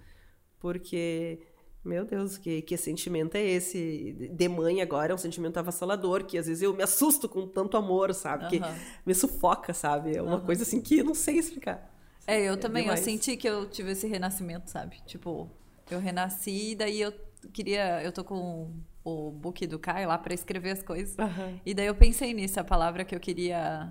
[0.59, 1.41] Porque,
[1.85, 4.15] meu Deus, que, que sentimento é esse?
[4.33, 7.77] De mãe agora é um sentimento avassalador, que às vezes eu me assusto com tanto
[7.77, 8.47] amor, sabe?
[8.49, 8.75] Que Aham.
[9.05, 10.17] me sufoca, sabe?
[10.17, 11.95] É uma coisa assim que eu não sei explicar.
[12.27, 13.01] É, eu também, demais.
[13.01, 14.97] eu senti que eu tive esse renascimento, sabe?
[15.07, 15.51] Tipo,
[15.95, 17.13] eu renasci e daí eu
[17.53, 18.03] queria.
[18.03, 18.73] Eu tô com
[19.05, 21.19] o book do Caio lá pra escrever as coisas.
[21.19, 21.61] Aham.
[21.65, 23.91] E daí eu pensei nisso, a palavra que eu queria.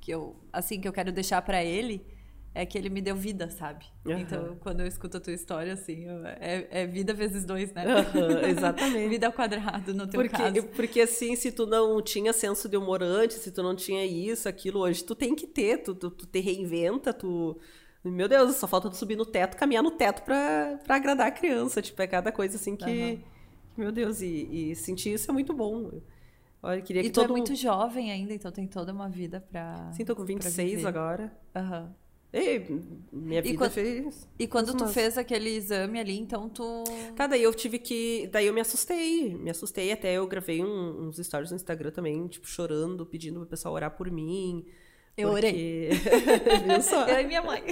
[0.00, 0.36] Que eu.
[0.52, 2.04] Assim, que eu quero deixar pra ele
[2.52, 3.84] é que ele me deu vida, sabe?
[4.04, 4.18] Aham.
[4.20, 7.84] Então, quando eu escuto a tua história, assim, eu- é, é vida vezes dois, né?
[7.86, 9.08] Aham, exatamente.
[9.08, 10.62] vida ao quadrado no teu Porque, caso.
[10.74, 14.48] porque assim, se tu não tinha senso de humor antes, se tu não tinha isso,
[14.48, 17.56] aquilo, hoje tu tem que ter, tu, tu, tu te reinventa, tu.
[18.04, 21.30] Meu Deus, só falta tu subir no teto, caminhar no teto pra, pra agradar a
[21.30, 21.82] criança.
[21.82, 22.84] Tipo, é cada coisa assim que.
[22.84, 23.20] Que,
[23.76, 25.90] Meu Deus, e, e sentir isso é muito bom.
[26.62, 29.08] Olha, eu queria E que tu é todo muito jovem ainda, então tem toda uma
[29.08, 29.90] vida pra.
[29.92, 30.86] Sim, tô com pra 26 viver.
[30.88, 31.36] agora.
[31.54, 31.94] Aham.
[32.32, 32.64] Ei,
[33.12, 34.28] minha vida quando- fez.
[34.38, 36.84] E quando tu fez aquele exame ali, então tu.
[37.16, 38.28] Tá, daí eu tive que.
[38.32, 39.34] Daí eu me assustei.
[39.34, 43.48] Me assustei até eu gravei um- uns stories no Instagram também, tipo, chorando, pedindo pro
[43.48, 44.64] pessoal orar por mim.
[45.16, 45.90] Eu porque-
[46.66, 47.06] Viu só?
[47.08, 47.62] Eu e minha mãe.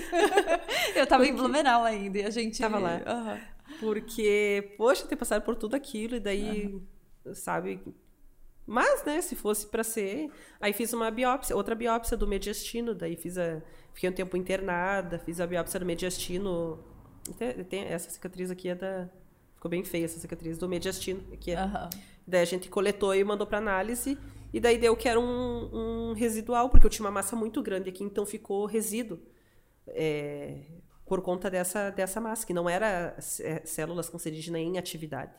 [0.95, 2.59] Eu tava em Blumenau ainda e a gente.
[2.61, 3.01] Tava lá.
[3.07, 3.39] Aham.
[3.81, 6.81] Porque, poxa, ter passado por tudo aquilo e daí,
[7.33, 7.81] sabe?
[8.67, 10.31] Mas, né, se fosse pra ser.
[10.61, 13.63] Aí fiz uma biópsia, outra biópsia do mediastino, daí fiz a.
[13.95, 16.79] Fiquei um tempo internada, fiz a biópsia do mediastino.
[17.39, 19.09] Tem, tem- essa cicatriz aqui é da.
[19.55, 21.23] Ficou bem feia essa cicatriz do mediastino.
[21.33, 21.57] Aqui é.
[21.57, 21.89] Aham.
[22.27, 24.19] Daí a gente coletou e mandou pra análise.
[24.53, 27.89] E daí deu que era um, um residual, porque eu tinha uma massa muito grande
[27.91, 29.19] aqui, então ficou resíduo.
[29.89, 30.59] É,
[31.07, 35.33] por conta dessa, dessa massa, que não era cé- células cancerígenas em atividade.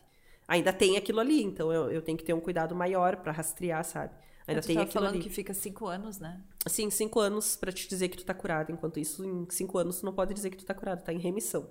[0.47, 3.83] Ainda tem aquilo ali, então eu, eu tenho que ter um cuidado maior pra rastrear,
[3.83, 4.13] sabe?
[4.47, 5.23] Ainda tem aquilo falando ali.
[5.23, 6.41] que fica cinco anos, né?
[6.65, 8.71] Assim, cinco anos pra te dizer que tu tá curado.
[8.71, 11.19] Enquanto isso, em cinco anos, tu não pode dizer que tu tá curado, tá em
[11.19, 11.69] remissão.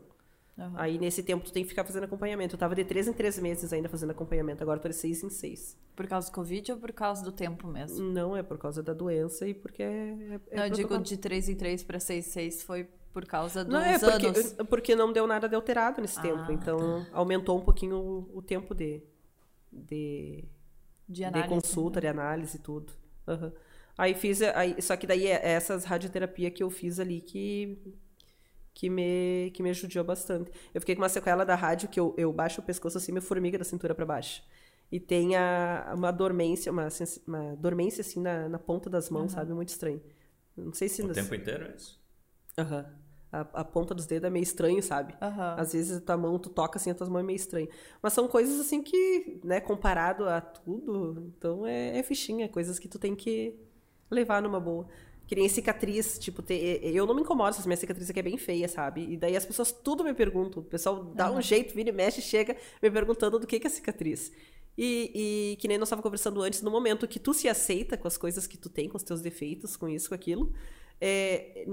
[0.58, 0.72] Aham.
[0.76, 2.54] Aí, nesse tempo, tu tem que ficar fazendo acompanhamento.
[2.54, 5.22] Eu tava de três em três meses ainda fazendo acompanhamento, agora eu tô de seis
[5.22, 5.78] em seis.
[5.94, 8.04] Por causa do Covid ou por causa do tempo mesmo?
[8.04, 10.40] Não, é por causa da doença e porque é.
[10.50, 13.64] é não, eu digo de três em três pra seis em seis foi por causa
[13.64, 14.52] dos Não, é porque, anos.
[14.68, 16.50] porque não deu nada de alterado nesse Ah, tempo.
[16.52, 19.02] Então, aumentou um pouquinho o, o tempo de,
[19.72, 20.44] de,
[21.08, 21.54] De de análise.
[21.54, 21.60] né?
[21.62, 22.92] consulta, de análise e tudo.
[23.26, 23.52] Aham.
[23.96, 24.40] Aí fiz.
[24.42, 27.76] Aí, só que daí é essas radioterapia que eu fiz ali que.
[28.78, 30.52] Que me, que me ajudou bastante.
[30.72, 33.20] Eu fiquei com uma sequela da rádio que eu, eu baixo o pescoço assim, me
[33.20, 34.40] formiga da cintura para baixo.
[34.90, 36.86] E tem a, uma dormência, uma,
[37.26, 39.52] uma dormência assim na, na ponta das mãos, sabe?
[39.52, 40.00] Muito estranho.
[40.56, 41.02] Não sei se.
[41.02, 42.00] O tempo inteiro é isso?
[42.56, 42.86] Aham.
[43.32, 45.12] A, a ponta dos dedos é meio estranho, sabe?
[45.20, 45.56] Aham.
[45.58, 47.68] Às vezes a tua mão, tu toca assim, a tua mão é meio estranho.
[48.00, 52.86] Mas são coisas assim que, né, comparado a tudo, então é, é fichinha, coisas que
[52.86, 53.58] tu tem que,
[54.10, 54.86] levar numa boa.
[55.28, 58.22] Que nem cicatriz, tipo, ter, eu não me incomodo se a minha cicatriz aqui é
[58.22, 59.06] bem feia, sabe?
[59.12, 60.62] E daí as pessoas tudo me perguntam.
[60.62, 63.70] O pessoal dá um jeito, vira e mexe, chega me perguntando do que, que é
[63.70, 64.32] cicatriz.
[64.76, 68.08] E, e que nem nós estávamos conversando antes, no momento que tu se aceita com
[68.08, 70.50] as coisas que tu tem, com os teus defeitos, com isso, com aquilo,
[70.98, 71.66] é,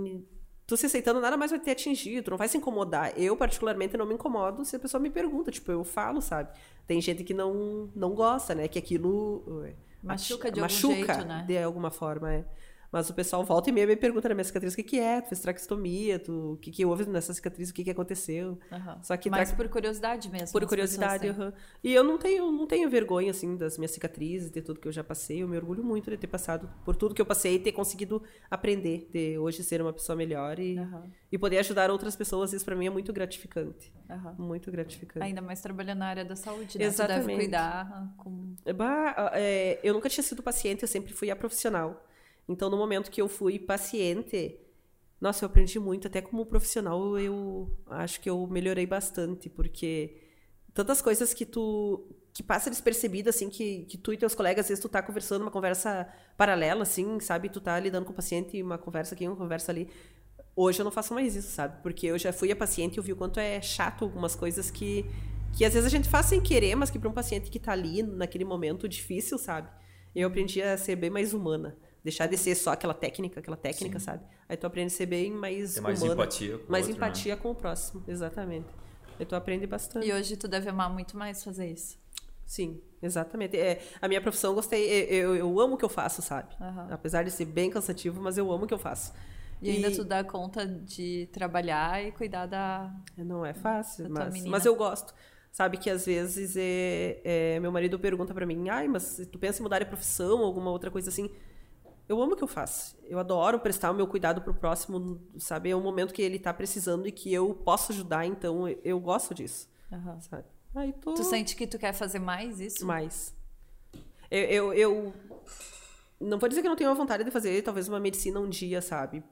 [0.68, 3.14] tu se aceitando nada mais vai ter atingido, tu não vai se incomodar.
[3.18, 6.60] Eu, particularmente, não me incomodo se a pessoa me pergunta, tipo, eu falo, sabe?
[6.86, 8.68] Tem gente que não, não gosta, né?
[8.68, 9.64] Que aquilo...
[10.04, 11.46] Machuca de machuca algum jeito, né?
[11.48, 12.46] de alguma forma, é.
[12.92, 15.20] Mas o pessoal volta e meia me pergunta na minha cicatriz o que, que é,
[15.22, 18.58] tu fez traqueostomia, tu, o que, que houve nessa cicatriz, o que, que aconteceu.
[18.72, 19.00] Aham.
[19.04, 20.52] Só que Mas tra- por curiosidade mesmo.
[20.52, 21.52] por curiosidade, aham.
[21.84, 24.92] E eu não tenho, não tenho vergonha, assim, das minhas cicatrizes, de tudo que eu
[24.92, 25.44] já passei.
[25.44, 28.22] Eu me orgulho muito de ter passado por tudo que eu passei e ter conseguido
[28.50, 31.04] aprender, de hoje ser uma pessoa melhor e, Aham.
[31.32, 32.54] e poder ajudar outras pessoas.
[32.54, 33.92] Isso pra mim é muito gratificante.
[34.38, 35.26] Muito gratificante.
[35.26, 36.86] Ainda mais trabalhando na área da saúde, né?
[36.86, 37.26] Tu Exatamente.
[37.28, 38.54] deve cuidar com...
[38.76, 42.06] Bah, é, eu nunca tinha sido paciente, eu sempre fui a profissional.
[42.48, 44.60] Então, no momento que eu fui paciente,
[45.20, 46.08] nossa, eu aprendi muito.
[46.08, 50.18] Até como profissional, eu acho que eu melhorei bastante, porque
[50.74, 54.68] tantas coisas que tu que passa despercebido, assim, que, que tu e teus colegas, às
[54.68, 56.06] vezes tu tá conversando uma conversa
[56.38, 57.48] paralela, assim, sabe?
[57.48, 59.90] Tu tá lidando com o paciente, uma conversa aqui, uma conversa ali.
[60.54, 61.82] Hoje eu não faço mais isso, sabe?
[61.82, 64.70] Porque eu já fui a paciente e eu vi o quanto é chato algumas coisas
[64.70, 65.06] que,
[65.58, 67.72] que às vezes a gente faz sem querer, mas que para um paciente que tá
[67.72, 69.70] ali naquele momento difícil, sabe?
[70.14, 71.78] Eu aprendi a ser bem mais humana.
[72.06, 74.24] Deixar de ser só aquela técnica, aquela técnica, sabe?
[74.48, 76.14] Aí tu aprende a ser bem mais Ter mais humana.
[76.22, 77.08] empatia com o mais outro, né?
[77.08, 78.68] empatia com o próximo, exatamente.
[79.20, 80.06] Aí tu aprende bastante.
[80.06, 81.98] E hoje tu deve amar muito mais fazer isso.
[82.46, 83.58] Sim, exatamente.
[83.58, 86.54] É, a minha profissão eu gostei, eu, eu, eu amo o que eu faço, sabe?
[86.62, 86.90] Aham.
[86.92, 89.12] Apesar de ser bem cansativo, mas eu amo o que eu faço.
[89.60, 92.94] E ainda tu dá conta de trabalhar e cuidar da...
[93.18, 95.12] Não é fácil, mas, mas eu gosto.
[95.52, 99.60] Sabe que às vezes é, é, meu marido pergunta pra mim, ai, mas tu pensa
[99.60, 101.32] em mudar de profissão ou alguma outra coisa assim?
[102.08, 102.96] Eu amo o que eu faço.
[103.04, 105.72] Eu adoro prestar o meu cuidado pro próximo, sabe?
[105.72, 109.34] É um momento que ele tá precisando e que eu posso ajudar, então eu, gosto
[109.34, 110.20] disso, Aham.
[110.22, 110.46] sabe?
[110.76, 111.14] Aí tô...
[111.14, 112.86] Tu sente que tu quer fazer mais isso?
[112.86, 113.36] mais.
[114.30, 115.14] Eu, eu, eu
[116.20, 118.50] não vou dizer que eu não tenho a vontade de fazer talvez uma medicina um
[118.50, 119.24] dia, sabe?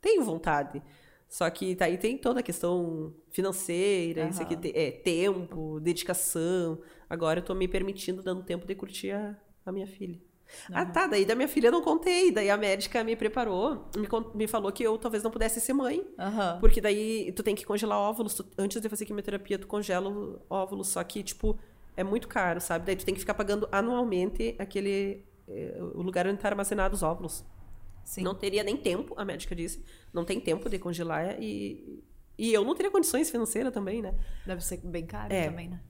[0.00, 0.82] Tenho vontade.
[1.28, 6.78] Só que tá aí tem toda a questão financeira, isso aqui, é, tempo, dedicação.
[7.08, 9.34] Agora eu tô me permitindo, dando tempo de curtir a,
[9.64, 10.20] a minha filha.
[10.72, 11.06] Ah, tá.
[11.06, 12.30] Daí da minha filha eu não contei.
[12.32, 16.04] Daí a médica me preparou, me, me falou que eu talvez não pudesse ser mãe.
[16.60, 18.34] Porque daí tu tem que congelar óvulos.
[18.34, 20.10] tu- antes de fazer quimioterapia, tu congela
[20.50, 20.88] óvulos.
[20.88, 21.58] Só que, tipo,
[21.96, 22.86] é muito caro, sabe?
[22.86, 25.24] Daí tu tem que ficar pagando anualmente aquele.
[25.48, 27.44] eh, o lugar onde tá armazenado os óvulos.
[28.04, 28.22] Sim.
[28.22, 29.84] Não teria nem tempo, a médica disse.
[30.12, 32.02] Não tem tempo de congelar e.
[32.38, 34.14] E eu não teria condições financeiras também, né?
[34.46, 35.46] Deve ser bem caro É.
[35.48, 35.80] também, né?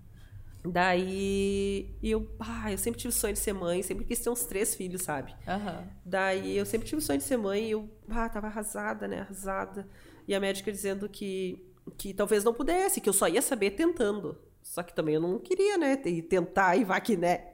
[0.65, 1.95] Daí.
[2.03, 2.29] Eu.
[2.39, 5.35] Ah, eu sempre tive sonho de ser mãe, sempre quis ter uns três filhos, sabe?
[5.47, 5.85] Aham.
[6.05, 9.21] Daí eu sempre tive o sonho de ser mãe e eu ah, tava arrasada, né?
[9.21, 9.89] Arrasada.
[10.27, 11.67] E a médica dizendo que,
[11.99, 14.39] que talvez não pudesse, que eu só ia saber tentando.
[14.63, 16.01] Só que também eu não queria, né?
[16.05, 17.49] E tentar e vá que né.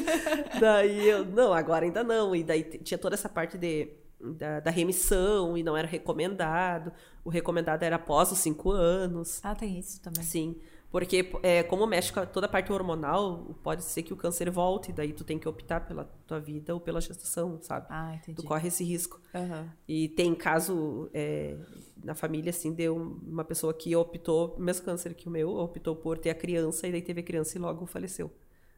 [0.58, 2.34] daí eu, não, agora ainda não.
[2.34, 6.92] E daí tinha toda essa parte de, da, da remissão e não era recomendado.
[7.22, 9.40] O recomendado era após os cinco anos.
[9.44, 10.24] Ah, tem isso também.
[10.24, 10.56] Sim,
[10.98, 14.92] porque é, como mexe com toda a parte hormonal, pode ser que o câncer volte,
[14.94, 17.86] daí tu tem que optar pela tua vida ou pela gestação, sabe?
[17.90, 18.34] Ah, entendi.
[18.40, 19.20] Tu corre esse risco.
[19.34, 19.70] Aham.
[19.86, 21.54] E tem caso é,
[22.02, 25.94] na família, assim, de um- uma pessoa que optou, mesmo câncer que o meu, optou
[25.94, 28.28] por ter a criança e daí teve a criança e logo faleceu.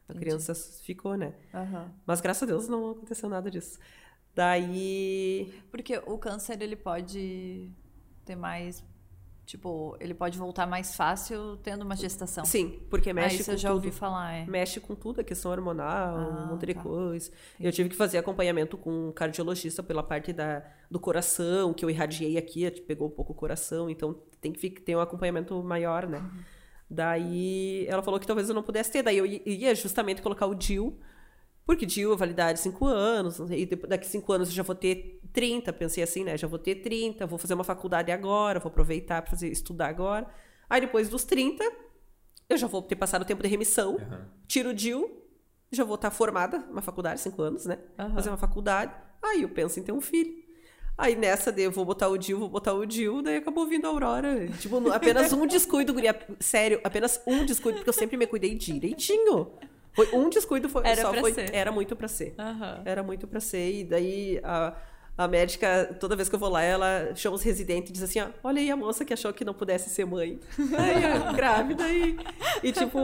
[0.07, 0.25] A Entendi.
[0.25, 1.33] criança ficou, né?
[1.53, 1.89] Aham.
[2.05, 3.79] Mas graças a Deus não aconteceu nada disso.
[4.35, 5.53] Daí.
[5.71, 7.71] Porque o câncer, ele pode
[8.25, 8.83] ter mais...
[9.49, 12.45] Tipo, ele pode voltar mais fácil tendo uma gestação.
[12.45, 13.77] Sim, porque ah, mexe isso com eu já tudo.
[13.77, 14.45] ouvi falar, é.
[14.45, 16.83] mexe com tudo, a questão hormonal, Ah, um monte de tá.
[16.83, 17.31] coisa.
[17.59, 21.89] Eu tive que fazer acompanhamento com um cardiologista pela parte da, do coração, que eu
[21.89, 26.19] irradiei aqui, pegou um pouco o coração, então tem que ter um acompanhamento maior, né?
[26.19, 26.43] Uhum.
[26.87, 30.53] Daí ela falou que talvez eu não pudesse ter, daí eu ia justamente colocar o
[30.53, 30.95] DIL,
[31.69, 35.71] porque DIL é validade 5 anos, e daqui 5 anos eu já vou ter 30,
[35.71, 36.35] pensei assim, né?
[36.35, 40.25] Já vou ter 30, vou fazer uma faculdade agora, vou aproveitar para fazer estudar agora.
[40.67, 41.63] Aí depois dos 30,
[42.49, 44.25] eu já vou ter passado o tempo de remissão, Aham.
[44.47, 45.15] tiro o DIL,
[45.71, 47.77] já vou estar formada, uma faculdade, 5 anos, né?
[47.99, 48.15] Aham.
[48.15, 48.91] Fazer uma faculdade.
[49.21, 50.33] Aí eu penso em ter um filho.
[50.97, 53.85] Aí nessa de eu vou botar o DIL, vou botar o DIL, daí acabou vindo
[53.85, 54.47] a Aurora.
[54.59, 56.19] Tipo, apenas um descuido, guria.
[56.39, 59.51] Sério, apenas um descuido, porque eu sempre me cuidei direitinho.
[59.93, 61.33] Foi um descuido, foi, Era só foi.
[61.33, 61.53] ser.
[61.53, 62.33] Era muito pra ser.
[62.37, 62.81] Aham.
[62.85, 63.71] Era muito pra ser.
[63.71, 64.73] E daí a,
[65.19, 68.21] A médica, toda vez que eu vou lá, ela chama os residentes e diz assim,
[68.21, 70.39] ó, olha aí a moça que achou que não pudesse ser mãe.
[70.57, 72.17] aí, grávida e,
[72.63, 72.97] e tipo,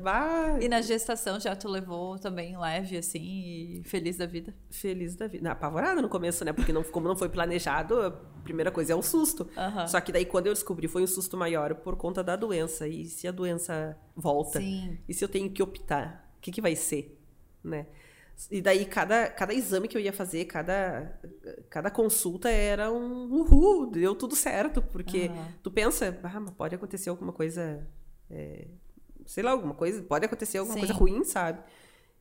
[0.00, 4.54] bah, E na gestação já tu levou também leve, assim, e feliz da vida?
[4.70, 5.42] feliz da vida.
[5.42, 6.52] Não, apavorada no começo, né?
[6.52, 8.12] Porque não, como não foi planejado, a
[8.44, 9.50] primeira coisa é um susto.
[9.56, 9.88] Aham.
[9.88, 12.86] Só que daí quando eu descobri foi um susto maior por conta da doença.
[12.86, 14.60] E se a doença volta?
[14.60, 14.98] Sim.
[15.08, 16.30] E se eu tenho que optar?
[16.38, 17.18] O que, que vai ser?
[17.62, 17.86] Né?
[18.50, 21.20] E daí cada, cada exame que eu ia fazer, cada,
[21.68, 24.80] cada consulta era um uhul, deu tudo certo.
[24.80, 25.48] Porque Aham.
[25.62, 27.86] tu pensa, ah, mas pode acontecer alguma coisa.
[28.30, 28.68] é,
[29.26, 30.80] sei lá, alguma coisa, pode acontecer alguma Sim.
[30.80, 31.62] coisa ruim, sabe?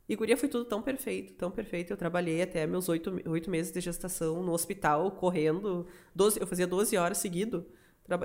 [0.08, 1.94] E guria foi tudo tão perfeito, tão perfeito.
[1.94, 5.86] Eu trabalhei até meus oito, oito meses de gestação no hospital, correndo.
[6.16, 7.68] 12, eu fazia 12 horas seguido,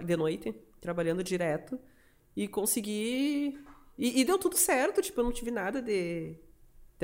[0.04, 1.78] de noite, trabalhando direto.
[2.34, 3.58] E consegui.
[3.98, 6.36] E, e deu tudo certo, tipo, eu não tive nada de,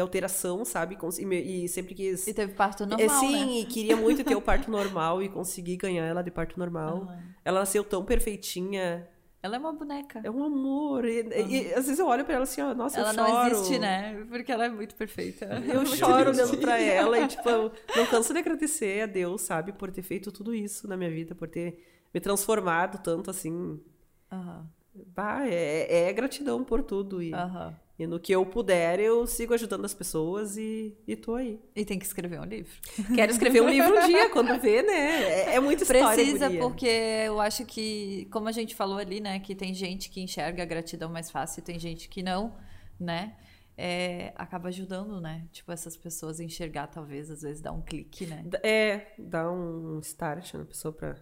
[0.01, 0.97] de alteração, sabe?
[1.21, 2.27] E, e sempre quis.
[2.27, 3.61] E teve parto normal, É, sim, né?
[3.61, 7.07] e queria muito ter o parto normal e consegui ganhar ela de parto normal.
[7.45, 9.07] Ela nasceu tão perfeitinha.
[9.43, 10.21] Ela é uma boneca.
[10.23, 11.05] É um amor.
[11.07, 13.57] E, e às vezes eu olho pra ela assim, ó, nossa, Ela eu não choro.
[13.57, 14.25] existe, né?
[14.29, 15.47] Porque ela é muito perfeita.
[15.47, 19.41] Eu Meu choro olhando pra ela e, tipo, eu não canso de agradecer a Deus,
[19.43, 21.79] sabe, por ter feito tudo isso na minha vida, por ter
[22.13, 23.81] me transformado tanto assim.
[24.31, 24.67] Aham,
[25.15, 27.23] Bah, é, é gratidão por tudo.
[27.23, 27.75] E, aham.
[28.01, 31.61] E no que eu puder, eu sigo ajudando as pessoas e, e tô aí.
[31.77, 32.73] E tem que escrever um livro.
[33.15, 35.23] Quero escrever um livro um dia, quando vê, né?
[35.23, 36.15] É, é muita história.
[36.15, 36.61] Precisa, guria.
[36.63, 36.87] porque
[37.27, 40.67] eu acho que, como a gente falou ali, né, que tem gente que enxerga a
[40.67, 42.57] gratidão mais fácil e tem gente que não,
[42.99, 43.37] né?
[43.77, 45.47] É, acaba ajudando, né?
[45.53, 48.47] Tipo, essas pessoas a enxergar, talvez, às vezes dá um clique, né?
[48.63, 51.17] É, dá um start na pessoa pra.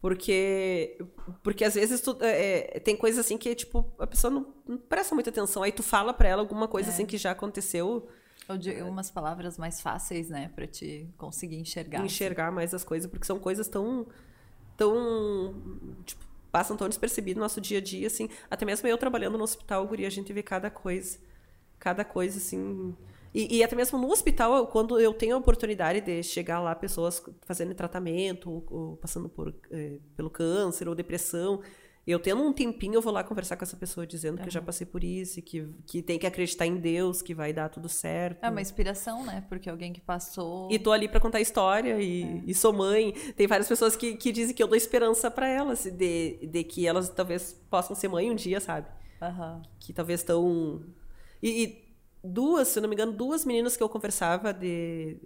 [0.00, 0.98] Porque,
[1.42, 4.78] porque às vezes tu, é, é, tem coisas assim que, tipo, a pessoa não, não
[4.78, 5.62] presta muita atenção.
[5.62, 8.08] Aí tu fala pra ela alguma coisa assim que já aconteceu,
[8.48, 10.50] Ou de umas palavras mais fáceis, né?
[10.54, 12.02] Pra te conseguir enxergar.
[12.02, 14.06] enxergar mais as coisas, porque são coisas tão.
[14.74, 15.54] tão.
[16.06, 18.30] Tipo, passam tão despercebido no nosso dia a dia, assim.
[18.50, 21.18] Até mesmo eu trabalhando no hospital, Guri, a gente vê cada coisa.
[21.78, 22.96] Cada coisa, assim.
[23.34, 27.22] E, e até mesmo no hospital, quando eu tenho a oportunidade de chegar lá, pessoas
[27.42, 31.60] fazendo tratamento, ou, ou passando por, eh, pelo câncer ou depressão,
[32.06, 34.60] eu tendo um tempinho, eu vou lá conversar com essa pessoa dizendo que eu já
[34.60, 37.88] passei por isso, e que, que tem que acreditar em Deus, que vai dar tudo
[37.88, 38.42] certo.
[38.42, 39.44] É uma inspiração, né?
[39.48, 40.68] Porque alguém que passou.
[40.72, 43.12] E tô ali pra contar história e, e sou mãe.
[43.36, 46.86] Tem várias pessoas que, que dizem que eu dou esperança pra elas, de, de que
[46.86, 48.88] elas talvez possam ser mãe um dia, sabe?
[49.20, 49.62] Aham.
[49.78, 50.82] Que talvez estão.
[51.42, 51.89] E, e
[52.22, 55.18] duas, se eu não me engano, duas meninas que eu conversava de.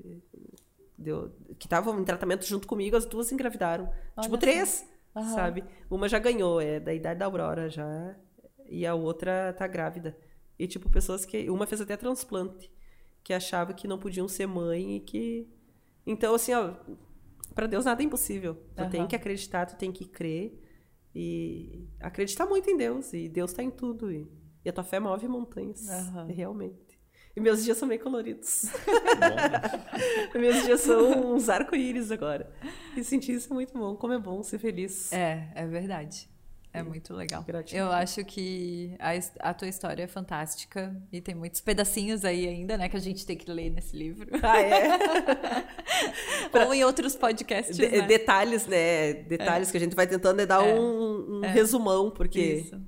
[0.99, 1.13] de-
[1.59, 3.85] que estavam em tratamento junto comigo, as duas engravidaram.
[4.17, 4.87] Olha tipo, três,
[5.35, 5.65] sabe?
[5.91, 8.17] Uma já ganhou, é da idade da Aurora já.
[8.67, 10.17] E a outra tá grávida.
[10.59, 11.51] E, tipo, pessoas que.
[11.51, 12.71] Uma fez até transplante,
[13.23, 15.49] que achava que não podiam ser mãe e que.
[16.07, 16.75] Então, assim, ó,
[17.55, 18.55] pra Deus nada é impossível.
[18.77, 18.91] Tu Aham.
[18.91, 20.61] tem que acreditar, tu tem que crer
[21.15, 23.13] e acreditar muito em Deus.
[23.13, 24.11] E Deus tá em tudo.
[24.13, 24.31] E,
[24.65, 26.27] e a tua fé move montanhas, Aham.
[26.27, 26.84] realmente.
[27.37, 28.67] E meus dias são bem coloridos.
[30.35, 32.49] Meus dias são uns arco-íris agora.
[32.97, 33.97] E sentir isso é muito bom.
[33.97, 35.13] Como é bom ser feliz.
[35.13, 36.29] É, é verdade.
[36.73, 37.43] É muito legal.
[37.45, 37.87] Gratidão.
[37.87, 42.77] Eu acho que a, a tua história é fantástica e tem muitos pedacinhos aí ainda,
[42.77, 44.29] né, que a gente tem que ler nesse livro.
[44.43, 44.89] Ah, é?
[46.67, 48.03] Ou em outros podcasts, De- né?
[48.03, 49.13] Detalhes, né?
[49.13, 50.75] Detalhes que a gente vai tentando é dar É.
[50.75, 52.41] um, um resumão, porque.
[52.41, 52.81] Isso.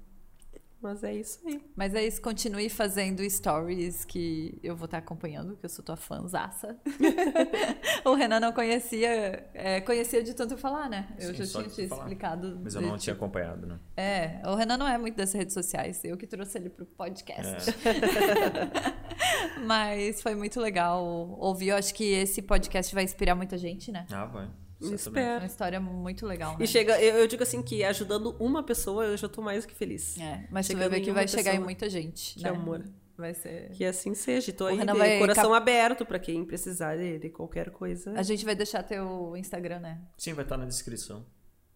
[0.86, 1.60] Mas é isso aí.
[1.74, 5.96] Mas é isso, continue fazendo stories que eu vou estar acompanhando, que eu sou tua
[5.96, 6.76] fãzaça.
[8.04, 11.08] o Renan não conhecia, é, conhecia de tanto falar, né?
[11.18, 12.02] Eu Sim, já tinha te falar.
[12.02, 12.60] explicado.
[12.62, 13.78] mas eu não tinha tipo- acompanhado, né?
[13.96, 17.74] É, o Renan não é muito das redes sociais, eu que trouxe ele pro podcast.
[19.66, 21.02] Mas foi muito legal
[21.40, 21.68] ouvir.
[21.68, 24.06] Eu acho que esse podcast vai inspirar muita gente, né?
[24.12, 24.48] Ah, vai.
[24.82, 25.40] É Espero.
[25.40, 26.64] uma história muito legal, né?
[26.64, 29.68] E chega, eu, eu digo assim que ajudando uma pessoa, eu já tô mais do
[29.68, 30.18] que feliz.
[30.18, 32.34] É, mas tu vai ver que vai chegar em muita gente.
[32.34, 32.50] Que né?
[32.50, 32.84] amor.
[33.16, 33.70] Vai ser.
[33.70, 34.52] Que assim seja.
[34.52, 38.12] Tô O aí de coração cap- aberto pra quem precisar de, de qualquer coisa.
[38.14, 40.00] A gente vai deixar teu Instagram, né?
[40.18, 41.24] Sim, vai estar na descrição.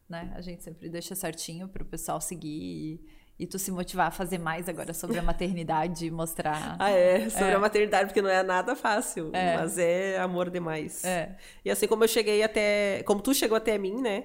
[0.06, 0.30] né?
[0.34, 3.00] A gente sempre deixa certinho pro pessoal seguir e,
[3.42, 6.76] e tu se motivar a fazer mais agora sobre a maternidade e mostrar.
[6.78, 7.54] Ah, é, sobre É.
[7.54, 9.56] a maternidade, porque não é nada fácil, É.
[9.56, 11.02] mas é amor demais.
[11.04, 11.36] É.
[11.64, 13.02] E assim como eu cheguei até.
[13.04, 14.24] Como tu chegou até mim, né?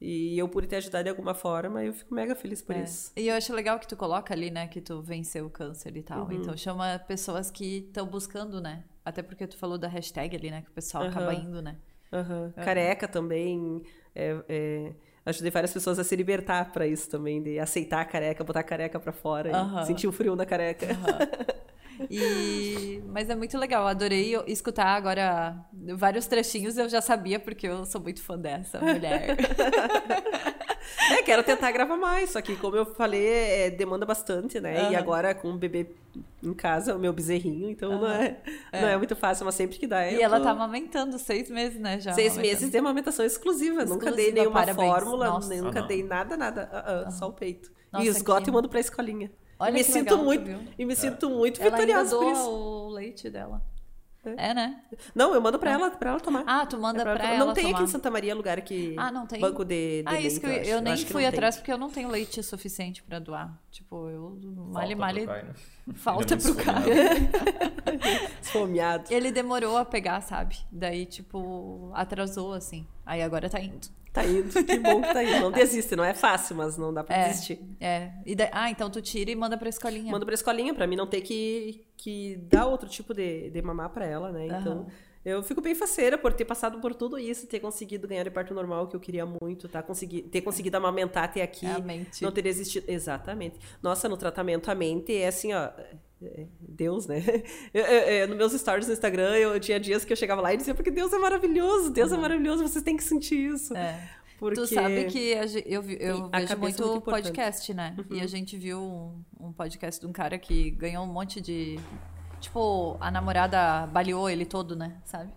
[0.00, 2.82] E eu pude ter ajudado de alguma forma, eu fico mega feliz por É.
[2.82, 3.12] isso.
[3.16, 6.02] E eu acho legal que tu coloca ali, né, que tu venceu o câncer e
[6.02, 6.24] tal.
[6.26, 6.32] Uhum.
[6.32, 8.84] Então chama pessoas que estão buscando, né?
[9.04, 10.62] Até porque tu falou da hashtag ali, né?
[10.62, 11.10] Que o pessoal Aham.
[11.12, 11.76] acaba indo, né?
[12.12, 12.52] Aham.
[12.64, 13.82] Careca também.
[14.14, 14.92] é, é,
[15.28, 18.64] ajudei várias pessoas a se libertar pra isso também, de aceitar a careca, botar a
[18.64, 19.82] careca pra fora Aham.
[19.82, 20.86] e sentir o frio da careca.
[22.10, 23.02] E...
[23.06, 25.56] Mas é muito legal, adorei escutar agora
[25.96, 29.36] vários trechinhos eu já sabia, porque eu sou muito fã dessa mulher.
[31.10, 34.80] É, quero tentar gravar mais, só que como eu falei, é, demanda bastante, né?
[34.80, 34.92] Aham.
[34.92, 35.86] E agora com o bebê
[36.42, 38.38] em casa, o meu bezerrinho, então não, é,
[38.72, 40.10] não é muito fácil, mas sempre que dá.
[40.10, 42.00] e ela tô- tá amamentando seis meses, né?
[42.00, 42.54] Já Seis amamentando.
[42.60, 43.84] meses de amamentação exclusiva.
[43.84, 44.88] Nunca dei Exclusiva, nenhuma parabéns.
[44.88, 45.54] fórmula, Nossa.
[45.56, 45.86] nunca não.
[45.88, 46.68] dei nada, nada.
[46.72, 47.70] Ah, ah, Só o peito.
[47.92, 49.30] Nossa, e esgoto que- e mando pra escolinha.
[49.58, 50.58] Olha e me que sinto legal, muito viu?
[50.78, 52.48] E me sinto muito Ela vitoriosa por isso.
[52.50, 53.62] o leite dela.
[54.36, 54.82] É, né?
[55.14, 56.44] Não, eu mando pra ela, pra ela tomar.
[56.46, 57.76] Ah, tu manda É pra, pra ela Não tem tomar.
[57.76, 58.94] aqui em Santa Maria lugar que.
[58.98, 59.40] Ah, não tem?
[59.40, 60.70] Banco de, de Ah, isso leite, que eu, acho.
[60.70, 61.26] eu nem fui não tem.
[61.28, 63.58] atrás porque eu não tenho leite suficiente pra doar.
[63.70, 64.38] Tipo, eu
[64.70, 65.54] male, Falta male, né?
[65.94, 66.84] falta é pro cara.
[68.42, 69.04] Esfomeado.
[69.12, 70.56] Ele demorou a pegar, sabe?
[70.70, 72.86] Daí, tipo, atrasou, assim.
[73.06, 73.88] Aí agora tá indo.
[74.12, 74.50] Tá indo.
[74.64, 75.40] Que bom que tá indo.
[75.40, 77.60] Não desiste, não é fácil, mas não dá pra É, desistir.
[77.80, 78.10] é.
[78.26, 80.10] E daí- ah, então tu tira e manda pra escolinha.
[80.10, 83.90] Mando pra escolinha pra mim não ter que, que dar outro tipo de, de mamar
[83.90, 84.46] pra ela, né?
[84.46, 84.86] Então, Aham.
[85.24, 88.54] eu fico bem faceira por ter passado por tudo isso, ter conseguido ganhar de parto
[88.54, 89.82] normal, que eu queria muito, tá?
[89.82, 91.66] Consegui, ter conseguido amamentar até aqui.
[91.66, 92.22] A mente.
[92.22, 92.90] Não ter existido.
[92.90, 93.58] Exatamente.
[93.82, 95.68] Nossa, no tratamento, a mente é assim, ó.
[96.22, 97.22] É Deus, né?
[97.72, 100.52] Eu, eu, eu, nos meus stories no Instagram, eu tinha dias que eu chegava lá
[100.52, 103.76] e dizia, porque Deus é maravilhoso, Deus é maravilhoso, vocês têm que sentir isso.
[103.76, 104.18] É.
[104.38, 104.60] Porque...
[104.60, 107.96] Tu sabe que a eu, eu vejo é muito muito podcast, né?
[108.10, 111.78] E a gente viu um, um podcast de um cara que ganhou um monte de.
[112.40, 114.96] Tipo, a namorada baleou ele todo, né?
[115.04, 115.32] Sabe?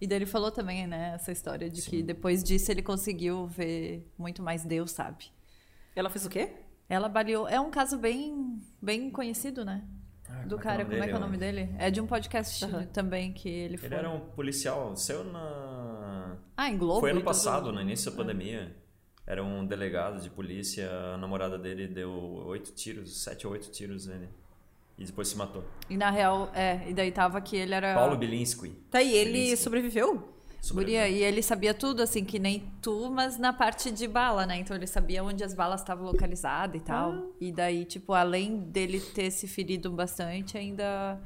[0.00, 1.12] E daí ele falou também, né?
[1.14, 5.26] Essa história de que depois disso ele conseguiu ver muito mais Deus, sabe?
[5.94, 6.52] Ela fez o quê?
[6.88, 7.46] Ela baleou.
[7.46, 9.84] É um caso bem, bem conhecido, né?
[10.30, 11.70] Ah, Do como é é cara, como é que é o nome dele?
[11.78, 13.88] É de um podcast também que ele foi.
[13.88, 16.36] Ele era um policial, saiu na.
[16.56, 17.00] Ah, em Globo?
[17.00, 17.26] Foi ano tudo.
[17.26, 18.74] passado, no início da pandemia.
[19.26, 22.10] Era um delegado de polícia, a namorada dele deu
[22.46, 24.28] oito tiros, sete ou oito tiros nele.
[24.98, 25.62] E depois se matou.
[25.88, 27.94] E na real, é, e daí tava que ele era.
[27.94, 28.70] Paulo Bilinski.
[28.90, 29.62] Tá, e ele Belíssimo.
[29.64, 30.28] sobreviveu?
[30.70, 34.58] Guria, e ele sabia tudo, assim, que nem tu, mas na parte de bala, né?
[34.58, 37.12] Então ele sabia onde as balas estavam localizadas e tal.
[37.12, 37.22] Ah.
[37.40, 41.18] E daí, tipo, além dele ter se ferido bastante, ainda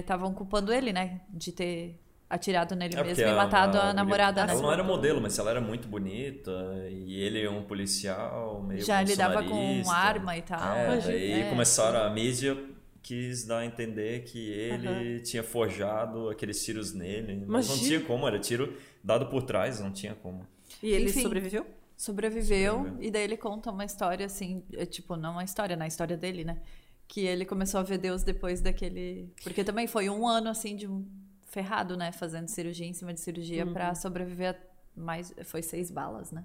[0.00, 1.20] estavam culpando ele, né?
[1.30, 1.98] De ter
[2.28, 4.52] atirado nele É, mesmo e matado a, mulher- namorada, né?
[4.52, 6.50] Ela não era modelo, mas ela era muito bonita.
[6.90, 10.74] E ele é um policial, meio Já lidava com arma e tal.
[10.76, 11.50] É, daí É.
[11.50, 12.56] começaram a mídia
[13.02, 17.44] quis dar a entender que ele tinha forjado aqueles tiros nele.
[17.46, 20.46] Mas não tinha como, era tiro dado por trás, não tinha como.
[20.82, 21.22] E ele Enfim.
[21.22, 21.66] sobreviveu?
[21.96, 23.02] Sobreviveu, Sobreviveu.
[23.04, 26.44] e daí ele conta uma história assim, é, tipo, não uma história, na história dele,
[26.44, 26.58] né?
[27.06, 29.32] Que ele começou a ver Deus depois daquele.
[29.42, 31.06] Porque também foi um ano assim de um
[31.46, 32.10] ferrado, né?
[32.10, 33.72] Fazendo cirurgia em cima de cirurgia Uhum.
[33.72, 34.54] pra sobreviver
[34.96, 35.32] a mais.
[35.44, 36.44] Foi seis balas, né?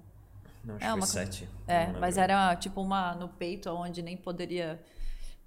[0.64, 1.48] Não, acho É, que uma sete.
[1.66, 4.78] É, mas era tipo uma no peito, onde nem poderia.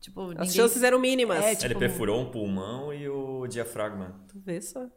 [0.02, 0.50] Tipo, As ninguém.
[0.52, 1.44] chances eram mínimas.
[1.44, 4.20] É, Ele tipo- perfurou um pulmão e o diafragma.
[4.28, 4.88] Tu vê só.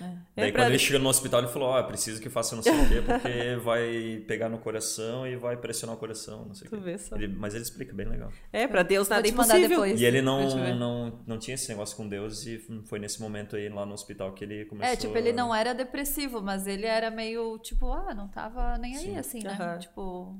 [0.00, 0.16] É.
[0.34, 2.64] Daí pra- quando ele chega no hospital, ele falou, ó, oh, preciso que faça não
[2.64, 6.66] sei o quê, porque vai pegar no coração e vai pressionar o coração, não sei
[6.66, 6.82] o Tu quê.
[6.82, 7.14] vê só.
[7.14, 8.32] Ele- mas ele explica bem legal.
[8.52, 9.82] É, pra Deus nada é mandar impossível.
[9.82, 10.00] depois.
[10.00, 13.68] E ele não, não, não tinha esse negócio com Deus e foi nesse momento aí
[13.68, 14.92] lá no hospital que ele começou...
[14.92, 18.96] É, tipo, ele não era depressivo, mas ele era meio, tipo, ah, não tava nem
[18.96, 19.16] aí, Sim.
[19.18, 19.50] assim, né?
[19.52, 19.78] Aham.
[19.78, 20.36] Tipo.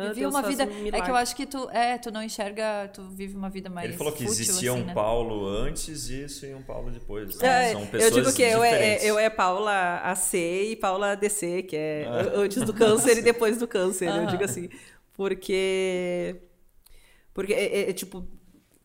[0.00, 0.64] Ah, Deus uma vida.
[0.64, 1.68] um é que eu acho que tu.
[1.70, 3.88] É, tu não enxerga, tu vive uma vida mais.
[3.88, 4.94] Ele falou que fútil, existia assim, um né?
[4.94, 7.40] Paulo antes disso e um Paulo depois.
[7.42, 10.34] É, São eu pessoas digo que eu é, é- eu é Paula AC
[10.70, 12.32] e Paula DC, que é Ah.
[12.36, 14.08] antes do câncer e depois do câncer.
[14.08, 14.68] Eu digo assim.
[15.14, 16.36] Porque.
[17.34, 18.24] Porque, é, é- é tipo,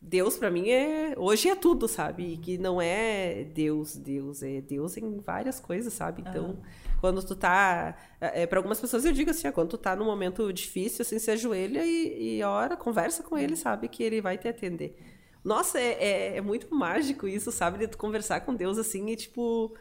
[0.02, 1.14] Deus pra mim é.
[1.18, 2.34] Hoje é tudo, sabe?
[2.34, 4.44] E que não é Deus, Deus.
[4.44, 6.22] É Deus em várias coisas, sabe?
[6.28, 6.58] Então,
[7.04, 7.98] quando tu tá.
[8.22, 11.20] É, para algumas pessoas eu digo assim, ó, quando tu tá num momento difícil, assim,
[11.20, 13.90] se ajoelha e, e ora, conversa com ele, sabe?
[13.90, 14.96] Que ele vai te atender.
[15.44, 17.78] Nossa, é, é, é muito mágico isso, sabe?
[17.78, 19.76] De tu conversar com Deus assim e, tipo,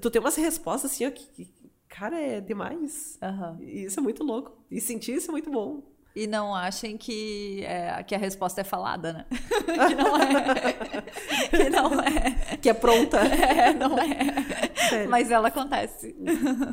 [0.00, 1.52] tu ter umas respostas assim, ó, que,
[1.88, 3.18] cara, é demais.
[3.20, 3.58] Aham.
[3.60, 4.56] E Isso é muito louco.
[4.70, 5.82] E sentir isso é muito bom.
[6.14, 9.26] E não achem que, é, que a resposta é falada, né?
[9.88, 11.48] que não é.
[11.48, 12.56] que não é.
[12.58, 13.20] Que é pronta.
[13.32, 14.88] É, não é.
[14.88, 15.10] Sério.
[15.10, 16.14] Mas ela acontece.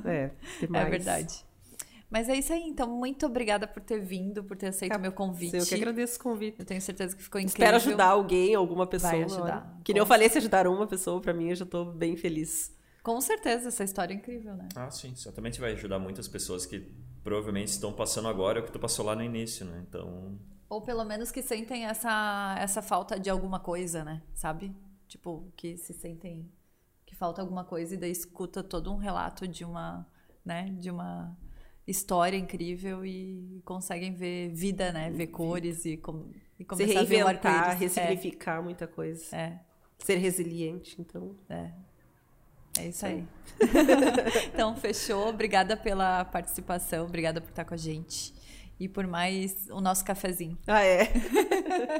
[0.06, 0.88] É, demais.
[0.88, 1.45] É verdade.
[2.10, 2.90] Mas é isso aí, então.
[2.90, 5.56] Muito obrigada por ter vindo, por ter aceito meu convite.
[5.56, 6.60] Eu que agradeço o convite.
[6.60, 7.64] Eu tenho certeza que ficou incrível.
[7.64, 9.11] Espero ajudar alguém, alguma pessoa.
[9.11, 9.80] Vai ajudar.
[9.84, 12.76] Que nem eu falei, se ajudar uma pessoa, pra mim, eu já tô bem feliz.
[13.03, 14.68] Com certeza, essa história é incrível, né?
[14.76, 15.16] Ah, sim.
[15.16, 16.91] Certamente vai ajudar muitas pessoas que
[17.30, 19.86] provavelmente estão passando agora o que tu passou lá no início, né?
[19.88, 24.24] Então, Ou pelo menos que sentem essa, essa falta de alguma coisa, né?
[24.34, 24.76] Sabe?
[25.08, 26.52] Tipo, que se sentem
[27.06, 30.08] que falta alguma coisa e daí escuta todo um relato de uma,
[30.44, 30.70] né?
[30.80, 31.38] De uma
[31.86, 35.12] história incrível e conseguem ver vida, né?
[35.12, 37.96] Ver cores e, com, e Se começar a ver o reinventar, arco-íris.
[37.96, 39.36] ressignificar muita coisa.
[39.36, 39.60] É,
[40.00, 41.36] Ser resiliente, então.
[41.48, 41.74] é,
[42.80, 43.26] É isso aí.
[44.54, 45.28] então, fechou.
[45.28, 48.34] Obrigada pela participação, obrigada por estar com a gente.
[48.80, 50.58] E por mais o nosso cafezinho.
[50.66, 51.12] Ah, é?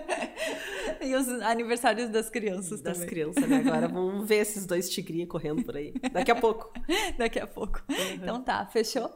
[1.04, 3.10] e os aniversários das crianças das também.
[3.10, 3.58] crianças, né?
[3.58, 5.94] Agora vamos ver esses dois tigrinhos correndo por aí.
[6.14, 6.72] Daqui a pouco.
[7.20, 7.84] Daqui a pouco.
[7.90, 8.14] Uhum.
[8.14, 9.12] Então tá, fechou?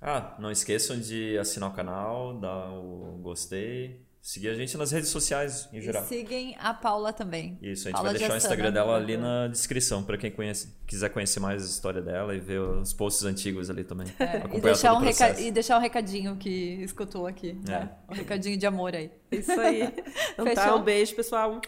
[0.00, 5.08] Ah, não esqueçam de assinar o canal, dar o gostei, seguir a gente nas redes
[5.10, 6.02] sociais em geral.
[6.02, 7.56] E seguem a Paula também.
[7.62, 10.74] Isso, a gente Paula vai deixar o Instagram dela ali na descrição para quem conhece,
[10.84, 14.08] quiser conhecer mais a história dela e ver os posts antigos ali também.
[14.18, 15.40] É, e, deixar um reca...
[15.40, 16.50] e deixar um recadinho que
[16.82, 17.56] escutou aqui.
[17.68, 17.70] É.
[17.70, 17.90] Né?
[18.08, 19.12] Um recadinho de amor aí.
[19.30, 19.94] Isso aí.
[20.32, 21.60] Então tá, um beijo, pessoal.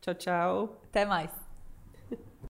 [0.00, 0.80] Tchau, tchau.
[0.88, 1.30] Até mais.